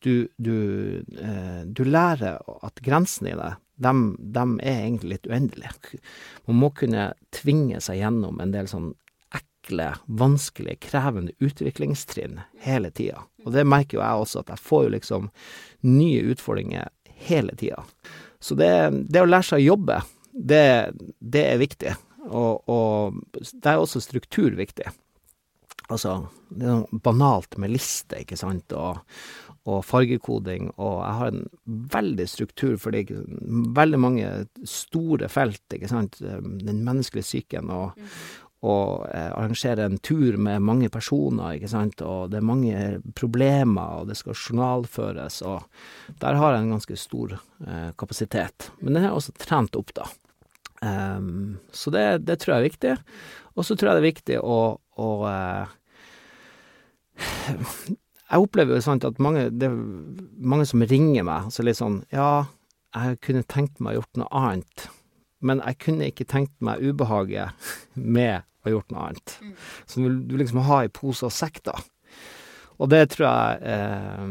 du, 0.03 0.27
du, 0.37 0.57
eh, 1.15 1.61
du 1.65 1.83
lærer 1.87 2.41
at 2.65 2.81
grensen 2.83 3.29
i 3.31 3.37
deg 3.39 3.59
dem, 3.83 4.03
dem 4.19 4.57
er 4.63 4.85
egentlig 4.87 5.17
litt 5.17 5.29
uendelige. 5.29 6.01
Man 6.49 6.59
må 6.63 6.71
kunne 6.77 7.11
tvinge 7.35 7.81
seg 7.83 8.01
gjennom 8.01 8.41
en 8.43 8.53
del 8.55 8.69
sånn 8.71 8.91
ekle, 9.33 9.93
vanskelige, 10.05 10.81
krevende 10.89 11.35
utviklingstrinn 11.43 12.41
hele 12.63 12.91
tida. 12.91 13.23
Og 13.45 13.53
det 13.55 13.67
merker 13.67 13.99
jo 13.99 14.03
jeg 14.03 14.25
også, 14.25 14.43
at 14.43 14.53
jeg 14.53 14.63
får 14.63 14.83
jo 14.85 14.93
liksom 14.97 15.29
nye 15.87 16.25
utfordringer 16.33 16.91
hele 17.27 17.55
tida. 17.59 17.83
Så 18.43 18.55
det, 18.59 18.71
det, 19.07 19.21
å 19.23 19.29
lære 19.29 19.47
seg 19.47 19.61
å 19.61 19.69
jobbe, 19.73 20.01
det, 20.33 20.65
det 21.19 21.45
er 21.53 21.61
viktig. 21.61 21.95
Og, 22.27 22.63
og 22.71 23.21
det 23.35 23.71
er 23.71 23.79
også 23.79 24.01
struktur 24.03 24.55
viktig. 24.57 24.89
Altså, 25.91 26.15
det 26.49 26.67
er 26.67 26.79
noe 26.81 27.01
banalt 27.03 27.57
med 27.59 27.73
liste, 27.73 28.21
ikke 28.23 28.37
sant, 28.39 28.71
og, 28.75 29.01
og 29.63 29.83
fargekoding, 29.87 30.73
og 30.75 30.95
jeg 30.99 31.17
har 31.19 31.29
en 31.31 31.43
veldig 31.93 32.25
struktur 32.27 32.73
for 32.81 32.95
det 32.95 33.05
veldig 33.77 33.99
mange 34.01 34.31
store 34.67 35.29
felt, 35.31 35.63
ikke 35.71 35.91
sant, 35.91 36.19
den 36.19 36.81
menneskelige 36.83 37.23
psyken, 37.23 37.71
og, 37.71 37.95
mm. 37.95 38.09
og 38.67 39.05
eh, 39.07 39.29
arrangere 39.31 39.85
en 39.87 39.95
tur 40.03 40.35
med 40.35 40.65
mange 40.67 40.91
personer, 40.91 41.55
ikke 41.55 41.71
sant, 41.71 42.03
og 42.03 42.33
det 42.33 42.41
er 42.41 42.49
mange 42.49 42.81
problemer, 43.15 44.01
og 44.01 44.11
det 44.11 44.19
skal 44.19 44.35
journalføres, 44.35 45.39
og 45.47 45.63
der 46.19 46.41
har 46.41 46.57
jeg 46.57 46.65
en 46.65 46.75
ganske 46.75 46.99
stor 46.99 47.37
eh, 47.37 47.89
kapasitet. 47.95 48.67
Men 48.81 48.99
den 48.99 49.07
er 49.07 49.15
også 49.15 49.35
trent 49.39 49.79
opp, 49.79 49.95
da. 49.95 50.09
Um, 50.83 51.59
så 51.71 51.87
det, 51.95 52.27
det, 52.27 52.41
tror 52.41 52.57
jeg 52.57 52.59
er 52.59 52.67
viktig. 52.67 52.93
Og 53.55 53.63
så 53.63 53.77
tror 53.79 53.93
jeg 53.93 53.95
det 53.95 54.03
er 54.03 54.11
viktig 54.11 54.39
å, 54.43 54.57
å 54.99 55.09
uh, 55.23 55.71
jeg 58.33 58.47
opplever 58.47 58.79
jo 58.79 58.83
sant 58.83 59.05
at 59.05 59.21
mange, 59.21 59.45
det 59.53 59.69
er 59.69 59.77
mange 60.41 60.65
som 60.69 60.81
ringer 60.89 61.25
meg, 61.27 61.51
så 61.53 61.65
litt 61.65 61.77
sånn 61.77 62.01
Ja, 62.13 62.47
jeg 62.93 63.19
kunne 63.25 63.45
tenkt 63.49 63.81
meg 63.81 63.93
å 63.93 64.01
gjort 64.01 64.21
noe 64.21 64.41
annet, 64.41 64.87
men 65.43 65.61
jeg 65.61 65.79
kunne 65.85 66.09
ikke 66.09 66.27
tenkt 66.29 66.53
meg 66.63 66.81
ubehaget 66.81 67.53
med 68.17 68.45
å 68.63 68.73
gjort 68.73 68.93
noe 68.93 69.07
annet. 69.09 69.35
Mm. 69.41 69.55
Så 69.85 70.03
du, 70.03 70.05
vil 70.33 70.43
liksom 70.43 70.63
ha 70.65 70.83
i 70.85 70.91
pose 70.93 71.27
og 71.27 71.35
sekk, 71.35 71.61
da. 71.67 71.75
Og 72.81 72.89
det 72.89 73.03
tror 73.13 73.27
jeg 73.27 73.73
eh, 73.73 74.21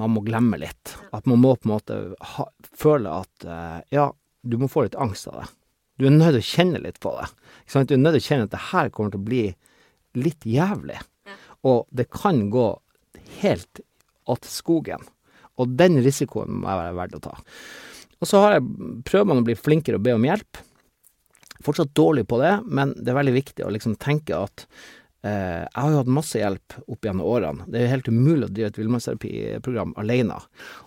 man 0.00 0.12
må 0.14 0.22
glemme 0.24 0.58
litt. 0.62 0.94
At 1.14 1.26
man 1.28 1.42
må 1.42 1.52
på 1.58 1.68
en 1.68 1.74
måte 1.74 1.98
ha, 2.34 2.46
føle 2.78 3.18
at 3.20 3.44
eh, 3.46 3.80
ja, 3.94 4.06
du 4.42 4.56
må 4.60 4.70
få 4.70 4.86
litt 4.86 4.96
angst 4.98 5.28
av 5.30 5.42
det. 5.42 5.48
Du 6.00 6.06
er 6.08 6.14
nødt 6.14 6.38
til 6.38 6.40
å 6.40 6.50
kjenne 6.50 6.80
litt 6.80 7.00
på 7.02 7.12
det. 7.18 7.26
Du 7.84 7.94
er 7.94 8.00
nødt 8.00 8.16
til 8.16 8.22
å 8.22 8.28
kjenne 8.30 8.48
at 8.48 8.54
det 8.54 8.62
her 8.70 8.92
kommer 8.94 9.12
til 9.12 9.20
å 9.20 9.28
bli 9.28 9.42
litt 10.16 10.46
jævlig. 10.48 10.96
Og 11.68 11.84
det 11.92 12.08
kan 12.14 12.46
gå 12.52 12.70
helt 13.40 13.82
åt 14.30 14.48
skogen. 14.48 15.02
Og 15.60 15.76
den 15.78 16.00
risikoen 16.04 16.60
må 16.60 16.70
jeg 16.70 16.82
være 16.82 16.98
verdt 16.98 17.18
å 17.18 17.24
ta. 17.28 17.36
Og 18.20 18.28
så 18.28 18.42
har 18.44 18.56
jeg, 18.58 18.66
prøver 19.08 19.28
man 19.30 19.42
å 19.42 19.46
bli 19.46 19.56
flinkere 19.56 20.00
og 20.00 20.04
be 20.04 20.14
om 20.16 20.26
hjelp. 20.28 20.60
Fortsatt 21.64 21.92
dårlig 21.96 22.26
på 22.28 22.40
det, 22.40 22.54
men 22.68 22.94
det 22.96 23.12
er 23.12 23.20
veldig 23.20 23.36
viktig 23.36 23.64
å 23.66 23.72
liksom 23.72 23.96
tenke 24.00 24.36
at 24.36 24.64
eh, 25.24 25.64
jeg 25.64 25.76
har 25.76 25.92
jo 25.92 26.02
hatt 26.02 26.12
masse 26.20 26.40
hjelp 26.40 26.76
opp 26.86 27.08
gjennom 27.08 27.28
årene. 27.28 27.66
Det 27.68 27.80
er 27.80 27.86
jo 27.86 27.94
helt 27.94 28.12
umulig 28.12 28.48
å 28.48 28.52
drive 28.52 28.72
et 28.72 28.80
villmannsterapiprogram 28.80 29.96
alene. 30.00 30.38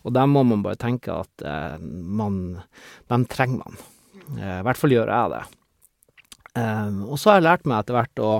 Og 0.02 0.16
der 0.18 0.30
må 0.30 0.46
man 0.50 0.66
bare 0.66 0.82
tenke 0.82 1.20
at 1.26 1.46
eh, 1.46 1.78
man 1.82 2.40
Dem 3.12 3.28
trenger 3.30 3.62
man. 3.62 3.84
Eh, 4.40 4.58
I 4.62 4.66
hvert 4.66 4.82
fall 4.82 4.96
gjør 4.96 5.14
jeg 5.14 5.36
det. 5.36 5.44
Eh, 6.62 7.00
og 7.06 7.18
så 7.18 7.32
har 7.32 7.40
jeg 7.40 7.48
lært 7.50 7.70
meg 7.70 7.82
etter 7.82 7.98
hvert 7.98 8.26
å 8.26 8.34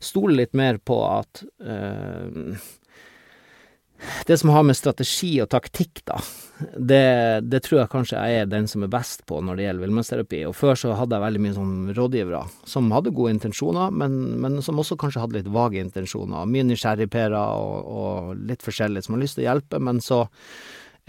stole 0.00 0.38
litt 0.38 0.54
mer 0.56 0.78
på 0.82 0.98
at 1.06 1.42
eh, 1.60 2.68
det 4.26 4.38
som 4.40 4.52
har 4.54 4.64
med 4.66 4.78
strategi 4.78 5.32
og 5.42 5.50
taktikk, 5.52 6.02
da, 6.08 6.18
det, 6.76 7.04
det, 7.46 7.62
tror 7.64 7.82
jeg 7.82 7.92
kanskje 7.92 8.20
jeg 8.20 8.42
er 8.42 8.50
den 8.50 8.68
som 8.70 8.84
er 8.84 8.92
best 8.92 9.24
på 9.28 9.40
når 9.44 9.58
det 9.58 9.66
gjelder 9.66 9.86
villmannsterapi. 9.86 10.42
Og 10.48 10.56
før 10.56 10.78
så 10.78 10.96
hadde 10.98 11.16
jeg 11.16 11.26
veldig 11.26 11.44
mye 11.44 11.56
sånn 11.56 11.94
rådgivere 11.96 12.42
som 12.68 12.90
hadde 12.94 13.14
gode 13.16 13.36
intensjoner, 13.36 13.94
men, 14.02 14.18
men 14.42 14.60
som 14.64 14.80
også 14.80 14.98
kanskje 15.00 15.24
hadde 15.24 15.40
litt 15.40 15.52
vage 15.52 15.80
intensjoner. 15.82 16.48
Mye 16.50 16.68
nysgjerrigpærer 16.70 17.38
og, 17.38 17.90
og 17.90 18.44
litt 18.50 18.64
forskjellig 18.66 19.04
som 19.06 19.16
har 19.16 19.24
lyst 19.24 19.38
til 19.38 19.46
å 19.46 19.50
hjelpe, 19.50 19.82
men 19.82 20.02
så 20.04 20.24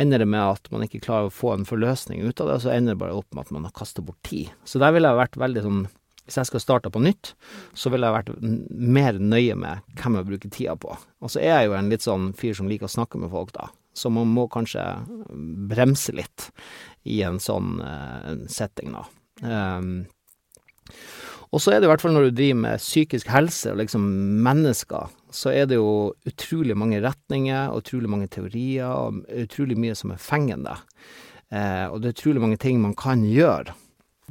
ender 0.02 0.24
det 0.24 0.30
med 0.32 0.42
at 0.42 0.70
man 0.74 0.86
ikke 0.86 1.04
klarer 1.04 1.30
å 1.30 1.34
få 1.34 1.56
en 1.56 1.68
forløsning 1.68 2.24
ut 2.24 2.40
av 2.42 2.48
det, 2.48 2.60
og 2.60 2.64
så 2.64 2.72
ender 2.74 2.96
det 2.96 3.04
bare 3.04 3.18
opp 3.18 3.28
med 3.36 3.46
at 3.46 3.56
man 3.56 3.68
har 3.68 3.76
kasta 3.76 4.04
bort 4.06 4.22
tid. 4.26 4.50
Så 4.66 4.82
der 4.82 4.96
ville 4.96 5.10
jeg 5.12 5.20
vært 5.20 5.42
veldig 5.42 5.66
sånn 5.66 5.82
hvis 6.26 6.38
jeg 6.40 6.50
skal 6.50 6.64
starte 6.64 6.92
på 6.94 7.02
nytt, 7.04 7.34
så 7.74 7.92
ville 7.92 8.08
jeg 8.08 8.18
vært 8.18 8.32
mer 8.70 9.20
nøye 9.20 9.58
med 9.60 9.86
hvem 10.00 10.20
jeg 10.20 10.30
bruker 10.30 10.54
tida 10.54 10.76
på. 10.80 10.96
Og 11.22 11.34
så 11.34 11.42
er 11.42 11.54
jeg 11.56 11.70
jo 11.70 11.78
en 11.78 11.92
litt 11.92 12.06
sånn 12.06 12.32
fyr 12.38 12.58
som 12.58 12.70
liker 12.72 12.90
å 12.90 12.96
snakke 12.96 13.22
med 13.22 13.34
folk, 13.34 13.54
da. 13.58 13.70
Så 13.98 14.12
man 14.14 14.30
må 14.32 14.46
kanskje 14.52 14.84
bremse 15.72 16.14
litt 16.16 16.48
i 17.04 17.20
en 17.28 17.42
sånn 17.44 17.82
uh, 17.84 18.48
setting, 18.52 18.96
da. 18.96 19.04
Um, 19.42 19.92
og 21.52 21.60
så 21.60 21.74
er 21.74 21.82
det 21.82 21.90
i 21.90 21.92
hvert 21.92 22.04
fall 22.04 22.14
når 22.16 22.30
du 22.30 22.38
driver 22.38 22.60
med 22.64 22.84
psykisk 22.84 23.28
helse 23.32 23.74
og 23.74 23.82
liksom 23.82 24.06
mennesker, 24.46 25.12
så 25.36 25.52
er 25.52 25.68
det 25.68 25.82
jo 25.82 26.14
utrolig 26.28 26.78
mange 26.80 27.02
retninger, 27.04 27.74
utrolig 27.76 28.12
mange 28.12 28.30
teorier, 28.32 28.88
og 28.88 29.26
utrolig 29.44 29.76
mye 29.80 29.96
som 30.00 30.14
er 30.16 30.24
fengende. 30.24 30.78
Eh, 31.52 31.86
og 31.92 32.00
det 32.00 32.12
er 32.12 32.16
utrolig 32.16 32.44
mange 32.44 32.60
ting 32.62 32.80
man 32.80 32.96
kan 32.96 33.26
gjøre. 33.28 33.76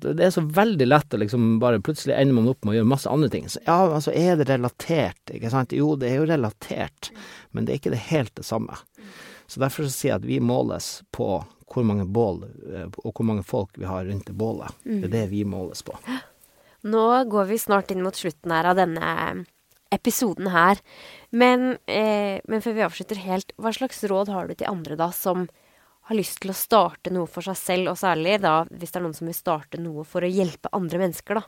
Det 0.00 0.24
er 0.24 0.32
så 0.34 0.42
veldig 0.42 0.86
lett 0.88 1.14
å 1.14 1.20
liksom 1.20 1.58
bare 1.62 1.82
plutselig 1.84 2.16
ender 2.16 2.36
man 2.38 2.50
opp 2.52 2.64
med 2.64 2.74
å 2.74 2.76
gjøre 2.78 2.90
masse 2.92 3.10
andre 3.10 3.30
ting. 3.32 3.48
Så 3.52 3.62
ja, 3.66 3.78
altså, 3.86 4.14
er 4.16 4.40
det 4.40 4.48
relatert, 4.50 5.20
ikke 5.34 5.52
sant? 5.52 5.74
Jo, 5.76 5.92
det 6.00 6.10
er 6.10 6.20
jo 6.20 6.28
relatert, 6.30 7.12
men 7.50 7.66
det 7.66 7.74
er 7.74 7.82
ikke 7.82 7.94
det 7.94 8.02
helt 8.10 8.34
det 8.40 8.46
samme. 8.48 8.78
Så 9.50 9.62
derfor 9.62 9.86
så 9.86 9.92
sier 9.94 10.12
jeg 10.12 10.20
at 10.22 10.28
vi 10.28 10.40
måles 10.42 11.00
på 11.14 11.32
hvor 11.70 11.86
mange 11.86 12.06
bål 12.06 12.42
eh, 12.46 12.88
og 13.04 13.12
hvor 13.14 13.26
mange 13.26 13.44
folk 13.46 13.78
vi 13.78 13.86
har 13.86 14.04
rundt 14.08 14.26
det 14.26 14.34
bålet. 14.38 14.74
Det 14.84 15.06
er 15.06 15.14
det 15.14 15.24
vi 15.30 15.44
måles 15.46 15.84
på. 15.86 15.94
Nå 16.90 17.06
går 17.30 17.48
vi 17.50 17.58
snart 17.60 17.90
inn 17.92 18.02
mot 18.02 18.16
slutten 18.16 18.54
her 18.54 18.70
av 18.70 18.78
denne 18.78 19.10
episoden 19.94 20.50
her. 20.54 20.80
Men, 21.30 21.76
eh, 21.86 22.40
men 22.48 22.62
før 22.62 22.76
vi 22.76 22.86
avslutter 22.86 23.22
helt, 23.22 23.52
hva 23.58 23.72
slags 23.74 24.02
råd 24.04 24.30
har 24.32 24.48
du 24.48 24.54
til 24.54 24.70
andre 24.70 24.96
da 24.98 25.10
som 25.14 25.48
har 26.10 26.18
lyst 26.18 26.40
til 26.42 26.50
å 26.50 26.56
starte 26.58 27.12
noe 27.14 27.30
for 27.30 27.46
seg 27.46 27.58
selv, 27.58 27.92
og 27.92 28.00
særlig 28.00 28.40
da 28.42 28.60
hvis 28.68 28.90
det 28.90 28.98
er 28.98 29.04
noen 29.06 29.16
som 29.16 29.30
vil 29.30 29.36
starte 29.36 29.82
noe 29.82 30.06
for 30.08 30.26
å 30.26 30.30
hjelpe 30.30 30.72
andre 30.76 31.04
mennesker, 31.04 31.38
da? 31.40 31.44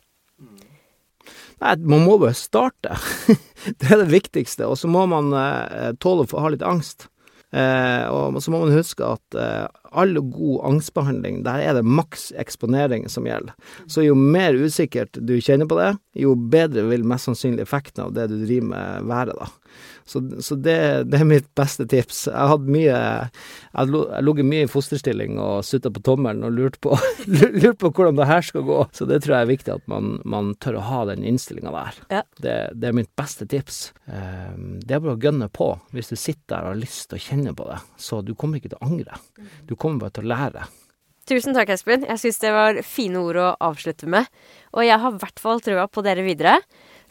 Nei, 1.62 1.76
man 1.86 2.04
må 2.06 2.16
bare 2.18 2.34
starte. 2.38 2.96
det 3.78 3.90
er 3.90 4.02
det 4.02 4.10
viktigste. 4.10 4.66
Og 4.70 4.78
så 4.78 4.90
må 4.90 5.04
man 5.10 5.30
eh, 5.38 5.92
tåle 6.02 6.26
å 6.26 6.44
ha 6.44 6.50
litt 6.50 6.64
angst. 6.66 7.08
Eh, 7.52 8.06
og 8.10 8.38
så 8.42 8.54
må 8.54 8.62
man 8.64 8.74
huske 8.74 9.06
at 9.06 9.38
eh, 9.38 9.66
all 9.92 10.18
god 10.32 10.66
angstbehandling, 10.68 11.42
der 11.46 11.62
er 11.62 11.76
det 11.78 11.84
maks 11.86 12.30
eksponering 12.40 13.08
som 13.12 13.26
gjelder. 13.28 13.54
Så 13.86 14.06
jo 14.06 14.16
mer 14.18 14.56
usikkert 14.58 15.18
du 15.20 15.36
kjenner 15.40 15.68
på 15.70 15.78
det, 15.80 15.92
jo 16.18 16.34
bedre 16.36 16.86
vil 16.90 17.06
mest 17.08 17.30
sannsynlig 17.30 17.66
effekten 17.66 18.06
av 18.06 18.14
det 18.16 18.28
du 18.32 18.38
driver 18.42 18.72
med 18.72 19.10
være, 19.12 19.36
da. 19.38 19.50
Så, 20.04 20.42
så 20.42 20.54
det, 20.54 21.04
det, 21.04 21.20
er 21.20 21.28
mitt 21.28 21.48
beste 21.56 21.86
tips. 21.88 22.26
Jeg 22.28 22.50
hadde 22.50 22.72
mye 22.72 22.92
Jeg 22.92 23.28
har 23.72 24.24
ligget 24.24 24.48
mye 24.48 24.66
i 24.66 24.70
fosterstilling 24.70 25.38
og 25.40 25.62
sutta 25.66 25.92
på 25.94 26.02
tommelen 26.04 26.44
og 26.46 26.56
lurt 26.56 26.78
på, 26.82 26.96
lurt 27.62 27.78
på 27.80 27.92
hvordan 27.92 28.18
det 28.18 28.28
her 28.28 28.44
skal 28.46 28.66
gå. 28.66 28.78
Så 28.92 29.06
det 29.08 29.22
tror 29.22 29.36
jeg 29.36 29.46
er 29.46 29.52
viktig 29.52 29.74
at 29.76 29.86
man, 29.90 30.16
man 30.28 30.52
tør 30.62 30.80
å 30.80 30.86
ha 30.88 31.04
den 31.12 31.24
innstillinga 31.28 31.72
der. 31.74 32.00
Ja. 32.10 32.22
Det, 32.42 32.56
det, 32.74 32.90
er 32.90 32.98
mitt 32.98 33.12
beste 33.18 33.46
tips. 33.48 33.80
Um, 34.06 34.80
det 34.82 34.96
er 34.96 35.04
bare 35.04 35.16
å 35.16 35.22
gønne 35.22 35.48
på 35.52 35.70
hvis 35.94 36.12
du 36.12 36.16
sitter 36.18 36.56
der 36.56 36.66
og 36.66 36.74
har 36.74 36.82
lyst 36.82 37.08
til 37.10 37.20
å 37.20 37.24
kjenne 37.28 37.56
på 37.56 37.68
det. 37.70 37.78
Så 38.02 38.20
du 38.26 38.34
kommer 38.38 38.58
ikke 38.58 38.74
til 38.74 38.80
å 38.82 38.90
angre. 38.90 39.20
Du 39.70 39.76
kommer 39.82 40.06
bare 40.06 40.16
til 40.18 40.28
å 40.28 40.32
lære. 40.32 40.70
Tusen 41.28 41.54
takk, 41.54 41.70
Espen. 41.70 42.02
Jeg 42.08 42.18
syns 42.18 42.40
det 42.42 42.50
var 42.50 42.80
fine 42.86 43.20
ord 43.22 43.38
å 43.38 43.50
avslutte 43.62 44.08
med. 44.10 44.26
Og 44.74 44.82
jeg 44.86 44.98
har 44.98 45.14
i 45.14 45.20
hvert 45.22 45.42
fall 45.42 45.62
trua 45.62 45.86
på 45.86 46.02
dere 46.02 46.24
videre. 46.26 46.56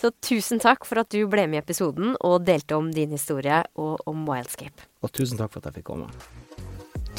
Så 0.02 0.12
tusen 0.24 0.60
takk 0.60 0.84
for 0.88 1.00
at 1.04 1.12
du 1.14 1.24
ble 1.32 1.46
med 1.48 1.62
i 1.62 1.62
episoden 1.62 2.16
og 2.20 2.44
delte 2.48 2.76
om 2.76 2.90
din 2.92 3.14
historie 3.16 3.62
og 3.80 4.04
om 4.10 4.26
Wildscape. 4.28 4.88
Og 5.06 5.14
tusen 5.16 5.40
takk 5.40 5.54
for 5.54 5.62
at 5.62 5.70
jeg 5.70 5.80
fikk 5.80 5.92
komme. 5.94 6.10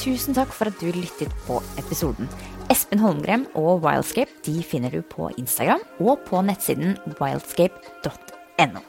Tusen 0.03 0.37
takk 0.37 0.53
for 0.53 0.69
at 0.69 0.81
du 0.83 0.91
lyttet 0.93 1.33
på 1.47 1.61
episoden. 1.81 2.29
Espen 2.73 3.01
Holmgren 3.01 3.47
og 3.59 3.85
Wildscape 3.87 4.43
de 4.45 4.61
finner 4.67 4.93
du 4.93 5.01
på 5.07 5.31
Instagram 5.41 5.85
og 6.03 6.25
på 6.29 6.45
nettsiden 6.45 6.97
wildscape.no. 7.21 8.85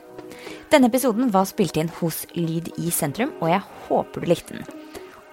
Denne 0.73 0.89
episoden 0.89 1.29
var 1.31 1.45
spilt 1.47 1.77
inn 1.77 1.91
hos 2.01 2.23
Lyd 2.35 2.73
i 2.81 2.91
sentrum, 2.91 3.35
og 3.39 3.51
jeg 3.53 3.61
håper 3.87 4.23
du 4.23 4.31
likte 4.31 4.57
den. 4.57 4.82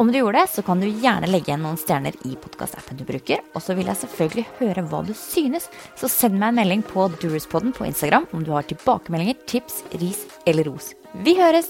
Om 0.01 0.13
du 0.13 0.19
gjorde 0.19 0.39
det, 0.39 0.49
så 0.49 0.63
kan 0.63 0.81
du 0.81 0.87
gjerne 0.89 1.29
legge 1.29 1.51
igjen 1.51 1.61
noen 1.61 1.77
stjerner 1.77 2.15
i 2.25 2.31
podkastappen 2.41 2.97
du 2.97 3.03
bruker. 3.05 3.43
Og 3.53 3.61
så 3.61 3.75
vil 3.77 3.91
jeg 3.91 4.01
selvfølgelig 4.01 4.45
høre 4.57 4.85
hva 4.89 5.03
du 5.05 5.13
synes, 5.13 5.67
så 6.01 6.09
send 6.09 6.39
meg 6.41 6.55
en 6.55 6.57
melding 6.63 6.85
på 6.89 7.05
Duruspodden 7.21 7.75
på 7.77 7.85
Instagram 7.85 8.25
om 8.33 8.41
du 8.41 8.55
har 8.57 8.65
tilbakemeldinger, 8.65 9.37
tips, 9.45 9.83
ris 10.01 10.25
eller 10.49 10.73
ros. 10.73 10.95
Vi 11.21 11.37
høres! 11.37 11.69